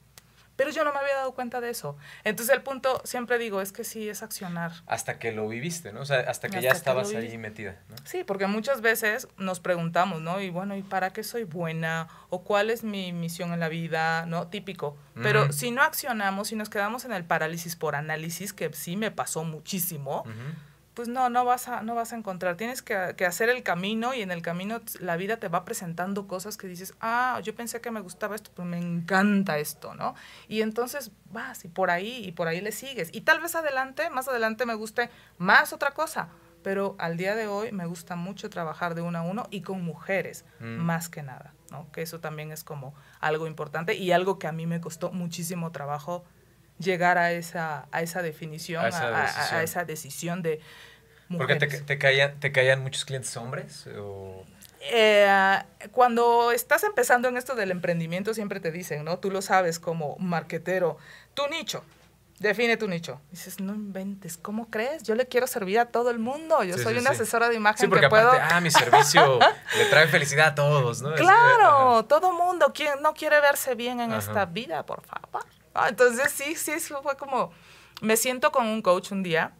Pero 0.62 0.72
yo 0.72 0.84
no 0.84 0.92
me 0.92 1.00
había 1.00 1.16
dado 1.16 1.32
cuenta 1.32 1.60
de 1.60 1.70
eso. 1.70 1.96
Entonces 2.22 2.54
el 2.54 2.62
punto, 2.62 3.02
siempre 3.04 3.36
digo, 3.36 3.60
es 3.60 3.72
que 3.72 3.82
sí 3.82 4.08
es 4.08 4.22
accionar. 4.22 4.70
Hasta 4.86 5.18
que 5.18 5.32
lo 5.32 5.48
viviste, 5.48 5.92
¿no? 5.92 6.02
O 6.02 6.04
sea, 6.04 6.20
hasta 6.20 6.48
que 6.48 6.62
ya 6.62 6.70
estabas 6.70 7.12
ahí 7.12 7.36
metida, 7.36 7.80
¿no? 7.88 7.96
Sí, 8.04 8.22
porque 8.22 8.46
muchas 8.46 8.80
veces 8.80 9.26
nos 9.38 9.58
preguntamos, 9.58 10.22
¿no? 10.22 10.40
Y 10.40 10.50
bueno, 10.50 10.76
¿y 10.76 10.82
para 10.82 11.12
qué 11.12 11.24
soy 11.24 11.42
buena? 11.42 12.06
¿O 12.28 12.44
cuál 12.44 12.70
es 12.70 12.84
mi 12.84 13.12
misión 13.12 13.52
en 13.52 13.58
la 13.58 13.68
vida? 13.68 14.24
¿No? 14.26 14.46
Típico. 14.46 14.96
Pero 15.20 15.52
si 15.52 15.72
no 15.72 15.82
accionamos, 15.82 16.48
si 16.48 16.54
nos 16.54 16.70
quedamos 16.70 17.04
en 17.04 17.12
el 17.12 17.24
parálisis 17.24 17.74
por 17.74 17.96
análisis, 17.96 18.52
que 18.52 18.72
sí 18.72 18.96
me 18.96 19.10
pasó 19.10 19.42
muchísimo, 19.42 20.24
pues 20.94 21.08
no, 21.08 21.30
no 21.30 21.44
vas 21.44 21.68
a, 21.68 21.82
no 21.82 21.94
vas 21.94 22.12
a 22.12 22.16
encontrar. 22.16 22.56
Tienes 22.56 22.82
que, 22.82 22.94
hacer 22.94 23.48
el 23.48 23.62
camino 23.62 24.14
y 24.14 24.20
en 24.22 24.30
el 24.30 24.42
camino 24.42 24.80
la 25.00 25.16
vida 25.16 25.38
te 25.38 25.48
va 25.48 25.64
presentando 25.64 26.26
cosas 26.26 26.56
que 26.56 26.66
dices, 26.66 26.94
ah, 27.00 27.40
yo 27.42 27.54
pensé 27.54 27.80
que 27.80 27.90
me 27.90 28.00
gustaba 28.00 28.34
esto, 28.34 28.50
pero 28.54 28.66
me 28.66 28.78
encanta 28.78 29.58
esto, 29.58 29.94
¿no? 29.94 30.14
Y 30.48 30.60
entonces 30.60 31.10
vas 31.30 31.64
y 31.64 31.68
por 31.68 31.90
ahí 31.90 32.24
y 32.24 32.32
por 32.32 32.48
ahí 32.48 32.60
le 32.60 32.72
sigues. 32.72 33.08
Y 33.12 33.22
tal 33.22 33.40
vez 33.40 33.54
adelante, 33.54 34.10
más 34.10 34.28
adelante 34.28 34.66
me 34.66 34.74
guste 34.74 35.08
más 35.38 35.72
otra 35.72 35.92
cosa, 35.92 36.28
pero 36.62 36.94
al 36.98 37.16
día 37.16 37.34
de 37.34 37.46
hoy 37.46 37.72
me 37.72 37.86
gusta 37.86 38.14
mucho 38.14 38.50
trabajar 38.50 38.94
de 38.94 39.02
uno 39.02 39.18
a 39.18 39.22
uno 39.22 39.46
y 39.50 39.62
con 39.62 39.82
mujeres, 39.82 40.44
mm. 40.60 40.76
más 40.76 41.08
que 41.08 41.22
nada, 41.22 41.54
¿no? 41.70 41.90
Que 41.90 42.02
eso 42.02 42.20
también 42.20 42.52
es 42.52 42.64
como 42.64 42.94
algo 43.20 43.46
importante 43.46 43.94
y 43.94 44.12
algo 44.12 44.38
que 44.38 44.46
a 44.46 44.52
mí 44.52 44.66
me 44.66 44.80
costó 44.80 45.10
muchísimo 45.10 45.72
trabajo 45.72 46.24
llegar 46.82 47.18
a 47.18 47.32
esa, 47.32 47.86
a 47.90 48.02
esa 48.02 48.22
definición, 48.22 48.84
a 48.84 49.62
esa, 49.62 49.84
decisión. 49.84 50.42
de 50.42 50.60
mujeres. 51.28 51.58
¿Porque 51.58 51.78
te, 51.78 51.82
te, 51.82 51.98
caían, 51.98 52.38
te 52.40 52.52
caían 52.52 52.82
muchos 52.82 53.04
clientes 53.04 53.36
hombres? 53.36 53.86
Eh, 54.90 55.58
cuando 55.92 56.50
estás 56.50 56.82
empezando 56.82 57.28
en 57.28 57.36
esto 57.36 57.54
del 57.54 57.70
emprendimiento 57.70 58.34
siempre 58.34 58.58
te 58.58 58.72
dicen, 58.72 59.04
¿no? 59.04 59.18
Tú 59.18 59.30
lo 59.30 59.40
sabes 59.40 59.78
como 59.78 60.16
marquetero, 60.18 60.98
tu 61.34 61.46
nicho. 61.48 61.84
Define 62.40 62.76
tu 62.76 62.88
nicho. 62.88 63.20
Dices, 63.30 63.60
no 63.60 63.72
inventes, 63.72 64.36
¿cómo 64.36 64.68
crees? 64.68 65.04
Yo 65.04 65.14
le 65.14 65.28
quiero 65.28 65.46
servir 65.46 65.78
a 65.78 65.86
todo 65.86 66.10
el 66.10 66.18
mundo. 66.18 66.64
Yo 66.64 66.76
soy 66.76 66.98
una 66.98 67.10
asesora 67.10 67.48
de 67.48 67.54
imagen 67.54 67.78
sí, 67.78 67.86
porque 67.86 68.06
aparte, 68.06 68.36
Ah, 68.40 68.60
mi 68.60 68.68
servicio 68.68 69.38
le 69.78 69.84
trae 69.84 70.08
felicidad 70.08 70.48
a 70.48 70.54
todos, 70.56 71.02
¿no? 71.02 71.14
Claro, 71.14 72.04
todo 72.06 72.32
mundo. 72.32 72.72
¿Quién 72.74 73.00
no 73.00 73.14
quiere 73.14 73.40
verse 73.40 73.76
bien 73.76 74.00
en 74.00 74.12
esta 74.12 74.44
vida, 74.46 74.84
por 74.84 75.02
favor? 75.02 75.44
Ah, 75.74 75.88
entonces 75.88 76.30
sí, 76.32 76.54
sí, 76.56 76.72
fue 77.02 77.16
como, 77.16 77.52
me 78.00 78.16
siento 78.16 78.52
con 78.52 78.66
un 78.66 78.82
coach 78.82 79.12
un 79.12 79.22
día 79.22 79.52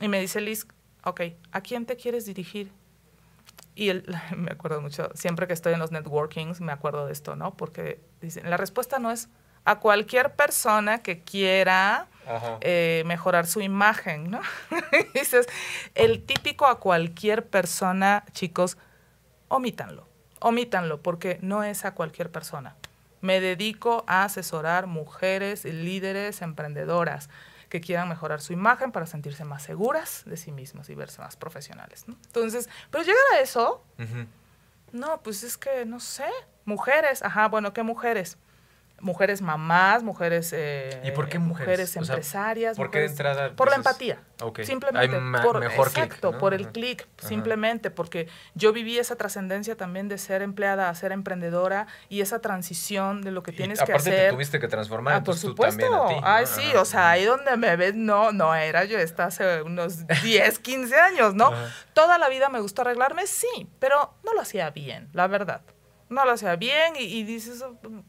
y 0.00 0.08
me 0.08 0.20
dice, 0.20 0.40
Liz, 0.40 0.66
ok, 1.04 1.22
¿a 1.52 1.60
quién 1.60 1.86
te 1.86 1.96
quieres 1.96 2.26
dirigir? 2.26 2.70
Y 3.74 3.90
él, 3.90 4.04
me 4.36 4.52
acuerdo 4.52 4.80
mucho, 4.80 5.10
siempre 5.14 5.46
que 5.46 5.52
estoy 5.52 5.74
en 5.74 5.80
los 5.80 5.92
networkings 5.92 6.60
me 6.60 6.72
acuerdo 6.72 7.06
de 7.06 7.12
esto, 7.12 7.36
¿no? 7.36 7.54
Porque 7.54 8.00
dicen, 8.20 8.48
la 8.48 8.56
respuesta 8.56 8.98
no 8.98 9.10
es 9.10 9.28
a 9.64 9.80
cualquier 9.80 10.34
persona 10.34 11.02
que 11.02 11.22
quiera 11.22 12.06
eh, 12.60 13.02
mejorar 13.04 13.46
su 13.46 13.60
imagen, 13.60 14.30
¿no? 14.30 14.40
Dices, 15.14 15.46
el 15.94 16.22
típico 16.22 16.66
a 16.66 16.78
cualquier 16.78 17.46
persona, 17.46 18.24
chicos, 18.32 18.78
omítanlo, 19.48 20.06
omítanlo, 20.40 21.02
porque 21.02 21.38
no 21.42 21.64
es 21.64 21.84
a 21.84 21.94
cualquier 21.94 22.30
persona. 22.30 22.76
Me 23.20 23.40
dedico 23.40 24.04
a 24.06 24.24
asesorar 24.24 24.86
mujeres, 24.86 25.64
líderes, 25.64 26.42
emprendedoras 26.42 27.28
que 27.68 27.80
quieran 27.80 28.08
mejorar 28.08 28.40
su 28.40 28.52
imagen 28.52 28.92
para 28.92 29.06
sentirse 29.06 29.44
más 29.44 29.62
seguras 29.62 30.22
de 30.26 30.36
sí 30.36 30.52
mismas 30.52 30.88
y 30.88 30.94
verse 30.94 31.20
más 31.20 31.36
profesionales. 31.36 32.04
Entonces, 32.08 32.68
pero 32.90 33.02
llegar 33.02 33.24
a 33.34 33.40
eso, 33.40 33.82
no, 34.92 35.20
pues 35.22 35.42
es 35.42 35.56
que 35.56 35.84
no 35.84 35.98
sé, 35.98 36.28
mujeres, 36.64 37.22
ajá, 37.22 37.48
bueno, 37.48 37.72
¿qué 37.72 37.82
mujeres? 37.82 38.38
Mujeres 39.00 39.42
mamás, 39.42 40.02
mujeres, 40.02 40.52
eh, 40.54 41.00
¿Y 41.04 41.10
por 41.10 41.28
qué 41.28 41.38
mujeres? 41.38 41.96
empresarias. 41.96 42.76
¿Por 42.76 42.90
qué 42.90 43.00
de 43.00 43.06
entrada? 43.06 43.54
Por 43.54 43.68
la 43.68 43.76
empatía. 43.76 44.20
Simplemente. 44.62 45.16
por, 45.42 45.60
mejor 45.60 45.88
exacto, 45.88 46.38
por 46.38 46.54
el 46.54 46.68
clic, 46.68 47.06
simplemente, 47.18 47.90
porque 47.90 48.28
yo 48.54 48.72
viví 48.72 48.98
esa 48.98 49.16
trascendencia 49.16 49.76
también 49.76 50.08
de 50.08 50.18
ser 50.18 50.42
empleada 50.42 50.88
a 50.88 50.94
ser 50.94 51.12
emprendedora 51.12 51.86
y 52.08 52.20
esa 52.20 52.40
transición 52.40 53.22
de 53.22 53.30
lo 53.30 53.42
que 53.42 53.52
tienes 53.52 53.78
que 53.82 53.92
hacer. 53.92 54.12
Aparte 54.12 54.26
te 54.26 54.32
tuviste 54.32 54.60
que 54.60 54.68
transformar, 54.68 55.14
ah, 55.14 55.24
por 55.24 55.36
supuesto. 55.36 56.08
Ay, 56.22 56.46
sí, 56.46 56.74
o 56.76 56.84
sea, 56.84 57.10
ahí 57.10 57.24
donde 57.24 57.56
me 57.56 57.76
ves, 57.76 57.94
no, 57.94 58.32
no 58.32 58.54
era 58.54 58.84
yo, 58.84 58.98
está 58.98 59.26
hace 59.26 59.62
unos 59.62 60.06
10, 60.22 60.58
15 60.58 60.94
años, 60.96 61.34
¿no? 61.34 61.50
Toda 61.92 62.18
la 62.18 62.28
vida 62.28 62.48
me 62.48 62.60
gustó 62.60 62.82
arreglarme, 62.82 63.26
sí, 63.26 63.68
pero 63.78 64.14
no 64.24 64.34
lo 64.34 64.40
hacía 64.40 64.70
bien, 64.70 65.08
la 65.12 65.26
verdad. 65.26 65.62
No 66.08 66.24
lo 66.24 66.32
hacía 66.32 66.54
bien 66.54 66.94
y, 66.96 67.02
y 67.02 67.24
dices, 67.24 67.64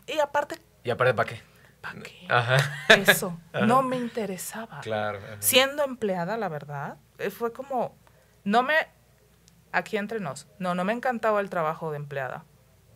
y 0.06 0.20
aparte 0.20 0.58
¿Y 0.88 0.90
aparte 0.90 1.14
para 1.14 1.30
qué? 1.30 1.42
¿Para 1.82 2.00
qué? 2.00 2.26
Ajá. 2.30 2.58
Eso, 2.96 3.38
no 3.68 3.84
me 3.84 3.98
interesaba. 3.98 4.80
Claro. 4.80 5.20
Siendo 5.40 5.84
empleada, 5.84 6.38
la 6.38 6.48
verdad, 6.48 6.96
eh, 7.18 7.30
fue 7.30 7.52
como, 7.52 7.98
no 8.46 8.64
me, 8.64 8.74
aquí 9.74 9.98
entre 9.98 10.22
nos, 10.22 10.48
no, 10.60 10.76
no 10.76 10.86
me 10.86 10.94
encantaba 10.94 11.42
el 11.42 11.50
trabajo 11.50 11.92
de 11.92 11.98
empleada 11.98 12.46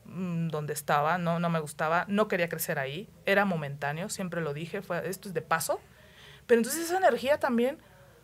mm, 0.05 0.47
donde 0.47 0.71
estaba, 0.71 1.17
no, 1.17 1.41
no 1.41 1.49
me 1.49 1.59
gustaba, 1.59 2.05
no 2.07 2.29
quería 2.29 2.47
crecer 2.47 2.79
ahí, 2.79 3.09
era 3.25 3.43
momentáneo, 3.43 4.07
siempre 4.07 4.39
lo 4.39 4.53
dije, 4.53 4.81
fue, 4.81 5.09
esto 5.09 5.27
es 5.27 5.33
de 5.33 5.41
paso, 5.41 5.81
pero 6.47 6.61
entonces 6.61 6.85
esa 6.85 6.97
energía 6.97 7.41
también 7.41 7.77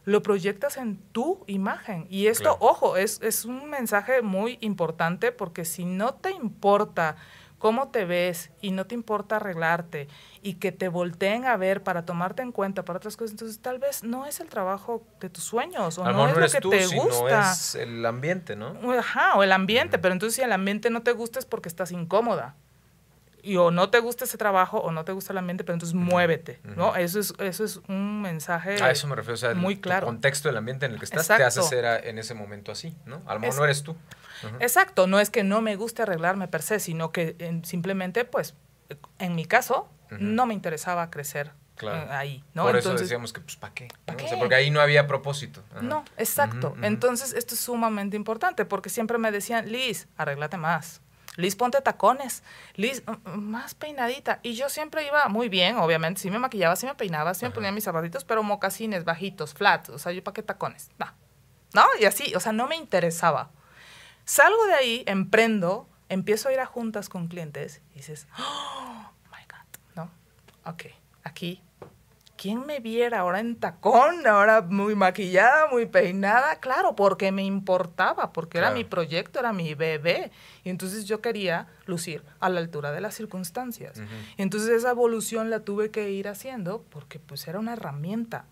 lo 0.06 0.24
proyectas 0.24 0.78
en 0.78 0.96
tu 1.12 1.44
imagen. 1.48 2.08
Y 2.10 2.28
esto, 2.28 2.56
ojo, 2.62 2.96
es, 2.96 3.20
es 3.22 3.44
un 3.44 3.70
mensaje 3.70 4.22
muy 4.22 4.60
importante 4.62 5.34
porque 5.34 5.66
si 5.66 5.84
no 5.84 6.14
te 6.14 6.32
importa 6.32 7.18
cómo 7.58 7.90
te 7.90 8.06
ves 8.06 8.52
y 8.62 8.72
no 8.72 8.86
te 8.86 8.96
importa 8.96 9.38
arreglarte 9.38 10.08
y 10.42 10.56
que 10.56 10.72
te 10.72 10.90
volteen 10.90 11.46
a 11.46 11.58
ver 11.58 11.84
para 11.84 12.06
tomarte 12.06 12.42
en 12.42 12.52
cuenta 12.52 12.86
para 12.86 12.98
otras 12.98 13.18
cosas, 13.18 13.32
entonces 13.32 13.60
tal 13.60 13.80
vez 13.80 14.04
no 14.04 14.26
es 14.26 14.40
el 14.40 14.50
trabajo 14.50 15.04
de 15.20 15.30
tus 15.30 15.44
sueños 15.44 15.98
o 15.98 16.04
no 16.12 16.28
es 16.28 16.38
lo 16.38 16.48
que 16.50 16.70
te 16.70 16.88
gusta. 16.88 17.52
es 17.52 17.76
el 17.76 18.06
ambiente, 18.06 18.56
¿no? 18.56 18.76
Ajá, 18.98 19.36
o 19.36 19.44
el 19.44 19.52
ambiente, 19.52 19.98
pero 19.98 20.14
entonces 20.14 20.36
si 20.36 20.42
el 20.42 20.52
ambiente 20.52 20.90
no 20.90 21.02
te 21.02 21.12
gusta 21.12 21.40
es 21.40 21.46
porque 21.46 21.70
estás 21.70 21.92
incómoda. 21.92 22.56
Y 23.44 23.56
o 23.56 23.72
no 23.72 23.90
te 23.90 24.00
gusta 24.00 24.26
ese 24.26 24.38
trabajo 24.38 24.80
o 24.80 24.92
no 24.92 25.06
te 25.06 25.14
gusta 25.14 25.32
el 25.32 25.38
ambiente, 25.38 25.64
pero 25.64 25.76
entonces 25.76 25.96
muévete, 25.96 26.60
¿no? 26.76 26.96
Eso 26.98 27.20
es, 27.20 27.34
eso 27.40 27.64
es 27.64 27.80
un 27.88 28.22
mensaje 28.22 28.82
A 28.84 28.92
eso 28.92 29.08
me 29.08 29.16
refiero, 29.16 29.36
o 29.36 29.38
sea, 29.38 29.54
muy 29.54 29.78
claro. 29.78 30.06
contexto 30.06 30.50
del 30.50 30.58
ambiente 30.58 30.86
en 30.86 30.94
el 30.94 31.00
que 31.00 31.06
estás 31.06 31.28
te 31.28 31.44
hace 31.44 31.62
ser 31.64 31.86
en 32.06 32.20
ese 32.20 32.34
momento 32.34 32.74
así, 32.74 32.94
¿no? 33.06 33.22
A 33.26 33.36
lo 33.36 33.40
mejor 33.40 33.58
no 33.58 33.64
eres 33.64 33.84
tú. 33.84 33.96
Exacto, 34.60 35.08
no 35.08 35.20
es 35.20 35.30
que 35.30 35.44
no 35.44 35.62
me 35.62 35.76
guste 35.76 36.04
arreglarme 36.04 36.48
per 36.48 36.62
se, 36.62 36.80
sino 36.80 37.12
que 37.12 37.62
simplemente, 37.64 38.26
pues, 38.26 38.56
en 39.20 39.36
mi 39.36 39.46
caso, 39.46 39.90
no 40.10 40.46
me 40.46 40.54
interesaba 40.54 41.10
crecer 41.10 41.52
eh, 41.82 42.08
ahí, 42.10 42.44
¿no? 42.54 42.64
Por 42.64 42.76
eso 42.76 42.94
decíamos 42.96 43.34
que, 43.34 43.42
pues, 43.42 43.56
¿para 43.56 43.74
qué? 43.74 43.88
porque 44.40 44.56
ahí 44.56 44.72
no 44.72 44.82
había 44.82 45.08
propósito. 45.08 45.64
No, 45.82 46.04
exacto. 46.18 46.76
Entonces, 46.82 47.34
esto 47.34 47.54
es 47.54 47.60
sumamente 47.60 48.16
importante, 48.16 48.66
porque 48.66 48.90
siempre 48.90 49.18
me 49.18 49.32
decían, 49.32 49.72
Liz, 49.72 50.08
arréglate 50.18 50.58
más. 50.58 51.02
Liz, 51.38 51.56
ponte 51.56 51.80
tacones. 51.82 52.42
Liz, 52.76 53.04
más 53.26 53.76
peinadita. 53.76 54.40
Y 54.42 54.56
yo 54.56 54.70
siempre 54.70 55.06
iba 55.06 55.28
muy 55.30 55.50
bien, 55.50 55.78
obviamente. 55.78 56.20
Sí 56.20 56.32
me 56.32 56.40
maquillaba, 56.40 56.76
sí 56.76 56.88
me 56.88 56.96
peinaba, 56.96 57.36
sí 57.36 57.46
me 57.46 57.52
ponía 57.52 57.72
mis 57.72 57.84
zapatitos, 57.84 58.26
pero 58.26 58.42
mocasines 58.42 59.06
bajitos, 59.06 59.54
flats. 59.54 59.90
O 59.90 60.00
sea, 60.00 60.12
yo 60.12 60.24
para 60.24 60.34
qué 60.34 60.42
tacones. 60.42 60.90
No. 60.98 61.06
¿No? 61.74 61.86
Y 62.00 62.06
así, 62.06 62.34
o 62.34 62.40
sea, 62.40 62.54
no 62.54 62.68
me 62.68 62.76
interesaba. 62.76 63.52
Salgo 64.28 64.66
de 64.68 64.74
ahí, 64.74 65.04
emprendo, 65.08 65.88
empiezo 66.10 66.50
a 66.50 66.54
ir 66.54 66.60
a 66.60 66.66
juntas 66.66 67.08
con 67.08 67.30
clientes 67.30 67.82
y 67.94 68.00
dices, 68.00 68.28
oh 68.38 69.12
my 69.32 69.44
God, 69.50 69.96
¿no? 69.96 70.12
Ok, 70.70 70.88
aquí 71.24 71.64
¿quién 72.38 72.66
me 72.66 72.80
viera 72.80 73.20
ahora 73.20 73.40
en 73.40 73.56
tacón, 73.56 74.26
ahora 74.26 74.62
muy 74.62 74.96
maquillada, 74.96 75.68
muy 75.70 75.88
peinada? 75.88 76.58
Claro, 76.60 76.96
porque 76.96 77.32
me 77.32 77.44
importaba, 77.44 78.32
porque 78.32 78.60
era 78.60 78.72
mi 78.72 78.84
proyecto, 78.84 79.40
era 79.40 79.52
mi 79.52 79.74
bebé. 79.74 80.32
Y 80.64 80.70
entonces 80.70 81.06
yo 81.06 81.20
quería 81.20 81.68
lucir 81.86 82.24
a 82.40 82.50
la 82.50 82.60
altura 82.60 82.92
de 82.92 83.02
las 83.02 83.16
circunstancias. 83.16 84.02
y 84.38 84.42
entonces 84.42 84.70
esa 84.70 84.92
evolución 84.92 85.50
la 85.50 85.62
tuve 85.62 85.90
que 85.90 86.12
ir 86.12 86.28
haciendo 86.28 86.84
porque 86.90 87.20
pues 87.20 87.48
era 87.48 87.60
una 87.60 87.74
herramienta. 87.74 88.46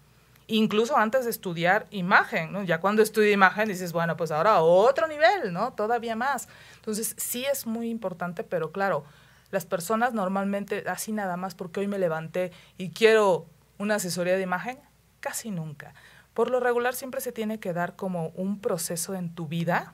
Incluso 0.47 0.95
antes 0.95 1.25
de 1.25 1.31
estudiar 1.31 1.87
imagen, 1.89 2.51
¿no? 2.51 2.63
Ya 2.63 2.79
cuando 2.79 3.01
estudié 3.01 3.31
imagen 3.31 3.67
dices, 3.67 3.93
bueno, 3.93 4.15
pues 4.15 4.31
ahora 4.31 4.61
otro 4.61 5.07
nivel, 5.07 5.51
¿no? 5.51 5.73
Todavía 5.73 6.15
más. 6.15 6.47
Entonces 6.75 7.15
sí 7.17 7.45
es 7.45 7.65
muy 7.65 7.89
importante, 7.89 8.43
pero 8.43 8.71
claro, 8.71 9.05
las 9.49 9.65
personas 9.65 10.13
normalmente 10.13 10.83
así 10.87 11.11
nada 11.11 11.35
más 11.35 11.55
porque 11.55 11.79
hoy 11.79 11.87
me 11.87 11.97
levanté 11.97 12.51
y 12.77 12.91
quiero 12.91 13.47
una 13.79 13.95
asesoría 13.95 14.35
de 14.35 14.43
imagen? 14.43 14.77
Casi 15.19 15.49
nunca. 15.49 15.93
Por 16.35 16.51
lo 16.51 16.59
regular 16.59 16.93
siempre 16.93 17.21
se 17.21 17.31
tiene 17.31 17.59
que 17.59 17.73
dar 17.73 17.95
como 17.95 18.27
un 18.35 18.59
proceso 18.59 19.15
en 19.15 19.33
tu 19.33 19.47
vida, 19.47 19.93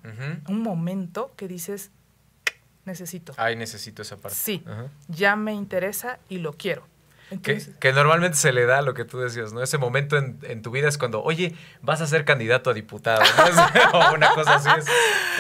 un 0.50 0.62
momento 0.62 1.32
que 1.38 1.48
dices, 1.48 1.92
necesito. 2.84 3.34
Ay, 3.38 3.56
necesito 3.56 4.02
esa 4.02 4.18
parte. 4.18 4.38
Sí, 4.38 4.66
ya 5.08 5.38
me 5.38 5.54
interesa 5.54 6.20
y 6.28 6.40
lo 6.40 6.54
quiero 6.54 6.91
que, 7.40 7.94
normalmente 7.94 8.38
se 8.38 8.52
le 8.52 8.66
da 8.66 8.82
lo 8.82 8.94
que 8.94 9.06
tú 9.06 9.20
decías, 9.20 9.54
¿no? 9.54 9.64
Ese 9.64 9.78
momento 9.78 10.18
en, 10.18 10.62
tu 10.62 10.72
vida 10.72 10.90
es 10.90 10.98
cuando, 10.98 11.24
oye, 11.24 11.56
vas 11.82 12.02
a 12.02 12.08
ser 12.08 12.26
candidato 12.26 12.70
a 12.70 12.74
diputado, 12.74 13.22
¿no? 13.22 14.00
o 14.00 14.14
una 14.14 14.34
cosa 14.34 14.56
así 14.56 14.70
es 14.78 14.86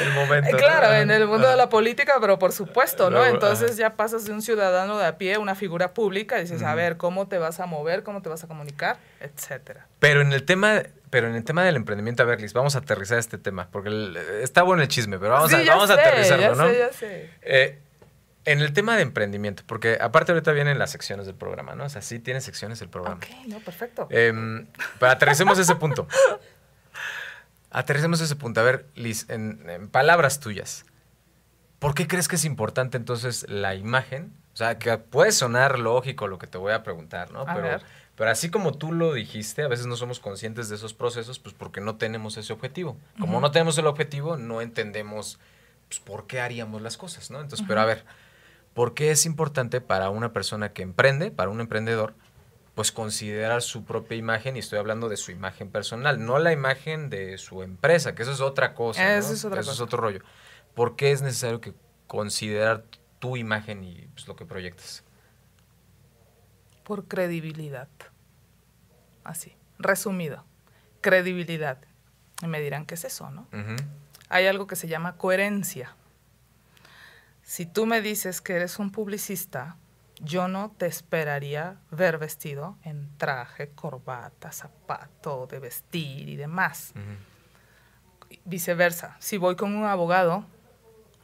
el 0.06 0.14
momento. 0.14 0.56
Claro, 0.58 0.94
en 0.94 1.12
el 1.12 1.28
mundo 1.28 1.50
de 1.50 1.56
la 1.56 1.70
política, 1.70 2.14
pero 2.22 2.40
por 2.40 2.54
supuesto, 2.54 3.10
¿no? 3.10 3.26
Entonces 3.26 3.78
ya 3.78 3.96
pasas 3.96 4.26
de 4.26 4.34
un 4.34 4.42
ciudadano 4.42 4.98
de 4.98 5.06
a 5.06 5.18
pie, 5.18 5.38
una 5.38 5.56
figura 5.56 5.94
pública, 5.94 6.38
y 6.38 6.42
dices, 6.42 6.64
a 6.64 6.74
ver, 6.76 6.98
¿cómo 6.98 7.28
te 7.28 7.38
vas 7.38 7.60
a 7.60 7.66
mover? 7.66 8.04
¿Cómo 8.04 8.22
te 8.22 8.30
vas 8.30 8.44
a 8.44 8.48
comunicar? 8.48 8.98
Etcétera. 9.20 9.88
Pero 10.00 10.22
en 10.22 10.34
el 10.34 10.44
tema 10.44 10.82
pero 11.12 11.28
en 11.28 11.36
el 11.36 11.44
tema 11.44 11.66
del 11.66 11.76
emprendimiento, 11.76 12.24
a 12.24 12.26
ver, 12.26 12.40
Liz, 12.40 12.54
vamos 12.54 12.76
a 12.76 12.80
aterrizar 12.80 13.20
este 13.20 13.38
tema, 13.38 13.68
porque 13.70 14.14
está 14.42 14.64
bueno 14.64 14.82
el 14.82 14.88
chisme, 14.88 15.20
pero 15.20 15.34
vamos, 15.34 15.54
a, 15.54 15.62
vamos 15.62 15.90
a 15.90 15.96
aterrizarlo, 15.96 16.56
¿no? 16.56 16.70
Sé, 16.70 16.78
ya 16.78 16.94
sé. 16.94 17.30
Eh, 17.42 17.80
en 18.46 18.60
el 18.60 18.74
tema 18.74 18.96
de 18.96 19.04
emprendimiento, 19.04 19.64
porque 19.66 19.98
aparte 20.02 20.32
ahorita 20.32 20.52
vienen 20.52 20.80
las 20.80 20.92
secciones 20.92 21.26
del 21.26 21.36
programa, 21.36 21.76
¿no? 21.76 21.86
O 21.86 21.90
sea, 21.90 22.02
sí 22.02 22.20
tiene 22.20 22.42
secciones 22.42 22.82
el 22.82 22.90
programa. 22.90 23.18
Ok, 23.18 23.28
no, 23.48 23.60
perfecto. 23.60 24.08
Eh, 24.10 24.66
pero 25.00 25.12
aterricemos 25.12 25.60
ese 25.60 25.76
punto. 25.76 26.08
Aterricemos 27.70 28.20
ese 28.20 28.36
punto. 28.36 28.60
A 28.60 28.64
ver, 28.64 28.86
Liz, 28.96 29.28
en, 29.30 29.88
palabras 29.92 30.40
tuyas, 30.40 30.86
¿por 31.80 31.94
qué 31.94 32.08
crees 32.08 32.28
que 32.28 32.36
es 32.36 32.46
importante 32.46 32.98
entonces 32.98 33.46
la 33.48 33.76
imagen? 33.76 34.34
O 34.54 34.58
sea, 34.58 34.78
que 34.78 34.98
puede 34.98 35.32
sonar 35.32 35.80
lógico 35.80 36.28
lo 36.28 36.38
que 36.38 36.48
te 36.48 36.58
voy 36.58 36.74
a 36.74 36.84
preguntar, 36.84 37.32
¿no? 37.32 37.46
pero, 37.46 37.80
pero 38.16 38.30
así 38.30 38.50
como 38.50 38.74
tú 38.74 38.92
lo 38.92 39.14
dijiste, 39.14 39.64
a 39.64 39.70
veces 39.70 39.86
no 39.86 39.96
somos 39.96 40.20
conscientes 40.20 40.68
de 40.68 40.76
esos 40.76 40.94
procesos, 40.94 41.40
pues 41.40 41.56
porque 41.56 41.80
no 41.80 41.96
tenemos 41.96 42.36
ese 42.36 42.52
objetivo. 42.52 42.98
Como 43.20 43.40
no 43.40 43.52
tenemos 43.52 43.78
el 43.78 43.88
objetivo, 43.88 44.36
no 44.36 44.62
entendemos 44.62 45.40
pues, 45.88 46.00
por 46.02 46.28
qué 46.28 46.42
haríamos 46.42 46.82
las 46.82 46.98
cosas, 46.98 47.32
¿no? 47.32 47.40
Entonces, 47.40 47.66
pero 47.68 47.80
a 47.80 47.86
ver, 47.86 48.04
¿Por 48.74 48.94
qué 48.94 49.12
es 49.12 49.26
importante 49.26 49.82
para 49.82 50.10
una 50.10 50.32
persona 50.32 50.72
que 50.72 50.82
emprende, 50.82 51.30
para 51.30 51.50
un 51.50 51.60
emprendedor, 51.60 52.14
pues 52.74 52.92
considerar 52.92 53.62
su 53.62 53.84
propia 53.84 54.18
imagen? 54.18 54.56
Y 54.56 54.60
estoy 54.60 54.80
hablando 54.80 55.10
de 55.10 55.18
su 55.18 55.32
imagen 55.32 55.70
personal, 55.70 56.26
no 56.26 56.40
la 56.40 56.54
imagen 56.54 57.10
de 57.10 57.38
su 57.38 57.64
empresa, 57.64 58.16
que 58.16 58.22
eso 58.22 58.32
es 58.32 58.40
otra 58.40 58.74
cosa. 58.74 59.18
Eso, 59.18 59.34
es, 59.34 59.44
eso 59.44 59.72
es 59.72 59.80
otro 59.82 60.00
rollo. 60.00 60.22
¿Por 60.74 60.96
qué 60.96 61.12
es 61.12 61.22
necesario 61.22 61.60
que 61.60 61.74
considerar 62.08 62.86
tu 63.20 63.36
imagen 63.36 63.84
y 63.84 64.08
pues, 64.14 64.28
lo 64.28 64.38
que 64.38 64.46
proyectas? 64.46 65.04
Por 66.86 67.08
credibilidad. 67.08 67.90
Así, 69.26 69.56
resumido. 69.80 70.46
Credibilidad. 71.02 71.80
Y 72.42 72.48
me 72.48 72.62
dirán, 72.62 72.86
¿qué 72.86 72.96
es 72.96 73.04
eso, 73.04 73.30
no? 73.32 73.48
Hay 74.30 74.48
algo 74.48 74.66
que 74.66 74.78
se 74.78 74.88
llama 74.88 75.18
coherencia 75.18 75.96
si 77.52 77.66
tú 77.66 77.86
me 77.86 78.00
dices 78.00 78.40
que 78.40 78.56
eres 78.56 78.80
un 78.80 78.94
publicista, 78.94 79.76
yo 80.22 80.48
no 80.48 80.72
te 80.72 80.86
esperaría 80.86 81.82
ver 81.92 82.18
vestido 82.18 82.78
en 82.84 83.10
traje, 83.18 83.72
corbata, 83.72 84.54
zapato, 84.54 85.48
de 85.48 85.60
vestir 85.60 86.30
y 86.30 86.38
demás. 86.38 86.94
Viceversa, 88.46 89.18
si 89.20 89.36
voy 89.36 89.58
con 89.58 89.76
un 89.76 89.84
abogado, 89.84 90.46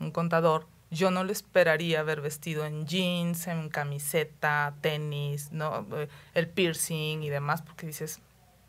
un 0.02 0.12
contador, 0.12 0.68
yo 0.92 1.12
no 1.12 1.24
le 1.24 1.32
esperaría 1.32 2.04
ver 2.04 2.20
vestido 2.20 2.66
en 2.66 2.86
jeans, 2.86 3.48
en 3.48 3.70
camiseta, 3.70 4.76
tenis, 4.82 5.54
¿no? 5.54 5.88
Eh, 5.94 6.10
el 6.34 6.50
piercing 6.50 7.24
y 7.24 7.30
demás, 7.30 7.62
porque 7.62 7.88
dices, 7.88 8.20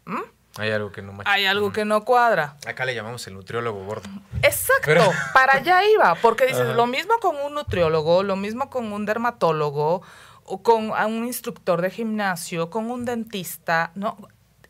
¿Mm? 0.05 0.23
Hay 0.57 0.71
algo 0.71 0.91
que 0.91 1.03
no 1.03 1.17
Hay 1.25 1.47
algo 1.47 1.73
que 1.73 1.85
no 1.85 2.05
cuadra. 2.05 2.57
Acá 2.67 2.85
le 2.85 2.95
llamamos 2.95 3.27
el 3.27 3.35
nutriólogo 3.35 3.85
gordo. 3.85 4.09
Exacto, 4.43 5.13
para 5.35 5.59
allá 5.59 5.85
iba, 5.89 6.15
porque 6.17 6.47
dices, 6.47 6.75
lo 6.75 6.87
mismo 6.87 7.15
con 7.21 7.37
un 7.37 7.55
nutriólogo, 7.55 8.23
lo 8.23 8.37
mismo 8.37 8.71
con 8.71 8.93
un 8.93 9.07
dermatólogo, 9.07 10.03
o 10.45 10.63
con 10.63 10.91
un 10.91 11.27
instructor 11.27 11.83
de 11.83 11.91
gimnasio, 11.91 12.71
con 12.71 12.91
un 12.91 13.05
dentista, 13.05 13.93
no, 13.95 14.17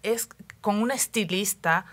es 0.02 0.28
con 0.60 0.82
un 0.82 0.90
estilista, 0.90 1.86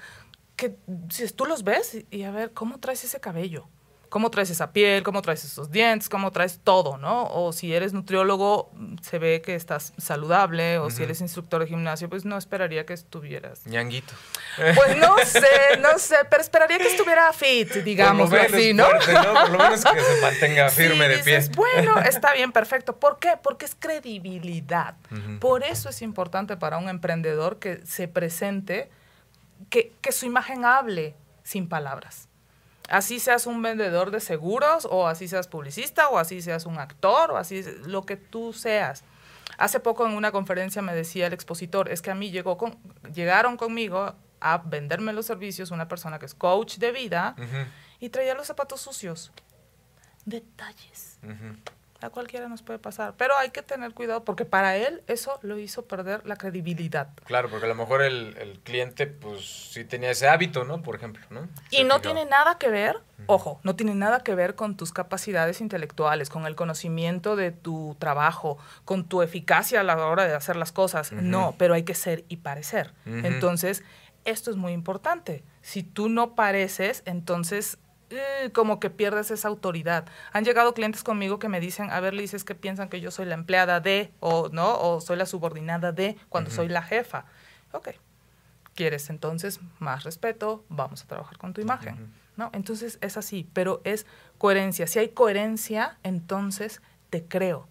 que 0.55 0.77
si 1.09 1.27
tú 1.29 1.45
los 1.45 1.63
ves 1.63 2.05
y 2.09 2.23
a 2.23 2.31
ver, 2.31 2.51
¿cómo 2.51 2.79
traes 2.79 3.03
ese 3.03 3.19
cabello? 3.19 3.67
Cómo 4.15 4.31
traes 4.31 4.49
esa 4.49 4.71
piel, 4.71 5.03
cómo 5.03 5.21
traes 5.21 5.43
esos 5.43 5.71
dientes, 5.71 6.07
cómo 6.07 6.31
traes 6.31 6.61
todo, 6.63 6.97
¿no? 6.97 7.27
O 7.33 7.51
si 7.51 7.75
eres 7.75 7.91
nutriólogo, 7.91 8.71
se 9.01 9.19
ve 9.19 9.41
que 9.41 9.55
estás 9.55 9.91
saludable, 9.97 10.77
o 10.77 10.89
si 10.89 11.03
eres 11.03 11.19
instructor 11.19 11.59
de 11.59 11.67
gimnasio, 11.67 12.07
pues 12.07 12.23
no 12.23 12.37
esperaría 12.37 12.85
que 12.85 12.93
estuvieras. 12.93 13.67
Ñanguito. 13.67 14.13
Pues 14.55 14.95
no 14.95 15.17
sé, 15.25 15.81
no 15.81 15.99
sé, 15.99 16.15
pero 16.29 16.41
esperaría 16.41 16.77
que 16.77 16.87
estuviera 16.87 17.33
fit, 17.33 17.69
digamos 17.83 18.31
así, 18.31 18.73
¿no? 18.73 18.87
Por 18.87 19.49
lo 19.49 19.57
menos 19.57 19.83
que 19.83 19.99
se 19.99 20.21
mantenga 20.21 20.69
firme 20.69 21.09
de 21.09 21.17
pie. 21.17 21.49
Bueno, 21.53 21.99
está 22.09 22.31
bien, 22.31 22.53
perfecto. 22.53 22.95
¿Por 22.95 23.19
qué? 23.19 23.33
Porque 23.43 23.65
es 23.65 23.75
credibilidad. 23.77 24.95
Por 25.41 25.61
eso 25.61 25.89
es 25.89 26.01
importante 26.01 26.55
para 26.55 26.77
un 26.77 26.87
emprendedor 26.87 27.59
que 27.59 27.85
se 27.85 28.07
presente, 28.07 28.89
que, 29.69 29.91
que 29.99 30.13
su 30.13 30.25
imagen 30.25 30.63
hable 30.63 31.15
sin 31.43 31.67
palabras 31.67 32.29
así 32.89 33.19
seas 33.19 33.47
un 33.47 33.61
vendedor 33.61 34.11
de 34.11 34.19
seguros 34.19 34.87
o 34.89 35.07
así 35.07 35.27
seas 35.27 35.47
publicista 35.47 36.09
o 36.09 36.17
así 36.17 36.41
seas 36.41 36.65
un 36.65 36.77
actor 36.77 37.31
o 37.31 37.37
así 37.37 37.63
lo 37.85 38.05
que 38.05 38.17
tú 38.17 38.53
seas. 38.53 39.03
Hace 39.57 39.79
poco 39.79 40.05
en 40.05 40.13
una 40.13 40.31
conferencia 40.31 40.81
me 40.81 40.93
decía 40.93 41.27
el 41.27 41.33
expositor, 41.33 41.89
es 41.89 42.01
que 42.01 42.11
a 42.11 42.15
mí 42.15 42.31
llegó 42.31 42.57
con, 42.57 42.77
llegaron 43.13 43.57
conmigo 43.57 44.15
a 44.41 44.57
venderme 44.57 45.13
los 45.13 45.25
servicios 45.25 45.71
una 45.71 45.87
persona 45.87 46.19
que 46.19 46.25
es 46.25 46.33
coach 46.33 46.77
de 46.77 46.91
vida 46.91 47.35
y 47.99 48.09
traía 48.09 48.35
los 48.35 48.47
zapatos 48.47 48.81
sucios. 48.81 49.31
Detalles 50.25 51.19
a 52.05 52.09
cualquiera 52.09 52.47
nos 52.47 52.61
puede 52.61 52.79
pasar, 52.79 53.13
pero 53.17 53.35
hay 53.37 53.49
que 53.49 53.61
tener 53.61 53.93
cuidado 53.93 54.23
porque 54.23 54.45
para 54.45 54.77
él 54.77 55.01
eso 55.07 55.39
lo 55.41 55.57
hizo 55.59 55.85
perder 55.85 56.25
la 56.25 56.35
credibilidad. 56.35 57.09
Claro, 57.25 57.49
porque 57.49 57.65
a 57.65 57.69
lo 57.69 57.75
mejor 57.75 58.01
el, 58.01 58.59
cliente 58.63 59.07
pues 59.07 59.71
sí 59.71 59.83
tenía 59.83 60.11
ese 60.11 60.27
hábito, 60.27 60.63
¿no? 60.63 60.81
Por 60.81 60.95
ejemplo, 60.95 61.25
¿no? 61.29 61.47
y 61.69 61.83
no 61.83 62.01
tiene 62.01 62.25
nada 62.25 62.57
que 62.57 62.69
ver, 62.69 62.99
ojo, 63.27 63.59
no 63.63 63.75
tiene 63.75 63.95
nada 63.95 64.21
que 64.21 64.33
ver 64.35 64.55
con 64.55 64.77
tus 64.77 64.93
capacidades 64.93 65.61
intelectuales, 65.61 66.29
con 66.29 66.45
el 66.45 66.55
conocimiento 66.55 67.35
de 67.35 67.51
tu 67.51 67.95
trabajo, 67.99 68.57
con 68.85 69.05
tu 69.05 69.21
eficacia 69.21 69.81
a 69.81 69.83
la 69.83 69.97
hora 69.97 70.25
de 70.25 70.33
hacer 70.33 70.55
las 70.55 70.71
cosas, 70.71 71.11
no, 71.11 71.55
pero 71.57 71.73
hay 71.73 71.83
que 71.83 71.95
ser 71.95 72.23
y 72.29 72.37
parecer. 72.37 72.93
Entonces, 73.05 73.83
esto 74.25 74.49
es 74.51 74.57
muy 74.57 74.73
importante. 74.73 75.43
Si 75.61 75.83
tú 75.83 76.09
no 76.09 76.35
pareces, 76.35 77.03
entonces 77.05 77.77
eh, 78.09 78.49
como 78.53 78.79
que 78.79 78.89
pierdes 78.89 79.31
esa 79.31 79.47
autoridad. 79.47 80.05
Han 80.31 80.45
llegado 80.45 80.73
clientes 80.73 81.03
conmigo 81.03 81.39
que 81.39 81.49
me 81.49 81.59
dicen, 81.59 81.89
a 81.91 81.99
ver, 81.99 82.13
le 82.13 82.21
dices 82.21 82.43
que 82.43 82.55
piensan 82.55 82.89
que 82.89 83.01
yo 83.01 83.11
soy 83.11 83.25
la 83.25 83.35
empleada 83.35 83.79
de, 83.79 84.11
o 84.19 84.49
no, 84.49 84.79
o 84.79 85.01
soy 85.01 85.17
la 85.17 85.25
subordinada 85.25 85.91
de, 85.91 86.17
cuando 86.29 86.51
soy 86.51 86.67
la 86.67 86.83
jefa. 86.83 87.25
Ok, 87.71 87.89
quieres 88.75 89.09
entonces 89.09 89.59
más 89.79 90.03
respeto, 90.03 90.63
vamos 90.69 91.03
a 91.03 91.07
trabajar 91.07 91.37
con 91.37 91.53
tu 91.53 91.61
imagen. 91.61 92.13
¿no? 92.37 92.49
Entonces 92.53 92.97
es 93.01 93.17
así, 93.17 93.49
pero 93.53 93.81
es 93.83 94.05
coherencia. 94.37 94.87
Si 94.87 94.99
hay 94.99 95.09
coherencia, 95.09 95.97
entonces 96.03 96.81
te 97.09 97.23
creo. 97.23 97.67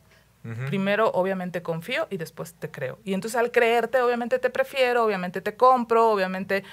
Primero, 0.67 1.11
obviamente, 1.13 1.63
confío 1.63 2.07
y 2.11 2.19
después 2.19 2.53
te 2.53 2.71
creo. 2.71 2.99
Y 3.03 3.15
entonces 3.15 3.41
al 3.41 3.51
creerte, 3.51 4.03
obviamente 4.03 4.39
te 4.39 4.51
prefiero, 4.51 5.03
obviamente 5.03 5.41
te 5.41 5.57
compro, 5.57 6.11
obviamente 6.11 6.65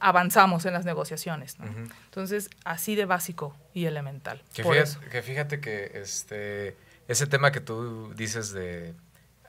avanzamos 0.00 0.64
en 0.66 0.72
las 0.72 0.84
negociaciones. 0.84 1.58
¿no? 1.58 1.66
Entonces, 2.04 2.50
así 2.64 2.94
de 2.94 3.04
básico 3.04 3.56
y 3.74 3.86
elemental. 3.86 4.42
Que 4.52 4.62
fíjate, 4.62 5.08
que 5.10 5.22
fíjate, 5.22 5.60
que 5.60 5.90
este, 5.94 6.76
ese 7.08 7.26
tema 7.26 7.52
que 7.52 7.60
tú 7.60 8.12
dices 8.14 8.52
de 8.52 8.94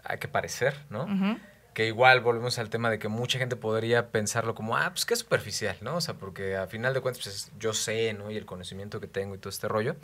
hay 0.04 0.20
que 0.20 0.28
parecer, 0.28 0.76
¿no? 0.90 1.08
Que 1.74 1.86
igual 1.86 2.22
volvemos 2.22 2.58
al 2.58 2.70
tema 2.70 2.90
de 2.90 2.98
que 2.98 3.08
mucha 3.08 3.38
gente 3.38 3.56
podría 3.56 4.10
pensarlo 4.10 4.56
como, 4.56 4.78
ah, 4.78 4.90
pues 4.90 5.06
qué 5.06 5.16
superficial, 5.16 5.78
¿no? 5.82 5.98
O 5.98 6.02
sea, 6.02 6.16
porque 6.16 6.56
a 6.56 6.66
final 6.68 6.94
de 6.94 7.02
cuentas 7.02 7.24
pues, 7.24 7.52
yo 7.60 7.74
sé, 7.74 8.14
¿no? 8.14 8.32
Y 8.32 8.38
el 8.38 8.46
conocimiento 8.46 9.00
que 9.00 9.08
tengo 9.08 9.36
y 9.36 9.38
todo 9.38 9.50
este 9.50 9.68
rollo. 9.68 9.96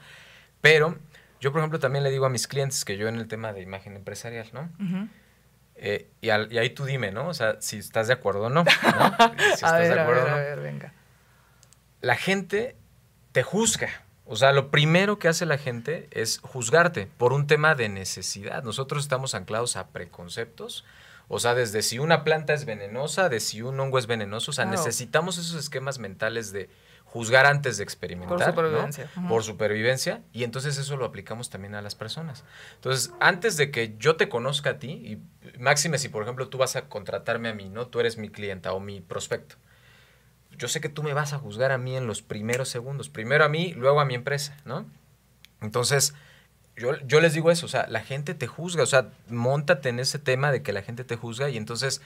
Pero 0.62 0.98
yo, 1.42 1.52
por 1.52 1.60
ejemplo, 1.60 1.80
también 1.80 2.04
le 2.04 2.12
digo 2.12 2.26
a 2.26 2.30
mis 2.30 2.48
clientes 2.48 2.86
que 2.86 2.96
yo 2.96 3.08
en 3.08 3.16
el 3.16 3.28
tema 3.28 3.54
de 3.54 3.62
imagen 3.62 3.96
empresarial, 3.96 4.48
¿no? 4.54 4.70
Eh, 5.76 6.10
y, 6.22 6.30
ahí 6.30 6.70
tú 6.70 6.86
dime, 6.86 7.12
¿no? 7.12 7.28
O 7.28 7.34
sea, 7.34 7.58
si 7.60 7.78
estás 7.78 8.08
de 8.08 8.14
acuerdo 8.14 8.44
o 8.44 8.50
no. 8.50 8.64
Si 9.38 9.54
estás 9.54 9.88
de 9.88 10.00
acuerdo 10.00 10.22
a 10.22 10.26
ver, 10.26 10.34
a 10.34 10.38
ver, 10.38 10.60
venga. 10.60 10.94
La 12.02 12.16
gente 12.16 12.76
te 13.32 13.44
juzga. 13.44 13.90
O 14.26 14.36
sea, 14.36 14.54
lo 14.54 14.72
primero 14.72 15.20
que 15.20 15.28
hace 15.28 15.46
la 15.46 15.58
gente 15.58 16.08
es 16.12 16.40
juzgarte 16.40 17.10
por 17.18 17.34
un 17.34 17.48
tema 17.48 17.76
de 17.76 17.90
necesidad. 17.90 18.64
Nosotros 18.64 19.04
estamos 19.04 19.36
anclados 19.36 19.76
a 19.76 19.88
preconceptos. 19.88 20.86
O 21.28 21.40
sea, 21.40 21.54
desde 21.56 21.82
si 21.82 22.00
una 22.00 22.24
planta 22.24 22.54
es 22.54 22.66
venenosa, 22.66 23.28
de 23.28 23.40
si 23.40 23.62
un 23.62 23.80
hongo 23.80 23.98
es 23.98 24.08
venenoso. 24.08 24.52
O 24.52 24.54
sea, 24.54 24.66
necesitamos 24.66 25.38
esos 25.38 25.56
esquemas 25.60 26.00
mentales 26.00 26.52
de 26.52 26.70
juzgar 27.14 27.46
antes 27.46 27.78
de 27.78 27.84
experimentar. 27.84 28.38
Por 28.38 28.44
supervivencia. 28.44 29.10
Por 29.30 29.44
supervivencia. 29.44 30.22
Y 30.34 30.44
entonces 30.44 30.80
eso 30.80 30.98
lo 30.98 31.06
aplicamos 31.06 31.52
también 31.52 31.76
a 31.76 31.82
las 31.84 31.94
personas. 31.94 32.44
Entonces, 32.74 33.14
antes 33.20 33.56
de 33.56 33.70
que 33.70 33.96
yo 34.00 34.16
te 34.16 34.30
conozca 34.30 34.72
a 34.72 34.80
ti, 34.80 34.90
y 34.90 35.22
máxime 35.60 36.00
si 36.00 36.10
por 36.10 36.24
ejemplo 36.24 36.50
tú 36.50 36.58
vas 36.58 36.76
a 36.76 36.90
contratarme 36.90 37.50
a 37.50 37.54
mí, 37.54 37.70
¿no? 37.70 37.86
Tú 37.86 38.00
eres 38.00 38.18
mi 38.18 38.30
clienta 38.30 38.74
o 38.74 38.80
mi 38.80 39.00
prospecto. 39.00 39.58
Yo 40.58 40.68
sé 40.68 40.82
que 40.82 40.90
tú 40.90 41.04
me 41.04 41.14
vas 41.14 41.34
a 41.34 41.38
juzgar 41.38 41.72
a 41.72 41.78
mí 41.78 41.96
en 41.96 42.08
los 42.08 42.24
primeros 42.24 42.70
segundos. 42.70 43.10
Primero 43.10 43.46
a 43.46 43.50
mí, 43.50 43.74
luego 43.74 44.02
a 44.02 44.06
mi 44.06 44.16
empresa, 44.16 44.58
¿no? 44.66 44.88
Entonces, 45.62 46.16
yo, 46.76 47.00
yo 47.06 47.22
les 47.22 47.34
digo 47.34 47.52
eso, 47.52 47.68
o 47.68 47.70
sea, 47.70 47.86
la 47.90 48.00
gente 48.00 48.34
te 48.34 48.48
juzga, 48.48 48.82
o 48.82 48.88
sea, 48.88 49.12
montate 49.30 49.90
en 49.90 50.00
ese 50.00 50.18
tema 50.18 50.52
de 50.52 50.64
que 50.64 50.74
la 50.74 50.82
gente 50.82 51.04
te 51.04 51.16
juzga 51.16 51.48
y 51.52 51.58
entonces 51.58 52.02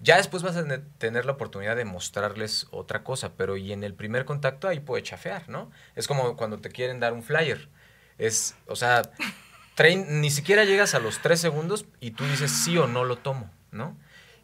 ya 0.00 0.16
después 0.16 0.42
vas 0.42 0.56
a 0.56 0.64
tener 0.98 1.26
la 1.26 1.32
oportunidad 1.32 1.76
de 1.76 1.84
mostrarles 1.84 2.66
otra 2.70 3.04
cosa, 3.04 3.34
pero 3.36 3.58
y 3.58 3.72
en 3.72 3.84
el 3.84 3.94
primer 3.94 4.24
contacto 4.24 4.66
ahí 4.66 4.80
puede 4.80 5.02
chafear, 5.02 5.48
¿no? 5.50 5.70
Es 5.94 6.08
como 6.08 6.36
cuando 6.36 6.58
te 6.58 6.70
quieren 6.70 7.00
dar 7.00 7.12
un 7.12 7.22
flyer. 7.22 7.68
Es, 8.16 8.56
o 8.66 8.76
sea, 8.76 9.02
ni 10.08 10.30
siquiera 10.30 10.64
llegas 10.64 10.94
a 10.94 11.00
los 11.00 11.20
tres 11.20 11.40
segundos 11.40 11.84
y 12.00 12.12
tú 12.12 12.24
dices 12.24 12.50
sí 12.50 12.78
o 12.78 12.86
no 12.86 13.04
lo 13.04 13.16
tomo, 13.16 13.50
¿no? 13.72 13.96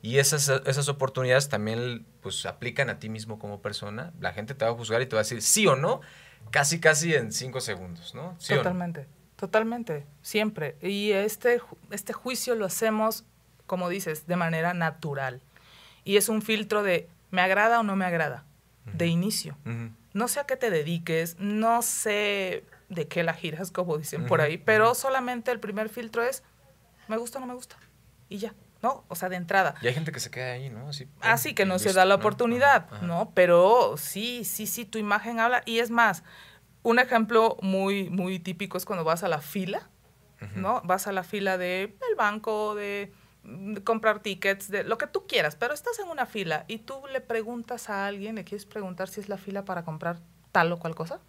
Y 0.02 0.18
esas, 0.18 0.48
esas 0.66 0.88
oportunidades 0.90 1.48
también 1.48 2.06
pues 2.20 2.44
aplican 2.44 2.90
a 2.90 2.98
ti 2.98 3.08
mismo 3.08 3.38
como 3.38 3.62
persona. 3.62 4.12
La 4.20 4.32
gente 4.32 4.54
te 4.54 4.64
va 4.64 4.70
a 4.70 4.74
juzgar 4.74 5.00
y 5.00 5.06
te 5.06 5.16
va 5.16 5.20
a 5.20 5.24
decir 5.24 5.40
sí 5.40 5.66
o 5.66 5.74
no, 5.74 6.02
casi 6.50 6.80
casi 6.80 7.14
en 7.14 7.32
cinco 7.32 7.62
segundos, 7.62 8.14
¿no? 8.14 8.36
totalmente, 8.46 9.06
totalmente, 9.36 10.06
siempre. 10.20 10.76
Y 10.82 11.12
este, 11.12 11.62
este 11.90 12.12
juicio 12.12 12.54
lo 12.54 12.66
hacemos, 12.66 13.24
como 13.66 13.88
dices, 13.88 14.26
de 14.26 14.36
manera 14.36 14.74
natural 14.74 15.40
y 16.06 16.16
es 16.16 16.30
un 16.30 16.40
filtro 16.40 16.84
de 16.84 17.08
me 17.32 17.42
agrada 17.42 17.80
o 17.80 17.82
no 17.82 17.96
me 17.96 18.06
agrada, 18.06 18.44
de 18.84 19.08
inicio. 19.08 19.58
No 20.14 20.28
sé 20.28 20.40
a 20.40 20.44
qué 20.44 20.56
te 20.56 20.70
dediques, 20.70 21.36
no 21.40 21.82
sé 21.82 22.64
de 22.88 23.08
qué 23.08 23.24
la 23.24 23.34
giras, 23.34 23.72
como 23.72 23.98
dicen 23.98 24.24
por 24.26 24.40
ahí, 24.40 24.56
pero 24.56 24.94
solamente 24.94 25.50
el 25.50 25.58
primer 25.58 25.88
filtro 25.88 26.22
es 26.22 26.44
me 27.08 27.16
gusta 27.16 27.38
o 27.38 27.40
no 27.40 27.48
me 27.48 27.54
gusta. 27.54 27.76
Y 28.28 28.38
ya, 28.38 28.54
¿no? 28.82 29.04
O 29.08 29.16
sea, 29.16 29.28
de 29.28 29.34
entrada. 29.34 29.74
Y 29.82 29.88
hay 29.88 29.94
gente 29.94 30.12
que 30.12 30.20
se 30.20 30.30
queda 30.30 30.52
ahí, 30.52 30.70
¿no? 30.70 30.88
Así, 30.88 31.08
Así 31.20 31.54
que 31.54 31.66
no 31.66 31.80
se 31.80 31.92
da 31.92 32.04
la 32.04 32.14
oportunidad, 32.14 32.88
¿no? 33.02 33.32
Pero 33.34 33.96
sí, 33.96 34.44
sí, 34.44 34.68
sí, 34.68 34.84
tu 34.84 34.98
imagen 34.98 35.40
habla. 35.40 35.62
Y 35.66 35.80
es 35.80 35.90
más, 35.90 36.22
un 36.84 37.00
ejemplo 37.00 37.56
muy, 37.62 38.10
muy 38.10 38.38
típico 38.38 38.78
es 38.78 38.84
cuando 38.84 39.04
vas 39.04 39.24
a 39.24 39.28
la 39.28 39.40
fila, 39.40 39.90
¿no? 40.54 40.82
Vas 40.84 41.08
a 41.08 41.12
la 41.12 41.24
fila 41.24 41.58
del 41.58 41.96
banco, 42.16 42.76
de 42.76 43.12
comprar 43.84 44.20
tickets, 44.20 44.70
de 44.70 44.84
lo 44.84 44.98
que 44.98 45.06
tú 45.06 45.26
quieras, 45.26 45.56
pero 45.56 45.74
estás 45.74 45.98
en 45.98 46.08
una 46.08 46.26
fila 46.26 46.64
y 46.68 46.78
tú 46.78 47.02
le 47.12 47.20
preguntas 47.20 47.88
a 47.90 48.06
alguien, 48.06 48.36
le 48.36 48.44
quieres 48.44 48.66
preguntar 48.66 49.08
si 49.08 49.20
es 49.20 49.28
la 49.28 49.38
fila 49.38 49.64
para 49.64 49.84
comprar 49.84 50.18
tal 50.52 50.72
o 50.72 50.78
cual 50.78 50.94
cosa. 50.94 51.20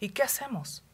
¿Y 0.00 0.10
qué 0.10 0.22
hacemos? 0.22 0.84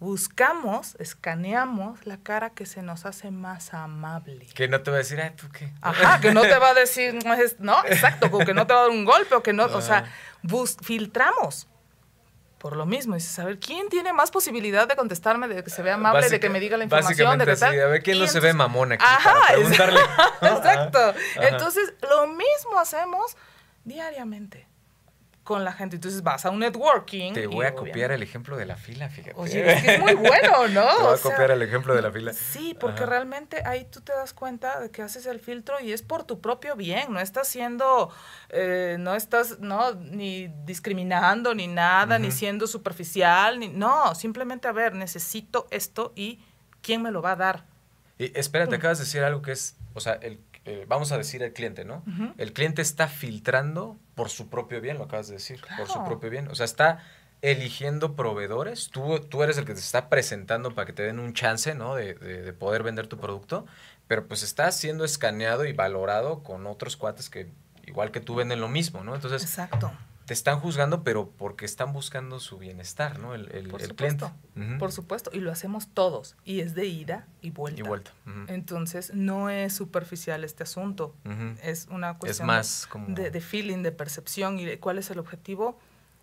Buscamos, 0.00 0.96
escaneamos 0.98 2.04
la 2.04 2.18
cara 2.18 2.50
que 2.50 2.66
se 2.66 2.82
nos 2.82 3.06
hace 3.06 3.30
más 3.30 3.72
amable. 3.72 4.46
Que 4.54 4.68
no 4.68 4.82
te 4.82 4.90
va 4.90 4.96
a 4.96 4.98
decir, 4.98 5.20
ay, 5.20 5.32
¿tú 5.36 5.48
qué? 5.50 5.72
Ajá, 5.80 6.20
que 6.20 6.32
no 6.32 6.42
te 6.42 6.58
va 6.58 6.70
a 6.70 6.74
decir, 6.74 7.14
no, 7.58 7.84
exacto, 7.86 8.30
que 8.38 8.54
no 8.54 8.66
te 8.66 8.74
va 8.74 8.80
a 8.80 8.82
dar 8.82 8.90
un 8.90 9.04
golpe 9.04 9.34
o 9.34 9.42
que 9.42 9.52
no, 9.52 9.64
o 9.64 9.80
sea, 9.80 10.04
bus 10.42 10.76
filtramos 10.82 11.68
por 12.64 12.76
lo 12.76 12.86
mismo. 12.86 13.14
Dices, 13.14 13.38
a 13.40 13.44
ver, 13.44 13.60
¿quién 13.60 13.90
tiene 13.90 14.14
más 14.14 14.30
posibilidad 14.30 14.88
de 14.88 14.96
contestarme, 14.96 15.48
de 15.48 15.62
que 15.62 15.68
se 15.68 15.82
vea 15.82 15.96
amable, 15.96 16.30
de 16.30 16.40
que 16.40 16.48
me 16.48 16.60
diga 16.60 16.78
la 16.78 16.84
información? 16.84 17.38
De 17.38 17.44
que 17.44 17.56
sí, 17.56 17.64
a 17.66 17.86
ver, 17.88 18.02
¿quién 18.02 18.18
no 18.18 18.26
se 18.26 18.40
ve 18.40 18.54
mamón 18.54 18.92
aquí? 18.92 19.04
Ajá, 19.06 19.52
preguntarle. 19.52 20.00
exacto. 20.40 21.12
Entonces, 21.42 21.92
lo 22.08 22.26
mismo 22.26 22.78
hacemos 22.80 23.36
diariamente 23.84 24.66
con 25.44 25.62
la 25.62 25.72
gente. 25.72 25.96
Entonces 25.96 26.22
vas 26.22 26.44
a 26.46 26.50
un 26.50 26.58
networking. 26.58 27.34
Te 27.34 27.46
voy 27.46 27.66
a 27.66 27.74
copiar 27.74 28.10
el 28.10 28.22
ejemplo 28.22 28.56
de 28.56 28.64
la 28.64 28.76
fila, 28.76 29.10
fíjate. 29.10 29.34
Oye, 29.36 29.72
es 29.72 29.82
que 29.82 29.94
es 29.94 30.00
muy 30.00 30.14
bueno, 30.14 30.68
¿no? 30.68 30.86
Te 30.96 31.02
voy 31.02 31.14
a 31.14 31.22
copiar 31.22 31.50
el 31.50 31.62
ejemplo 31.62 31.94
de 31.94 32.02
la 32.02 32.10
fila. 32.10 32.32
Sí, 32.32 32.74
porque 32.80 33.04
realmente 33.04 33.62
ahí 33.66 33.84
tú 33.84 34.00
te 34.00 34.12
das 34.12 34.32
cuenta 34.32 34.80
de 34.80 34.90
que 34.90 35.02
haces 35.02 35.26
el 35.26 35.38
filtro 35.38 35.78
y 35.80 35.92
es 35.92 36.02
por 36.02 36.24
tu 36.24 36.40
propio 36.40 36.74
bien. 36.74 37.12
No 37.12 37.20
estás 37.20 37.46
siendo, 37.46 38.10
eh, 38.48 38.96
no 38.98 39.14
estás, 39.14 39.60
no, 39.60 39.92
ni 39.94 40.48
discriminando 40.64 41.54
ni 41.54 41.66
nada, 41.66 42.18
ni 42.18 42.30
siendo 42.30 42.66
superficial, 42.66 43.60
ni, 43.60 43.68
no, 43.68 44.14
simplemente 44.14 44.66
a 44.66 44.72
ver, 44.72 44.94
necesito 44.94 45.68
esto 45.70 46.12
y 46.16 46.40
¿quién 46.80 47.02
me 47.02 47.10
lo 47.10 47.20
va 47.20 47.32
a 47.32 47.36
dar? 47.36 47.66
Y 48.18 48.36
espérate, 48.38 48.76
acabas 48.76 48.98
de 48.98 49.04
decir 49.04 49.22
algo 49.22 49.42
que 49.42 49.52
es, 49.52 49.76
o 49.92 50.00
sea, 50.00 50.14
el 50.14 50.40
eh, 50.66 50.86
vamos 50.88 51.12
a 51.12 51.18
decir 51.18 51.42
el 51.42 51.52
cliente, 51.52 51.84
¿no? 51.84 52.02
El 52.38 52.54
cliente 52.54 52.80
está 52.80 53.06
filtrando 53.06 53.98
por 54.14 54.28
su 54.28 54.48
propio 54.48 54.80
bien, 54.80 54.98
lo 54.98 55.04
acabas 55.04 55.28
de 55.28 55.34
decir, 55.34 55.60
por 55.76 55.88
su 55.88 56.04
propio 56.04 56.30
bien. 56.30 56.48
O 56.48 56.54
sea, 56.54 56.64
está 56.64 57.02
eligiendo 57.42 58.14
proveedores. 58.14 58.90
Tú, 58.90 59.20
tú 59.20 59.42
eres 59.42 59.58
el 59.58 59.64
que 59.64 59.74
te 59.74 59.80
está 59.80 60.08
presentando 60.08 60.74
para 60.74 60.86
que 60.86 60.92
te 60.92 61.02
den 61.02 61.18
un 61.18 61.34
chance, 61.34 61.74
¿no? 61.74 61.94
De, 61.94 62.14
de, 62.14 62.52
poder 62.52 62.82
vender 62.82 63.06
tu 63.06 63.18
producto. 63.18 63.66
Pero 64.06 64.26
pues 64.26 64.42
está 64.42 64.70
siendo 64.72 65.04
escaneado 65.04 65.64
y 65.64 65.72
valorado 65.72 66.42
con 66.42 66.66
otros 66.66 66.96
cuates 66.96 67.30
que 67.30 67.48
igual 67.86 68.10
que 68.10 68.20
tú 68.20 68.34
venden 68.34 68.60
lo 68.60 68.68
mismo, 68.68 69.04
¿no? 69.04 69.14
Entonces, 69.14 69.42
Exacto 69.42 69.92
te 70.26 70.32
están 70.32 70.60
juzgando, 70.60 71.02
pero 71.02 71.30
porque 71.30 71.64
están 71.64 71.92
buscando 71.92 72.40
su 72.40 72.58
bienestar, 72.58 73.18
¿no? 73.18 73.34
El, 73.34 73.50
el, 73.52 73.68
Por 73.68 73.82
supuesto, 73.82 74.32
Por 74.78 74.92
supuesto, 74.92 75.30
y 75.32 75.40
lo 75.40 75.52
hacemos 75.52 75.88
todos, 75.88 76.36
y 76.44 76.60
es 76.60 76.74
de 76.74 76.86
ida 76.86 77.26
y 77.42 77.50
vuelta. 77.50 77.80
Y 77.80 77.82
vuelta. 77.82 78.12
Entonces, 78.48 79.12
no 79.14 79.50
es 79.50 79.74
superficial 79.74 80.44
este 80.44 80.62
asunto, 80.62 81.14
es 81.62 81.88
una 81.90 82.18
cuestión 82.18 82.46
más 82.46 82.88
de, 83.08 83.30
de, 83.30 83.40
feeling, 83.40 83.82
de 83.82 83.92
percepción, 83.92 84.58
y 84.58 84.64
de 84.64 84.78
cuál 84.78 84.98
es 84.98 85.10
el 85.10 85.18
objetivo, 85.18 85.78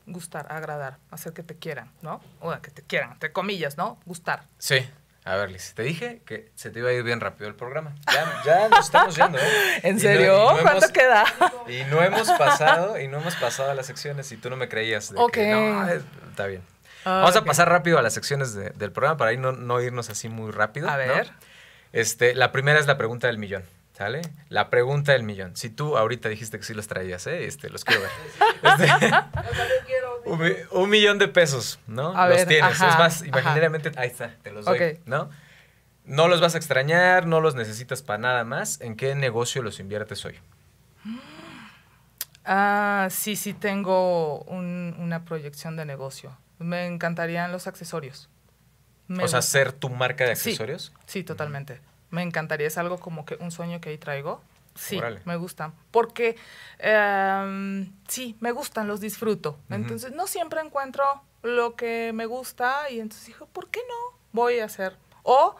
gustar, 0.07 0.51
agradar, 0.51 0.97
hacer 1.11 1.33
que 1.33 1.43
te 1.43 1.55
quieran, 1.55 1.91
¿no? 2.01 2.21
O 2.39 2.51
que 2.61 2.71
te 2.71 2.81
quieran, 2.81 3.13
entre 3.13 3.31
comillas, 3.31 3.77
¿no? 3.77 3.99
Gustar. 4.05 4.47
Sí, 4.57 4.79
a 5.23 5.35
ver, 5.35 5.51
Liz, 5.51 5.73
te 5.75 5.83
dije 5.83 6.21
que 6.25 6.49
se 6.55 6.71
te 6.71 6.79
iba 6.79 6.89
a 6.89 6.93
ir 6.93 7.03
bien 7.03 7.19
rápido 7.19 7.47
el 7.47 7.55
programa. 7.55 7.93
Ya, 8.11 8.41
ya 8.43 8.69
nos 8.69 8.85
estamos 8.85 9.15
yendo, 9.15 9.37
¿eh? 9.37 9.41
¿En 9.83 9.99
serio? 9.99 10.57
¿Cuánto 10.61 10.91
queda? 10.91 11.25
Y 11.67 11.83
no 11.91 12.01
hemos 12.01 12.29
pasado, 12.31 12.99
y 12.99 13.07
no 13.07 13.19
hemos 13.19 13.35
pasado 13.35 13.69
a 13.69 13.75
las 13.75 13.85
secciones 13.85 14.31
y 14.31 14.37
tú 14.37 14.49
no 14.49 14.55
me 14.55 14.67
creías. 14.67 15.11
De 15.11 15.19
que, 15.31 15.51
no, 15.51 15.87
está 15.87 16.47
bien. 16.47 16.63
Vamos 17.05 17.35
a 17.35 17.43
pasar 17.43 17.69
rápido 17.69 17.99
a 17.99 18.01
las 18.01 18.13
secciones 18.13 18.55
del 18.55 18.91
programa 18.91 19.17
para 19.17 19.33
no, 19.33 19.51
no, 19.51 19.79
irnos 19.81 20.09
así 20.09 20.27
muy 20.27 20.51
rápido. 20.51 20.89
A 20.89 20.97
ver. 20.97 21.31
Este, 21.93 22.33
la 22.33 22.51
primera 22.51 22.79
es 22.79 22.87
la 22.87 22.97
pregunta 22.97 23.27
del 23.27 23.37
millón. 23.37 23.63
¿Sale? 23.93 24.21
La 24.49 24.69
pregunta 24.69 25.11
del 25.11 25.21
millón. 25.23 25.55
Si 25.55 25.69
tú 25.69 25.97
ahorita 25.97 26.29
dijiste 26.29 26.57
que 26.57 26.63
sí 26.63 26.73
los 26.73 26.87
traías, 26.87 27.27
¿eh? 27.27 27.45
Este, 27.45 27.69
los 27.69 27.83
quiero 27.83 28.01
ver. 28.01 28.11
Este, 28.61 28.87
un, 30.25 30.89
millón 30.89 31.17
de 31.19 31.27
pesos, 31.27 31.79
¿no? 31.87 32.13
los 32.27 32.45
tienes. 32.45 32.73
es 32.73 32.79
más, 32.79 33.23
imaginariamente, 33.23 33.91
ahí 33.95 34.07
está, 34.07 34.35
te 34.41 34.51
los 34.51 34.65
doy, 34.65 34.99
¿no? 35.05 35.29
No 36.05 36.27
los 36.27 36.41
vas 36.41 36.55
a 36.55 36.57
extrañar, 36.57 37.27
no 37.27 37.41
los 37.41 37.55
necesitas 37.55 38.01
para 38.01 38.17
nada 38.17 38.43
más. 38.43 38.81
¿En 38.81 38.95
qué 38.95 39.13
negocio 39.15 39.61
los 39.61 39.79
inviertes 39.79 40.25
hoy? 40.25 40.35
Ah, 42.43 43.07
sí, 43.11 43.35
sí 43.35 43.53
tengo 43.53 44.41
una 44.43 45.23
proyección 45.25 45.75
de 45.75 45.85
negocio. 45.85 46.35
Me 46.57 46.87
encantarían 46.87 47.51
los 47.51 47.67
accesorios. 47.67 48.29
o 49.09 49.27
sea, 49.27 49.41
ser 49.41 49.73
tu 49.73 49.89
marca 49.89 50.25
de 50.25 50.31
accesorios. 50.31 50.91
Sí, 51.05 51.23
totalmente. 51.23 51.81
Me 52.09 52.23
encantaría, 52.23 52.67
es 52.67 52.77
algo 52.77 52.99
como 52.99 53.25
que 53.25 53.35
un 53.35 53.51
sueño 53.51 53.79
que 53.79 53.89
ahí 53.89 53.97
traigo. 53.97 54.41
Sí, 54.75 54.99
me 55.25 55.35
gustan. 55.35 55.73
Porque 55.91 56.37
em, 56.79 57.91
sí, 58.07 58.35
me 58.39 58.51
gustan, 58.51 58.87
los 58.87 58.99
disfruto. 58.99 59.59
Entonces, 59.69 60.13
no 60.13 60.27
siempre 60.27 60.61
encuentro 60.61 61.03
lo 61.43 61.75
que 61.75 62.11
me 62.13 62.25
gusta 62.25 62.89
y 62.89 62.99
entonces 62.99 63.27
dijo, 63.27 63.45
¿por 63.47 63.69
qué 63.69 63.79
no? 63.87 64.17
Voy 64.31 64.59
a 64.59 64.65
hacer. 64.65 64.97
O, 65.23 65.55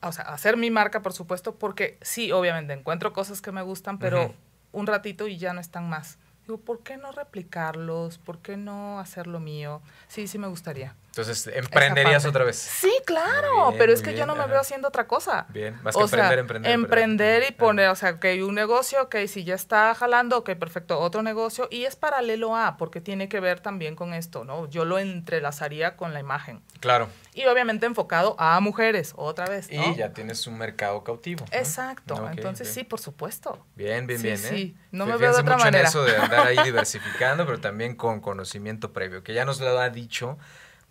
o 0.00 0.12
sea, 0.12 0.24
hacer 0.26 0.56
mi 0.56 0.70
marca, 0.70 1.02
por 1.02 1.12
supuesto, 1.12 1.54
porque 1.54 1.98
sí, 2.02 2.32
obviamente 2.32 2.72
encuentro 2.72 3.12
cosas 3.12 3.40
que 3.40 3.52
me 3.52 3.62
gustan, 3.62 3.98
pero 3.98 4.34
un 4.72 4.86
ratito 4.86 5.26
y 5.26 5.38
ya 5.38 5.52
no 5.52 5.60
están 5.60 5.88
más. 5.88 6.18
Digo, 6.46 6.58
¿por 6.58 6.80
qué 6.82 6.96
no 6.96 7.12
replicarlos? 7.12 8.18
¿Por 8.18 8.38
qué 8.38 8.56
no 8.56 8.98
hacer 8.98 9.26
lo 9.26 9.38
mío? 9.38 9.80
Sí, 10.08 10.26
sí 10.26 10.38
me 10.38 10.48
gustaría. 10.48 10.96
Entonces, 11.12 11.46
¿emprenderías 11.54 12.24
otra 12.24 12.42
vez? 12.42 12.56
Sí, 12.56 12.90
claro, 13.04 13.74
pero 13.76 13.92
es 13.92 14.00
que 14.00 14.14
yo 14.14 14.24
no 14.24 14.34
me 14.34 14.46
veo 14.46 14.58
haciendo 14.58 14.88
otra 14.88 15.06
cosa. 15.06 15.44
Bien, 15.50 15.78
más 15.82 15.94
que 15.94 16.02
emprender, 16.02 16.38
emprender. 16.38 16.72
Emprender 16.72 17.44
y 17.50 17.52
poner, 17.52 17.90
o 17.90 17.94
sea, 17.94 18.18
que 18.18 18.28
hay 18.28 18.40
un 18.40 18.54
negocio, 18.54 19.02
ok, 19.02 19.16
si 19.28 19.44
ya 19.44 19.54
está 19.54 19.94
jalando, 19.94 20.38
ok, 20.38 20.52
perfecto, 20.52 20.98
otro 20.98 21.22
negocio, 21.22 21.68
y 21.70 21.84
es 21.84 21.96
paralelo 21.96 22.56
a, 22.56 22.78
porque 22.78 23.02
tiene 23.02 23.28
que 23.28 23.40
ver 23.40 23.60
también 23.60 23.94
con 23.94 24.14
esto, 24.14 24.44
¿no? 24.44 24.70
Yo 24.70 24.86
lo 24.86 24.98
entrelazaría 24.98 25.98
con 25.98 26.14
la 26.14 26.20
imagen. 26.20 26.62
Claro. 26.80 27.10
Y 27.34 27.44
obviamente 27.44 27.84
enfocado 27.84 28.34
a 28.38 28.58
mujeres, 28.60 29.12
otra 29.16 29.44
vez. 29.44 29.70
¿no? 29.70 29.92
Y 29.92 29.96
ya 29.96 30.14
tienes 30.14 30.46
un 30.46 30.56
mercado 30.56 31.04
cautivo. 31.04 31.44
Exacto, 31.52 32.26
entonces 32.30 32.72
sí, 32.72 32.84
por 32.84 33.00
supuesto. 33.00 33.66
Bien, 33.76 34.06
bien, 34.06 34.22
bien. 34.22 34.38
Sí, 34.38 34.46
¿eh? 34.46 34.50
sí, 34.50 34.76
no 34.92 35.04
me 35.04 35.18
veo 35.18 35.34
de 35.34 35.42
otra 35.42 35.58
manera. 35.58 35.80
En 35.80 35.86
eso 35.86 36.04
de 36.04 36.16
andar 36.16 36.46
ahí 36.46 36.56
diversificando, 36.64 37.44
pero 37.44 37.60
también 37.60 37.96
con 37.96 38.22
conocimiento 38.22 38.94
previo, 38.94 39.22
que 39.22 39.34
ya 39.34 39.44
nos 39.44 39.60
lo 39.60 39.78
ha 39.78 39.90
dicho 39.90 40.38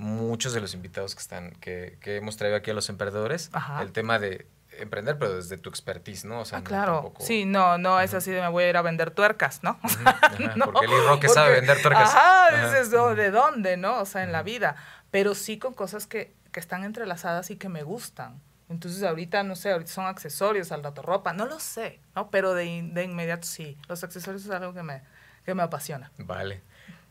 muchos 0.01 0.53
de 0.53 0.59
los 0.59 0.73
invitados 0.73 1.15
que 1.15 1.21
están, 1.21 1.51
que, 1.51 1.97
que 2.01 2.17
hemos 2.17 2.35
traído 2.35 2.57
aquí 2.57 2.71
a 2.71 2.73
los 2.73 2.89
emprendedores, 2.89 3.51
el 3.79 3.91
tema 3.91 4.19
de 4.19 4.47
emprender, 4.79 5.19
pero 5.19 5.35
desde 5.35 5.57
tu 5.57 5.69
expertise, 5.69 6.25
¿no? 6.25 6.41
O 6.41 6.45
sea, 6.45 6.59
ah, 6.59 6.63
claro. 6.63 7.13
Sí, 7.19 7.45
no, 7.45 7.77
no 7.77 7.99
es 7.99 8.13
así 8.13 8.31
de 8.31 8.41
me 8.41 8.47
voy 8.47 8.63
a 8.63 8.69
ir 8.69 8.77
a 8.77 8.81
vender 8.81 9.11
tuercas, 9.11 9.61
¿no? 9.63 9.79
porque 10.65 10.85
el 10.85 10.91
hijo 10.91 11.19
que 11.19 11.29
sabe 11.29 11.51
vender 11.51 11.81
tuercas. 11.81 12.09
Ajá, 12.09 12.65
dices, 12.65 12.89
¿de 12.89 13.31
dónde, 13.31 13.77
no? 13.77 14.01
O 14.01 14.05
sea, 14.05 14.23
en 14.23 14.31
la 14.31 14.41
vida. 14.41 14.75
Pero 15.11 15.35
sí 15.35 15.59
con 15.59 15.73
cosas 15.73 16.07
que, 16.07 16.33
que 16.51 16.59
están 16.59 16.83
entrelazadas 16.83 17.51
y 17.51 17.57
que 17.57 17.69
me 17.69 17.83
gustan. 17.83 18.41
Entonces 18.69 19.03
ahorita, 19.03 19.43
no 19.43 19.55
sé, 19.55 19.71
ahorita 19.71 19.91
son 19.91 20.05
accesorios 20.05 20.71
al 20.71 20.83
rato 20.83 21.01
ropa, 21.01 21.33
no 21.33 21.45
lo 21.45 21.59
sé, 21.59 21.99
¿no? 22.15 22.31
Pero 22.31 22.53
de, 22.53 22.89
de 22.91 23.03
inmediato 23.03 23.45
sí, 23.45 23.77
los 23.87 24.03
accesorios 24.03 24.45
es 24.45 24.51
algo 24.51 24.73
que 24.73 24.81
me, 24.81 25.03
que 25.45 25.53
me 25.53 25.61
apasiona. 25.61 26.11
Vale. 26.17 26.61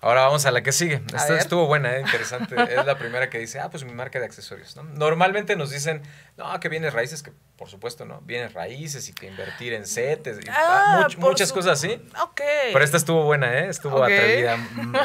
Ahora 0.03 0.23
vamos 0.23 0.47
a 0.47 0.51
la 0.51 0.63
que 0.63 0.73
sigue. 0.73 1.03
Esta 1.15 1.37
estuvo 1.37 1.67
buena, 1.67 1.97
¿eh? 1.97 2.01
interesante. 2.01 2.55
es 2.75 2.87
la 2.87 2.97
primera 2.97 3.29
que 3.29 3.39
dice, 3.39 3.61
ah, 3.61 3.69
pues 3.71 3.85
mi 3.85 3.93
marca 3.93 4.19
de 4.19 4.25
accesorios. 4.25 4.75
¿no? 4.77 4.85
Normalmente 4.85 5.57
nos 5.57 5.71
dicen, 5.71 6.03
no, 6.39 6.59
que 6.59 6.71
vienes 6.71 6.95
raíces, 6.95 7.23
que 7.23 7.33
por 7.57 7.69
supuesto, 7.69 8.07
¿no? 8.07 8.23
Vienes 8.23 8.55
raíces 8.55 9.09
y 9.11 9.13
que 9.13 9.27
invertir 9.27 9.75
en 9.75 9.87
setes, 9.87 10.39
y 10.43 10.49
ah, 10.49 11.07
muchas 11.19 11.53
cosas 11.53 11.73
así. 11.73 12.01
Ok. 12.23 12.41
Pero 12.73 12.83
esta 12.83 12.97
estuvo 12.97 13.25
buena, 13.25 13.59
¿eh? 13.59 13.69
Estuvo 13.69 14.03
atrevida. 14.03 14.57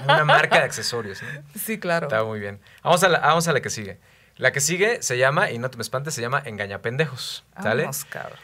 Una 0.05 0.23
marca 0.23 0.59
de 0.59 0.63
accesorios. 0.65 1.21
¿no? 1.21 1.43
Sí, 1.59 1.77
claro. 1.77 2.07
Está 2.07 2.23
muy 2.23 2.39
bien. 2.39 2.61
Vamos 2.81 3.03
a 3.03 3.09
la, 3.09 3.19
vamos 3.19 3.47
a 3.49 3.53
la 3.53 3.59
que 3.59 3.69
sigue. 3.69 3.99
La 4.37 4.51
que 4.51 4.59
sigue 4.59 5.01
se 5.01 5.17
llama, 5.17 5.51
y 5.51 5.59
no 5.59 5.69
te 5.69 5.77
me 5.77 5.81
espantes, 5.81 6.13
se 6.13 6.21
llama 6.21 6.41
Engañapendejos. 6.43 7.45
¿Sale? 7.61 7.83
Vamos, 7.83 8.03
cabrón. 8.05 8.37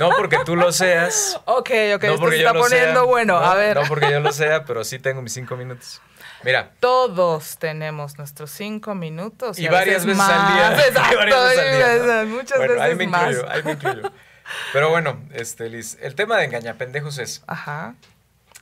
No 0.00 0.10
porque 0.16 0.38
tú 0.44 0.56
lo 0.56 0.72
seas. 0.72 1.40
Ok, 1.46 1.70
ok, 1.94 2.04
no 2.04 2.14
esto 2.14 2.30
se 2.30 2.38
está 2.38 2.52
poniendo 2.52 3.06
bueno. 3.06 3.36
a 3.36 3.54
ver. 3.54 3.76
No 3.76 3.82
porque 3.86 4.10
yo 4.10 4.20
lo 4.20 4.32
sea, 4.32 4.64
pero 4.64 4.82
sí 4.82 4.98
tengo 4.98 5.22
mis 5.22 5.32
cinco 5.32 5.56
minutos. 5.56 6.00
Mira. 6.42 6.72
Todos 6.80 7.58
tenemos 7.58 8.18
nuestros 8.18 8.50
cinco 8.50 8.94
minutos. 8.94 9.58
Y, 9.58 9.68
varias 9.68 10.04
veces, 10.04 10.22
al 10.22 10.54
día. 10.54 10.86
Exacto, 10.86 11.16
varias 11.16 11.50
veces 11.50 11.82
al 11.82 12.26
día, 12.28 12.36
Muchas 12.36 12.58
veces 12.58 12.80
ahí 12.80 12.94
me 12.94 13.06
más. 13.06 13.30
Incluyo, 13.30 13.50
ahí 13.50 13.62
me 13.62 13.72
incluyo. 13.72 14.12
Pero 14.72 14.90
bueno, 14.90 15.20
este, 15.32 15.68
Liz, 15.68 15.98
el 16.00 16.14
tema 16.14 16.38
de 16.38 16.44
engañapendejos 16.44 17.18
es. 17.18 17.42
Ajá. 17.46 17.94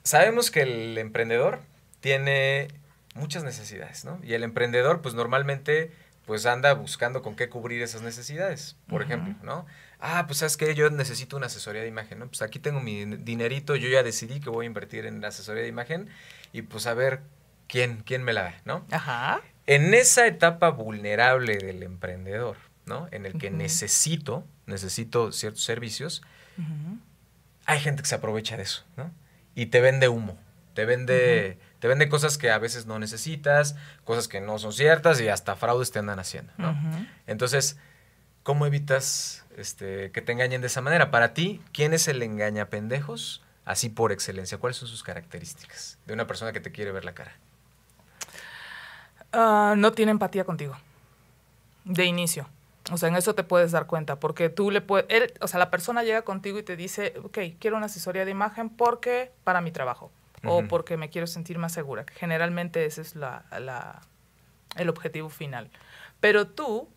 Sabemos 0.03 0.51
que 0.51 0.63
el 0.63 0.99
emprendedor 0.99 1.61
tiene 2.01 2.69
muchas 3.15 3.45
necesidades, 3.45 4.05
¿no? 4.05 4.19
Y 4.23 4.35
el 4.35 4.43
emprendedor, 4.43 5.01
pues 5.01 5.15
normalmente 5.15 5.93
pues 6.29 6.45
anda 6.45 6.75
buscando 6.75 7.23
con 7.23 7.37
qué 7.37 7.49
cubrir 7.49 7.81
esas 7.81 8.03
necesidades, 8.03 8.77
por 8.87 9.01
ejemplo, 9.01 9.35
¿no? 9.43 9.65
Ah, 9.99 10.25
pues 10.27 10.41
sabes 10.41 10.59
que 10.59 10.75
yo 10.75 10.91
necesito 10.91 11.39
una 11.39 11.47
asesoría 11.47 11.81
de 11.81 11.89
imagen, 11.89 12.19
¿no? 12.19 12.27
Pues 12.27 12.43
aquí 12.43 12.59
tengo 12.59 12.81
mi 12.81 13.07
dinerito, 13.07 13.77
yo 13.77 13.89
ya 13.89 14.03
decidí 14.03 14.39
que 14.39 14.51
voy 14.51 14.67
a 14.67 14.69
invertir 14.69 15.07
en 15.07 15.23
la 15.23 15.29
asesoría 15.29 15.63
de 15.63 15.71
imagen 15.71 16.11
y 16.53 16.61
pues 16.61 16.87
a 16.87 16.93
ver 16.93 17.23
quién, 17.67 18.03
quién 18.05 18.25
me 18.25 18.35
la 18.35 18.43
da, 18.43 18.55
¿no? 18.67 18.85
Ajá. 18.91 19.41
En 19.67 19.95
esa 19.95 20.27
etapa 20.27 20.69
vulnerable 20.69 21.57
del 21.57 21.83
emprendedor, 21.83 22.59
¿no? 22.85 23.09
En 23.11 23.25
el 23.25 23.39
que 23.39 23.51
necesito, 23.51 24.47
necesito 24.67 25.33
ciertos 25.33 25.65
servicios, 25.65 26.21
hay 27.65 27.81
gente 27.81 28.03
que 28.03 28.09
se 28.11 28.17
aprovecha 28.17 28.59
de 28.59 28.65
eso, 28.65 28.85
¿no? 28.99 29.11
Y 29.55 29.67
te 29.67 29.81
vende 29.81 30.11
humo, 30.11 30.39
te 30.75 30.85
vende 30.85 31.59
te 31.81 31.89
vende 31.89 32.09
cosas 32.09 32.39
que 32.39 32.51
a 32.51 32.59
veces 32.59 32.87
no 32.87 32.99
necesitas, 32.99 33.77
cosas 34.05 34.29
que 34.29 34.41
no 34.41 34.59
son 34.59 34.73
ciertas 34.73 35.21
y 35.21 35.29
hasta 35.29 35.57
fraudes 35.57 35.91
te 35.91 35.99
andan 35.99 36.19
haciendo, 36.19 36.53
¿no? 36.57 36.77
Entonces, 37.27 37.79
¿cómo 38.43 38.67
evitas 38.67 39.45
este, 39.57 40.11
que 40.11 40.23
te 40.23 40.33
engañen 40.33 40.61
de 40.61 40.67
esa 40.67 40.81
manera? 40.81 41.11
Para 41.11 41.35
ti, 41.35 41.61
¿quién 41.73 41.95
es 41.95 42.09
el 42.09 42.23
engañapendejos 42.23 43.43
así 43.65 43.89
por 43.89 44.13
excelencia? 44.13 44.59
¿Cuáles 44.59 44.77
son 44.77 44.89
sus 44.89 45.03
características 45.03 45.99
de 46.07 46.15
una 46.15 46.27
persona 46.27 46.53
que 46.53 46.61
te 46.61 46.73
quiere 46.73 46.91
ver 46.91 47.05
la 47.05 47.15
cara? 47.15 47.33
Ah, 49.33 49.75
no 49.77 49.93
tiene 49.93 50.11
empatía 50.11 50.45
contigo, 50.45 50.77
de 51.85 52.05
inicio. 52.07 52.49
O 52.91 52.97
sea, 52.97 53.11
en 53.11 53.17
eso 53.17 53.35
te 53.35 53.45
puedes 53.45 53.71
dar 53.71 53.87
cuenta, 53.87 54.19
porque 54.19 54.49
tú 54.49 54.71
le 54.71 54.81
puedes, 54.81 55.33
o 55.41 55.47
sea, 55.47 55.59
la 55.59 55.71
persona 55.71 56.03
llega 56.03 56.23
contigo 56.23 56.59
y 56.59 56.63
te 56.63 56.75
dice, 56.75 57.13
ok, 57.23 57.39
quiero 57.61 57.77
una 57.77 57.87
asesoría 57.87 58.25
de 58.25 58.31
imagen 58.31 58.71
porque 58.71 59.31
para 59.45 59.61
mi 59.61 59.71
trabajo 59.71 60.11
o 60.45 60.63
porque 60.69 60.97
me 60.97 61.11
quiero 61.11 61.27
sentir 61.27 61.59
más 61.59 61.73
segura. 61.73 62.05
Generalmente 62.15 62.85
ese 62.85 63.03
es 63.03 63.17
la, 63.17 63.45
la, 63.59 64.01
el 64.77 64.89
objetivo 64.89 65.29
final. 65.29 65.71
Pero 66.21 66.47
tú 66.47 66.89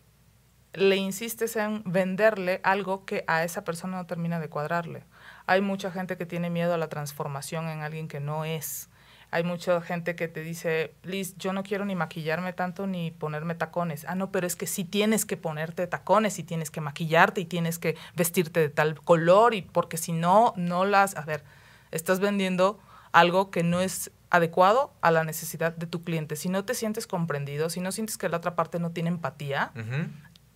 le 0.74 0.96
insistes 0.96 1.56
en 1.56 1.82
venderle 1.84 2.60
algo 2.62 3.04
que 3.04 3.24
a 3.26 3.44
esa 3.44 3.64
persona 3.64 3.98
no 3.98 4.06
termina 4.06 4.40
de 4.40 4.48
cuadrarle. 4.48 5.04
Hay 5.46 5.60
mucha 5.60 5.90
gente 5.90 6.16
que 6.16 6.26
tiene 6.26 6.50
miedo 6.50 6.74
a 6.74 6.78
la 6.78 6.88
transformación 6.88 7.68
en 7.68 7.80
alguien 7.80 8.08
que 8.08 8.20
no 8.20 8.44
es. 8.44 8.88
Hay 9.30 9.44
mucha 9.44 9.80
gente 9.80 10.14
que 10.14 10.28
te 10.28 10.42
dice, 10.42 10.94
Liz, 11.02 11.36
yo 11.38 11.54
no 11.54 11.62
quiero 11.62 11.86
ni 11.86 11.94
maquillarme 11.94 12.52
tanto 12.52 12.86
ni 12.86 13.10
ponerme 13.10 13.54
tacones. 13.54 14.04
Ah, 14.06 14.14
no, 14.14 14.30
pero 14.30 14.46
es 14.46 14.56
que 14.56 14.66
sí 14.66 14.84
tienes 14.84 15.24
que 15.24 15.38
ponerte 15.38 15.86
tacones 15.86 16.38
y 16.38 16.42
tienes 16.42 16.70
que 16.70 16.82
maquillarte 16.82 17.40
y 17.40 17.46
tienes 17.46 17.78
que 17.78 17.96
vestirte 18.14 18.60
de 18.60 18.68
tal 18.68 19.00
color 19.00 19.54
y 19.54 19.62
porque 19.62 19.96
si 19.96 20.12
no, 20.12 20.52
no 20.56 20.84
las... 20.84 21.16
A 21.16 21.22
ver, 21.22 21.44
estás 21.92 22.20
vendiendo 22.20 22.78
algo 23.12 23.50
que 23.50 23.62
no 23.62 23.80
es 23.80 24.10
adecuado 24.30 24.92
a 25.02 25.10
la 25.10 25.24
necesidad 25.24 25.76
de 25.76 25.86
tu 25.86 26.02
cliente. 26.02 26.36
Si 26.36 26.48
no 26.48 26.64
te 26.64 26.74
sientes 26.74 27.06
comprendido, 27.06 27.68
si 27.68 27.80
no 27.80 27.92
sientes 27.92 28.16
que 28.16 28.28
la 28.28 28.38
otra 28.38 28.56
parte 28.56 28.78
no 28.78 28.90
tiene 28.90 29.10
empatía, 29.10 29.72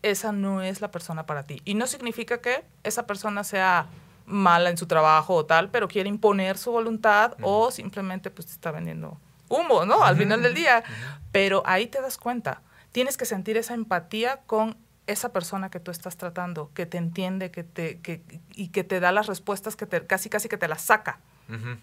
esa 0.03 0.33
no 0.33 0.63
es 0.63 0.81
la 0.81 0.91
persona 0.91 1.27
para 1.27 1.43
ti. 1.43 1.61
Y 1.65 1.75
no 1.75 1.87
significa 1.87 2.41
que 2.41 2.65
esa 2.83 3.07
persona 3.07 3.45
sea 3.45 3.87
mala 4.25 4.71
en 4.71 4.79
su 4.79 4.87
trabajo 4.87 5.35
o 5.35 5.47
tal, 5.47 5.71
pero 5.71 5.89
quiere 5.89 6.09
imponer 6.09 6.59
su 6.59 6.73
voluntad 6.73 7.35
o 7.43 7.71
simplemente 7.71 8.31
pues 8.31 8.47
te 8.47 8.53
está 8.53 8.71
vendiendo 8.71 9.21
humo, 9.49 9.85
¿no? 9.85 10.03
Al 10.03 10.17
final 10.17 10.43
del 10.43 10.55
día. 10.55 10.83
Pero 11.31 11.63
ahí 11.67 11.87
te 11.87 12.01
das 12.01 12.17
cuenta. 12.17 12.63
Tienes 12.93 13.19
que 13.19 13.27
sentir 13.27 13.59
esa 13.59 13.75
empatía 13.75 14.41
con 14.47 14.79
esa 15.07 15.33
persona 15.33 15.71
que 15.71 15.81
tú 15.81 15.91
estás 15.91 16.17
tratando, 16.17 16.71
que 16.75 16.87
te 16.87 16.97
entiende 16.97 17.51
que 17.51 17.63
te, 17.63 18.01
que, 18.01 18.25
y 18.55 18.69
que 18.69 18.85
te 18.85 19.01
da 19.01 19.13
las 19.13 19.27
respuestas 19.27 19.77
que 19.77 19.87
te, 19.87 20.05
casi 20.07 20.31
casi 20.31 20.49
que 20.49 20.57
te 20.57 20.67
las 20.67 20.81
saca 20.81 21.21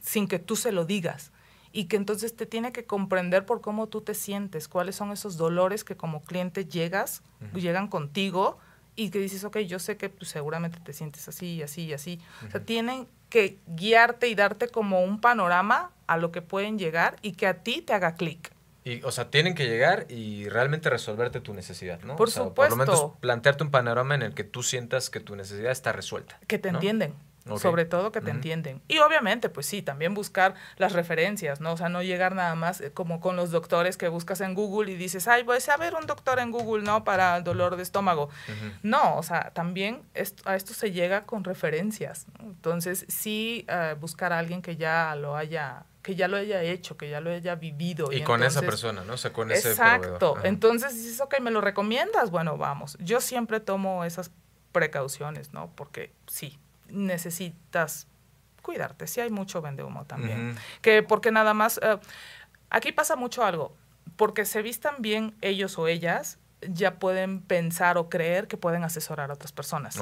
sin 0.02 0.28
que 0.28 0.40
tú 0.40 0.56
se 0.56 0.72
lo 0.72 0.86
digas. 0.86 1.32
Y 1.72 1.86
que 1.86 1.96
entonces 1.96 2.36
te 2.36 2.46
tiene 2.46 2.72
que 2.72 2.86
comprender 2.86 3.46
por 3.48 3.62
cómo 3.62 3.88
tú 3.88 4.02
te 4.02 4.14
sientes, 4.14 4.68
cuáles 4.68 4.96
son 4.96 5.12
esos 5.12 5.38
dolores 5.38 5.84
que 5.84 5.98
como 5.98 6.22
cliente 6.22 6.66
llegas, 6.66 7.24
llegan 7.56 7.88
contigo 7.88 8.60
y 8.96 9.10
que 9.10 9.20
dices, 9.20 9.44
ok, 9.44 9.58
yo 9.60 9.80
sé 9.80 9.98
que 9.98 10.10
pues, 10.10 10.30
seguramente 10.30 10.80
te 10.80 10.94
sientes 10.94 11.28
así, 11.28 11.64
así 11.64 11.86
y 11.86 11.94
así. 11.94 12.20
O 12.48 12.52
sea, 12.52 12.64
tienen 12.64 13.08
que 13.30 13.58
guiarte 13.66 14.28
y 14.28 14.36
darte 14.36 14.68
como 14.68 15.02
un 15.02 15.20
panorama 15.20 15.92
a 16.06 16.18
lo 16.18 16.32
que 16.32 16.44
pueden 16.44 16.78
llegar 16.78 17.16
y 17.24 17.32
que 17.32 17.48
a 17.48 17.64
ti 17.64 17.82
te 17.82 17.94
haga 17.94 18.16
clic. 18.16 18.52
Y, 18.86 19.02
o 19.04 19.12
sea, 19.12 19.32
tienen 19.32 19.56
que 19.56 19.66
llegar 19.66 20.06
y 20.10 20.50
realmente 20.50 20.90
resolverte 20.90 21.40
tu 21.40 21.54
necesidad, 21.54 22.02
¿no? 22.02 22.18
Por 22.18 22.30
supuesto. 22.30 22.54
Por 22.54 22.70
lo 22.70 22.76
menos 22.76 23.12
plantearte 23.22 23.64
un 23.64 23.72
panorama 23.72 24.14
en 24.14 24.22
el 24.24 24.34
que 24.34 24.44
tú 24.44 24.62
sientas 24.62 25.10
que 25.10 25.22
tu 25.22 25.36
necesidad 25.36 25.72
está 25.72 25.94
resuelta. 25.94 26.38
Que 26.48 26.60
te 26.60 26.70
entienden. 26.70 27.16
Sobre 27.58 27.84
todo 27.84 28.12
que 28.12 28.22
te 28.22 28.32
entienden. 28.32 28.82
Y 28.88 29.00
obviamente, 29.00 29.50
pues 29.50 29.66
sí, 29.66 29.82
también 29.82 30.14
buscar 30.14 30.56
las 30.78 30.94
referencias, 30.94 31.60
¿no? 31.60 31.74
O 31.74 31.78
sea, 31.78 31.90
no 31.90 32.02
llegar 32.02 32.36
nada 32.36 32.56
más 32.56 32.80
eh, 32.80 32.92
como 32.92 33.20
con 33.20 33.36
los 33.36 33.52
doctores 33.52 33.98
que 33.98 34.08
buscas 34.08 34.40
en 34.40 34.54
Google 34.54 34.92
y 34.92 34.96
dices, 34.96 35.28
ay, 35.28 35.44
voy 35.44 35.58
a 35.68 35.78
ver 35.78 35.94
un 35.96 36.06
doctor 36.06 36.40
en 36.40 36.52
Google, 36.52 36.84
¿no? 36.84 37.04
Para 37.04 37.36
el 37.38 37.44
dolor 37.44 37.76
de 37.76 37.84
estómago. 37.84 38.30
No, 38.82 39.18
o 39.18 39.24
sea, 39.24 39.52
también 39.54 40.04
a 40.46 40.56
esto 40.56 40.74
se 40.74 40.92
llega 40.92 41.26
con 41.26 41.44
referencias. 41.44 42.28
Entonces, 42.40 43.06
sí 43.10 43.66
eh, 43.68 43.96
buscar 44.00 44.32
a 44.32 44.40
alguien 44.40 44.62
que 44.62 44.78
ya 44.78 45.16
lo 45.16 45.36
haya 45.36 45.86
que 46.02 46.16
ya 46.16 46.28
lo 46.28 46.36
haya 46.36 46.62
hecho, 46.62 46.98
que 46.98 47.10
ya 47.10 47.22
lo 47.22 47.32
haya 47.32 47.56
vivido. 47.56 48.12
Y, 48.12 48.22
con 48.24 48.44
esa 48.44 48.62
persona, 48.62 49.06
¿no? 49.06 49.14
O 49.14 49.18
sea, 49.18 49.32
con 49.32 49.52
ese 49.52 49.70
Exacto. 49.70 50.36
Entonces 50.44 50.94
dices, 50.96 51.22
ok, 51.22 51.40
¿me 51.40 51.50
lo 51.50 51.62
recomiendas? 51.62 52.30
Bueno, 52.30 52.58
vamos. 52.58 52.98
Yo 53.00 53.22
siempre 53.22 53.62
tomo 53.62 54.04
esas 54.04 54.30
precauciones, 54.74 55.54
¿no? 55.54 55.72
Porque 55.76 56.12
sí, 56.28 56.60
necesitas 56.90 58.08
cuidarte. 58.62 59.08
Sí 59.08 59.22
hay 59.22 59.30
mucho 59.30 59.62
vende 59.62 59.84
humo 59.84 60.06
también. 60.06 60.56
Que 60.82 61.04
porque 61.04 61.32
nada 61.32 61.54
más, 61.54 61.80
eh, 61.84 62.00
aquí 62.70 62.92
pasa 62.92 63.16
mucho 63.16 63.44
algo, 63.44 63.76
porque 64.16 64.46
se 64.46 64.62
vistan 64.62 64.96
bien 65.00 65.36
ellos 65.42 65.78
o 65.78 65.88
ellas, 65.88 66.40
ya 66.62 66.96
pueden 66.96 67.42
pensar 67.42 67.98
o 67.98 68.10
creer 68.10 68.48
que 68.48 68.58
pueden 68.58 68.84
asesorar 68.84 69.32
a 69.32 69.34
otras 69.34 69.52
personas. 69.52 69.98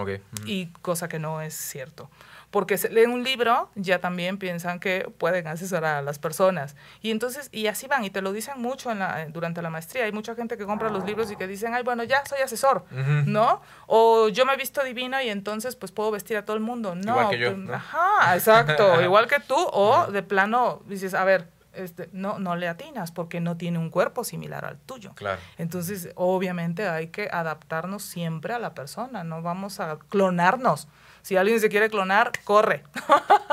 Y 0.45 0.67
cosa 0.81 1.07
que 1.07 1.19
no 1.19 1.41
es 1.41 1.55
cierto. 1.55 2.09
Porque 2.51 2.77
se 2.77 2.89
leen 2.89 3.11
un 3.11 3.23
libro, 3.23 3.69
ya 3.75 3.99
también 3.99 4.37
piensan 4.37 4.79
que 4.79 5.09
pueden 5.17 5.47
asesorar 5.47 5.95
a 5.95 6.01
las 6.01 6.19
personas. 6.19 6.75
Y 7.01 7.11
entonces, 7.11 7.49
y 7.53 7.67
así 7.67 7.87
van, 7.87 8.03
y 8.03 8.09
te 8.09 8.21
lo 8.21 8.33
dicen 8.33 8.61
mucho 8.61 8.91
en 8.91 8.99
la, 8.99 9.25
durante 9.29 9.61
la 9.61 9.69
maestría. 9.69 10.03
Hay 10.03 10.11
mucha 10.11 10.35
gente 10.35 10.57
que 10.57 10.65
compra 10.65 10.89
los 10.89 11.05
libros 11.05 11.31
y 11.31 11.37
que 11.37 11.47
dicen, 11.47 11.73
ay, 11.73 11.83
bueno, 11.83 12.03
ya 12.03 12.25
soy 12.25 12.39
asesor, 12.41 12.85
¿no? 13.25 13.61
O 13.87 14.27
yo 14.27 14.45
me 14.45 14.53
he 14.53 14.57
visto 14.57 14.83
divina 14.83 15.23
y 15.23 15.29
entonces 15.29 15.75
pues 15.77 15.91
puedo 15.93 16.11
vestir 16.11 16.35
a 16.37 16.45
todo 16.45 16.57
el 16.57 16.61
mundo. 16.61 16.93
No, 16.93 17.13
Igual 17.13 17.29
que 17.29 17.39
yo, 17.39 17.53
pues, 17.53 17.57
¿no? 17.57 17.73
Ajá, 17.73 18.35
exacto, 18.35 19.01
igual 19.01 19.27
que 19.27 19.39
tú, 19.39 19.55
o 19.57 20.11
de 20.11 20.21
plano 20.21 20.81
dices, 20.87 21.13
a 21.13 21.23
ver, 21.23 21.47
este, 21.73 22.09
no, 22.11 22.37
no 22.37 22.57
le 22.57 22.67
atinas 22.67 23.11
porque 23.11 23.39
no 23.39 23.55
tiene 23.55 23.79
un 23.79 23.89
cuerpo 23.89 24.25
similar 24.25 24.65
al 24.65 24.77
tuyo. 24.77 25.13
Claro. 25.15 25.39
Entonces, 25.57 26.09
obviamente 26.15 26.87
hay 26.87 27.07
que 27.07 27.29
adaptarnos 27.31 28.03
siempre 28.03 28.53
a 28.53 28.59
la 28.59 28.73
persona, 28.73 29.23
no 29.23 29.41
vamos 29.41 29.79
a 29.79 29.97
clonarnos. 30.09 30.89
Si 31.23 31.37
alguien 31.37 31.59
se 31.59 31.69
quiere 31.69 31.89
clonar, 31.89 32.31
corre. 32.43 32.83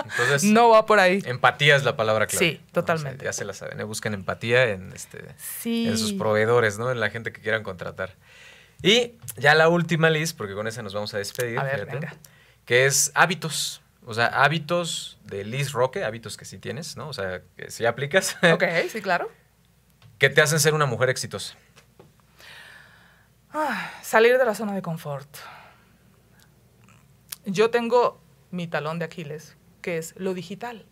Entonces, 0.05 0.43
no 0.51 0.71
va 0.71 0.87
por 0.87 0.99
ahí. 1.01 1.23
empatía 1.27 1.77
es 1.77 1.85
la 1.85 1.97
palabra 1.97 2.27
clave. 2.27 2.45
Sí, 2.53 2.61
¿no? 2.67 2.73
totalmente. 2.73 3.17
O 3.17 3.21
sea, 3.21 3.29
ya 3.29 3.33
se 3.33 3.45
la 3.45 3.53
saben, 3.53 3.87
busquen 3.87 4.15
empatía 4.15 4.65
en, 4.65 4.93
este, 4.93 5.25
Sí. 5.37 5.87
en 5.89 5.99
sus 5.99 6.13
proveedores, 6.15 6.79
¿no? 6.79 6.91
En 6.91 7.01
la 7.01 7.11
gente 7.11 7.33
que 7.33 7.41
quieran 7.41 7.63
contratar. 7.63 8.15
Y 8.83 9.13
ya 9.37 9.55
la 9.55 9.69
última, 9.69 10.09
Liz, 10.09 10.33
porque 10.33 10.55
con 10.55 10.67
esa 10.67 10.83
nos 10.83 10.95
vamos 10.95 11.13
a 11.15 11.19
despedir, 11.19 11.59
A 11.59 11.65
ver, 11.65 11.81
fíjate, 11.81 11.95
venga. 11.95 12.15
que 12.65 12.87
es 12.87 13.11
hábitos. 13.15 13.83
O 14.07 14.15
sea, 14.15 14.27
hábitos 14.27 15.19
de 15.25 15.45
Liz 15.45 15.73
Roque, 15.73 16.05
hábitos 16.05 16.37
que 16.39 16.45
sí 16.47 16.59
tienes, 16.59 16.97
¿no? 16.97 17.09
O 17.09 17.13
sea, 17.13 17.43
que 17.57 17.71
sí 17.71 17.85
aplicas, 17.85 18.37
Ok, 18.53 18.65
sí, 18.91 19.03
claro. 19.03 19.31
que 20.19 20.31
te 20.31 20.41
hacen 20.41 20.61
ser 20.61 20.73
una 20.75 20.87
mujer 20.87 21.11
exitosa. 21.11 21.55
Ah, 23.53 23.91
salir 24.03 24.39
de 24.39 24.45
la 24.45 24.55
zona 24.55 24.75
de 24.75 24.83
confort. 24.83 25.29
Yo 27.51 27.71
tengo 27.71 28.21
mi 28.51 28.67
talón 28.67 28.99
de 28.99 29.07
Aquiles, 29.07 29.57
que 29.81 29.97
es 29.97 30.15
lo 30.19 30.35
digital. 30.35 30.85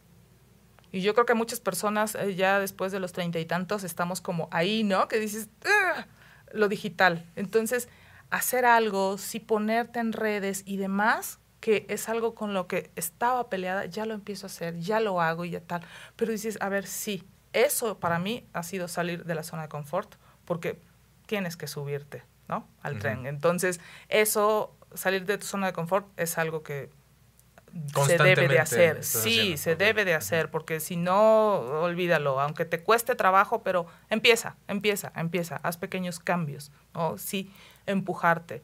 Y 0.90 1.02
yo 1.02 1.12
creo 1.12 1.26
que 1.26 1.34
muchas 1.34 1.60
personas 1.60 2.14
eh, 2.14 2.34
ya 2.34 2.58
después 2.58 2.92
de 2.92 3.00
los 3.00 3.12
treinta 3.12 3.38
y 3.38 3.44
tantos 3.44 3.84
estamos 3.84 4.22
como 4.22 4.48
ahí, 4.50 4.82
¿no? 4.82 5.06
Que 5.08 5.18
dices, 5.18 5.50
"Ugh", 5.64 6.04
lo 6.52 6.68
digital. 6.68 7.30
Entonces, 7.36 7.88
hacer 8.30 8.64
algo, 8.64 9.18
sí 9.18 9.38
ponerte 9.38 9.98
en 9.98 10.14
redes 10.14 10.62
y 10.64 10.78
demás, 10.78 11.40
que 11.60 11.84
es 11.90 12.08
algo 12.08 12.34
con 12.34 12.54
lo 12.54 12.66
que 12.68 12.90
estaba 12.96 13.50
peleada, 13.50 13.84
ya 13.86 14.06
lo 14.06 14.14
empiezo 14.14 14.46
a 14.46 14.48
hacer, 14.48 14.78
ya 14.78 15.00
lo 15.00 15.20
hago 15.20 15.44
y 15.44 15.50
ya 15.50 15.60
tal. 15.60 15.82
Pero 16.16 16.32
dices, 16.32 16.56
a 16.60 16.68
ver, 16.68 16.86
sí, 16.86 17.24
eso 17.52 17.98
para 17.98 18.18
mí 18.18 18.46
ha 18.54 18.62
sido 18.62 18.88
salir 18.88 19.24
de 19.24 19.34
la 19.34 19.42
zona 19.42 19.62
de 19.62 19.68
confort, 19.68 20.14
porque 20.44 20.78
tienes 21.26 21.56
que 21.56 21.66
subirte, 21.66 22.22
¿no? 22.48 22.66
Al 22.82 22.98
tren. 22.98 23.26
Entonces, 23.26 23.80
eso, 24.08 24.75
salir 24.94 25.24
de 25.26 25.38
tu 25.38 25.46
zona 25.46 25.66
de 25.66 25.72
confort 25.72 26.06
es 26.16 26.38
algo 26.38 26.62
que 26.62 26.90
se 28.06 28.18
debe 28.18 28.48
de 28.48 28.58
hacer. 28.58 29.04
Sí, 29.04 29.40
haciendo, 29.40 29.56
se 29.58 29.76
debe 29.76 30.04
de 30.04 30.14
hacer, 30.14 30.50
porque 30.50 30.80
si 30.80 30.96
no, 30.96 31.54
olvídalo, 31.82 32.40
aunque 32.40 32.64
te 32.64 32.82
cueste 32.82 33.14
trabajo, 33.14 33.62
pero 33.62 33.86
empieza, 34.08 34.56
empieza, 34.68 35.12
empieza, 35.14 35.60
haz 35.62 35.76
pequeños 35.76 36.18
cambios, 36.18 36.72
¿no? 36.94 37.18
Sí, 37.18 37.52
empujarte. 37.86 38.62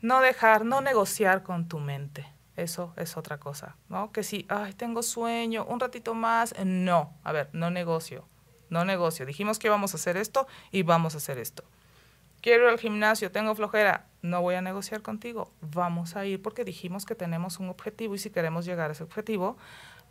No 0.00 0.20
dejar, 0.20 0.64
no 0.64 0.80
negociar 0.80 1.42
con 1.42 1.68
tu 1.68 1.78
mente. 1.78 2.26
Eso 2.56 2.92
es 2.96 3.16
otra 3.16 3.38
cosa, 3.38 3.76
¿no? 3.88 4.12
Que 4.12 4.22
si, 4.22 4.46
ay, 4.48 4.74
tengo 4.74 5.02
sueño, 5.02 5.64
un 5.64 5.80
ratito 5.80 6.14
más, 6.14 6.54
no. 6.64 7.12
A 7.24 7.32
ver, 7.32 7.50
no 7.52 7.70
negocio, 7.70 8.28
no 8.70 8.84
negocio. 8.84 9.26
Dijimos 9.26 9.58
que 9.58 9.66
íbamos 9.66 9.92
a 9.92 9.96
hacer 9.96 10.16
esto 10.16 10.46
y 10.70 10.82
vamos 10.82 11.14
a 11.14 11.18
hacer 11.18 11.38
esto. 11.38 11.64
Quiero 12.44 12.64
ir 12.64 12.68
al 12.72 12.78
gimnasio, 12.78 13.30
tengo 13.30 13.54
flojera, 13.54 14.04
no 14.20 14.42
voy 14.42 14.54
a 14.54 14.60
negociar 14.60 15.00
contigo, 15.00 15.50
vamos 15.62 16.14
a 16.14 16.26
ir 16.26 16.42
porque 16.42 16.62
dijimos 16.62 17.06
que 17.06 17.14
tenemos 17.14 17.58
un 17.58 17.70
objetivo 17.70 18.14
y 18.14 18.18
si 18.18 18.28
queremos 18.28 18.66
llegar 18.66 18.90
a 18.90 18.92
ese 18.92 19.02
objetivo, 19.02 19.56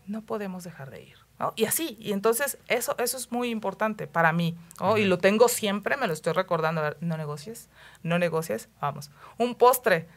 no 0.08 0.24
podemos 0.24 0.64
dejar 0.64 0.90
de 0.90 1.04
ir. 1.04 1.18
¿no? 1.38 1.54
Y 1.56 1.66
así, 1.66 1.96
y 2.00 2.12
entonces 2.12 2.58
eso, 2.68 2.96
eso 2.98 3.18
es 3.18 3.32
muy 3.32 3.52
importante 3.52 4.08
para 4.08 4.34
mí, 4.34 4.58
¿no? 4.80 4.98
y 4.98 5.06
lo 5.06 5.20
tengo 5.20 5.48
siempre, 5.48 5.96
me 5.96 6.08
lo 6.08 6.14
estoy 6.14 6.34
recordando, 6.34 6.82
a 6.82 6.86
ver, 6.86 6.98
no 7.02 7.18
negocies, 7.18 7.70
no 8.02 8.18
negocies, 8.18 8.68
vamos. 8.82 9.12
Un 9.38 9.54
postre, 9.54 10.08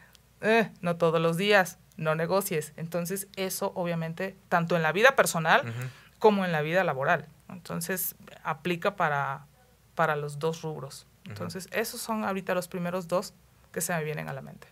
eh, 0.41 0.71
no 0.81 0.97
todos 0.97 1.21
los 1.21 1.37
días, 1.37 1.77
no 1.97 2.15
negocies. 2.15 2.73
Entonces 2.77 3.27
eso 3.35 3.73
obviamente, 3.75 4.35
tanto 4.49 4.75
en 4.75 4.81
la 4.81 4.91
vida 4.91 5.15
personal 5.15 5.71
como 6.17 6.45
en 6.45 6.51
la 6.51 6.63
vida 6.63 6.83
laboral. 6.83 7.27
Entonces 7.47 8.15
aplica 8.43 8.95
para, 8.95 9.45
para 9.93 10.15
los 10.15 10.39
dos 10.39 10.63
rubros. 10.63 11.05
Entonces 11.27 11.67
esos 11.71 12.01
son 12.01 12.23
ahorita 12.23 12.53
los 12.55 12.67
primeros 12.67 13.07
dos 13.07 13.33
que 13.71 13.81
se 13.81 13.93
me 13.93 14.03
vienen 14.03 14.27
a 14.29 14.33
la 14.33 14.41
mente. 14.41 14.67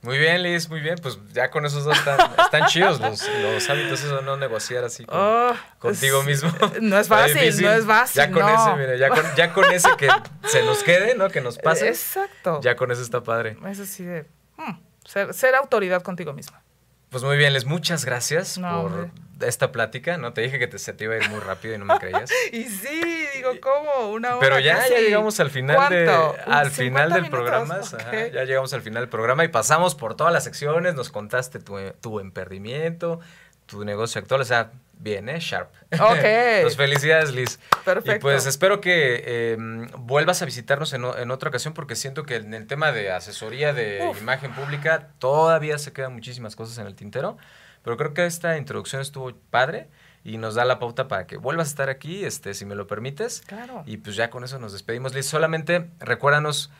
Muy 0.00 0.16
bien, 0.16 0.44
Liz, 0.44 0.68
muy 0.68 0.80
bien. 0.80 0.94
Pues 1.02 1.18
ya 1.32 1.50
con 1.50 1.66
esos 1.66 1.84
dos 1.84 1.98
están, 1.98 2.18
están 2.38 2.66
chidos 2.68 3.00
los, 3.00 3.28
los 3.42 3.68
hábitos, 3.68 4.00
eso 4.04 4.22
no 4.22 4.36
negociar 4.36 4.84
así 4.84 5.04
con- 5.04 5.18
Oh, 5.18 5.52
contigo 5.80 6.22
mismo. 6.22 6.52
No 6.80 6.98
es 6.98 7.08
fácil, 7.08 7.62
no 7.62 7.72
es 7.72 7.84
fácil. 7.84 8.16
Ya 8.22 8.30
con 8.30 8.42
no. 8.42 8.48
ese, 8.48 8.76
mira, 8.80 8.96
ya 8.96 9.08
con, 9.08 9.34
ya 9.36 9.52
con 9.52 9.64
ese 9.72 9.88
que 9.96 10.08
se 10.44 10.62
nos 10.64 10.84
quede, 10.84 11.16
¿no? 11.16 11.28
Que 11.30 11.40
nos 11.40 11.58
pase. 11.58 11.88
Exacto. 11.88 12.60
Ya 12.62 12.76
con 12.76 12.92
eso 12.92 13.02
está 13.02 13.22
padre. 13.24 13.56
Es 13.66 13.80
así 13.80 14.04
de 14.04 14.22
hmm, 14.56 14.78
ser, 15.04 15.34
ser 15.34 15.56
autoridad 15.56 16.02
contigo 16.02 16.32
misma. 16.32 16.62
Pues 17.10 17.24
muy 17.24 17.36
bien, 17.36 17.52
Les, 17.52 17.64
muchas 17.64 18.04
gracias 18.04 18.58
No, 18.58 18.82
por 18.82 18.92
hombre. 18.92 19.10
esta 19.40 19.72
plática. 19.72 20.18
No 20.18 20.32
te 20.34 20.42
dije 20.42 20.58
que 20.58 20.66
te, 20.66 20.78
se 20.78 20.92
te 20.92 21.04
iba 21.04 21.14
a 21.14 21.16
ir 21.18 21.28
muy 21.30 21.40
rápido 21.40 21.74
y 21.74 21.78
no 21.78 21.84
me 21.86 21.98
creías. 21.98 22.30
Y 22.52 22.64
sí, 22.64 23.00
digo, 23.36 23.52
¿cómo? 23.62 24.10
Una 24.12 24.30
hora 24.36 24.40
Pero 24.40 24.58
ya, 24.58 24.76
casi. 24.78 24.90
ya 24.92 24.98
llegamos 25.00 25.40
al 25.40 25.50
final 25.50 25.88
de, 25.88 26.08
al 26.10 26.70
50 26.70 26.70
final 26.70 27.08
del 27.12 27.22
minutos, 27.22 27.30
programa. 27.40 27.74
ajá, 27.76 28.26
ya 28.28 28.44
llegamos 28.44 28.72
al 28.74 28.82
final 28.82 29.02
del 29.04 29.08
programa 29.08 29.44
y 29.44 29.48
pasamos 29.48 29.94
por 29.94 30.16
todas 30.16 30.32
las 30.32 30.44
secciones. 30.44 30.94
Nos 30.94 31.10
contaste 31.10 31.60
tu, 31.60 31.76
tu 32.00 32.20
emprendimiento, 32.20 33.20
tu 33.68 33.84
negocio 33.84 34.20
actual. 34.20 34.40
O 34.40 34.44
sea, 34.44 34.72
bien, 34.98 35.28
¿eh? 35.28 35.38
Sharp. 35.38 35.70
Ok. 35.92 36.00
pues 36.62 36.76
felicidades, 36.76 37.32
Liz. 37.32 37.60
Perfecto. 37.84 38.16
Y 38.16 38.18
pues 38.18 38.46
espero 38.46 38.80
que 38.80 39.22
eh, 39.24 39.56
vuelvas 39.98 40.42
a 40.42 40.44
visitarnos 40.44 40.92
en, 40.92 41.04
en 41.04 41.30
otra 41.30 41.50
ocasión 41.50 41.74
porque 41.74 41.94
siento 41.94 42.24
que 42.24 42.36
en 42.36 42.54
el 42.54 42.66
tema 42.66 42.90
de 42.90 43.12
asesoría 43.12 43.72
de 43.72 44.08
Uf. 44.10 44.20
imagen 44.20 44.52
pública 44.52 45.10
todavía 45.18 45.78
se 45.78 45.92
quedan 45.92 46.14
muchísimas 46.14 46.56
cosas 46.56 46.78
en 46.78 46.86
el 46.86 46.96
tintero. 46.96 47.36
Pero 47.84 47.96
creo 47.96 48.12
que 48.12 48.26
esta 48.26 48.56
introducción 48.56 49.00
estuvo 49.00 49.32
padre 49.50 49.88
y 50.24 50.38
nos 50.38 50.56
da 50.56 50.64
la 50.64 50.78
pauta 50.78 51.06
para 51.06 51.26
que 51.26 51.36
vuelvas 51.36 51.68
a 51.68 51.70
estar 51.70 51.88
aquí, 51.88 52.24
este, 52.24 52.54
si 52.54 52.64
me 52.64 52.74
lo 52.74 52.86
permites. 52.86 53.42
Claro. 53.46 53.84
Y 53.86 53.98
pues 53.98 54.16
ya 54.16 54.30
con 54.30 54.42
eso 54.44 54.58
nos 54.58 54.72
despedimos, 54.72 55.14
Liz. 55.14 55.26
Solamente 55.26 55.88
recuérdanos 56.00 56.70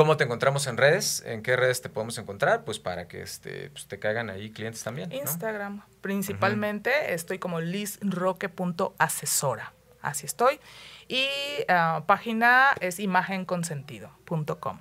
cómo 0.00 0.16
te 0.16 0.24
encontramos 0.24 0.66
en 0.66 0.78
redes, 0.78 1.22
en 1.26 1.42
qué 1.42 1.56
redes 1.56 1.82
te 1.82 1.90
podemos 1.90 2.16
encontrar, 2.16 2.64
pues 2.64 2.78
para 2.78 3.06
que 3.06 3.20
este, 3.20 3.68
pues, 3.68 3.86
te 3.86 3.98
caigan 3.98 4.30
ahí 4.30 4.50
clientes 4.50 4.82
también. 4.82 5.10
¿no? 5.10 5.14
Instagram, 5.14 5.82
principalmente 6.00 7.12
estoy 7.12 7.38
como 7.38 7.60
lizroque.asesora. 7.60 9.74
Así 10.00 10.24
estoy. 10.24 10.58
Y 11.06 11.26
ah, 11.68 12.04
página 12.06 12.68
es 12.80 12.98
imagenconsentido.com. 12.98 14.78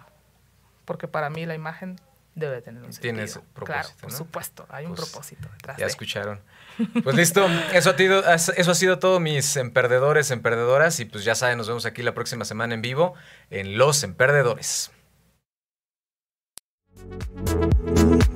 Porque 0.85 1.09
para 1.09 1.29
mí 1.29 1.45
la 1.45 1.55
imagen 1.55 1.99
debe 2.35 2.61
tener 2.61 2.81
un 2.81 2.91
Tiene 2.91 3.27
sentido. 3.27 3.41
ese 3.41 3.53
propósito, 3.53 3.65
Claro, 3.65 3.89
por 3.99 4.11
¿no? 4.13 4.17
supuesto, 4.17 4.65
hay 4.69 4.85
un 4.85 4.95
Pues, 4.95 5.09
propósito 5.09 5.49
detrás 5.51 5.75
Ya 5.77 5.83
de. 5.85 5.91
escucharon. 5.91 6.39
Pues 7.03 7.13
listo, 7.17 7.45
eso 7.73 7.89
ha, 7.89 7.97
sido, 7.97 8.23
eso 8.25 8.71
ha 8.71 8.75
sido 8.75 8.99
todo, 8.99 9.19
mis 9.19 9.57
emperdedores, 9.57 10.31
emperdedoras. 10.31 11.01
Y 11.01 11.05
pues 11.05 11.25
ya 11.25 11.35
saben, 11.35 11.57
nos 11.57 11.67
vemos 11.67 11.85
aquí 11.85 12.03
la 12.03 12.13
próxima 12.13 12.45
semana 12.45 12.73
en 12.73 12.81
vivo 12.81 13.15
en 13.49 13.77
Los 13.77 14.03
Emperdedores. 14.03 14.91
Thank 17.09 18.23
you. 18.23 18.28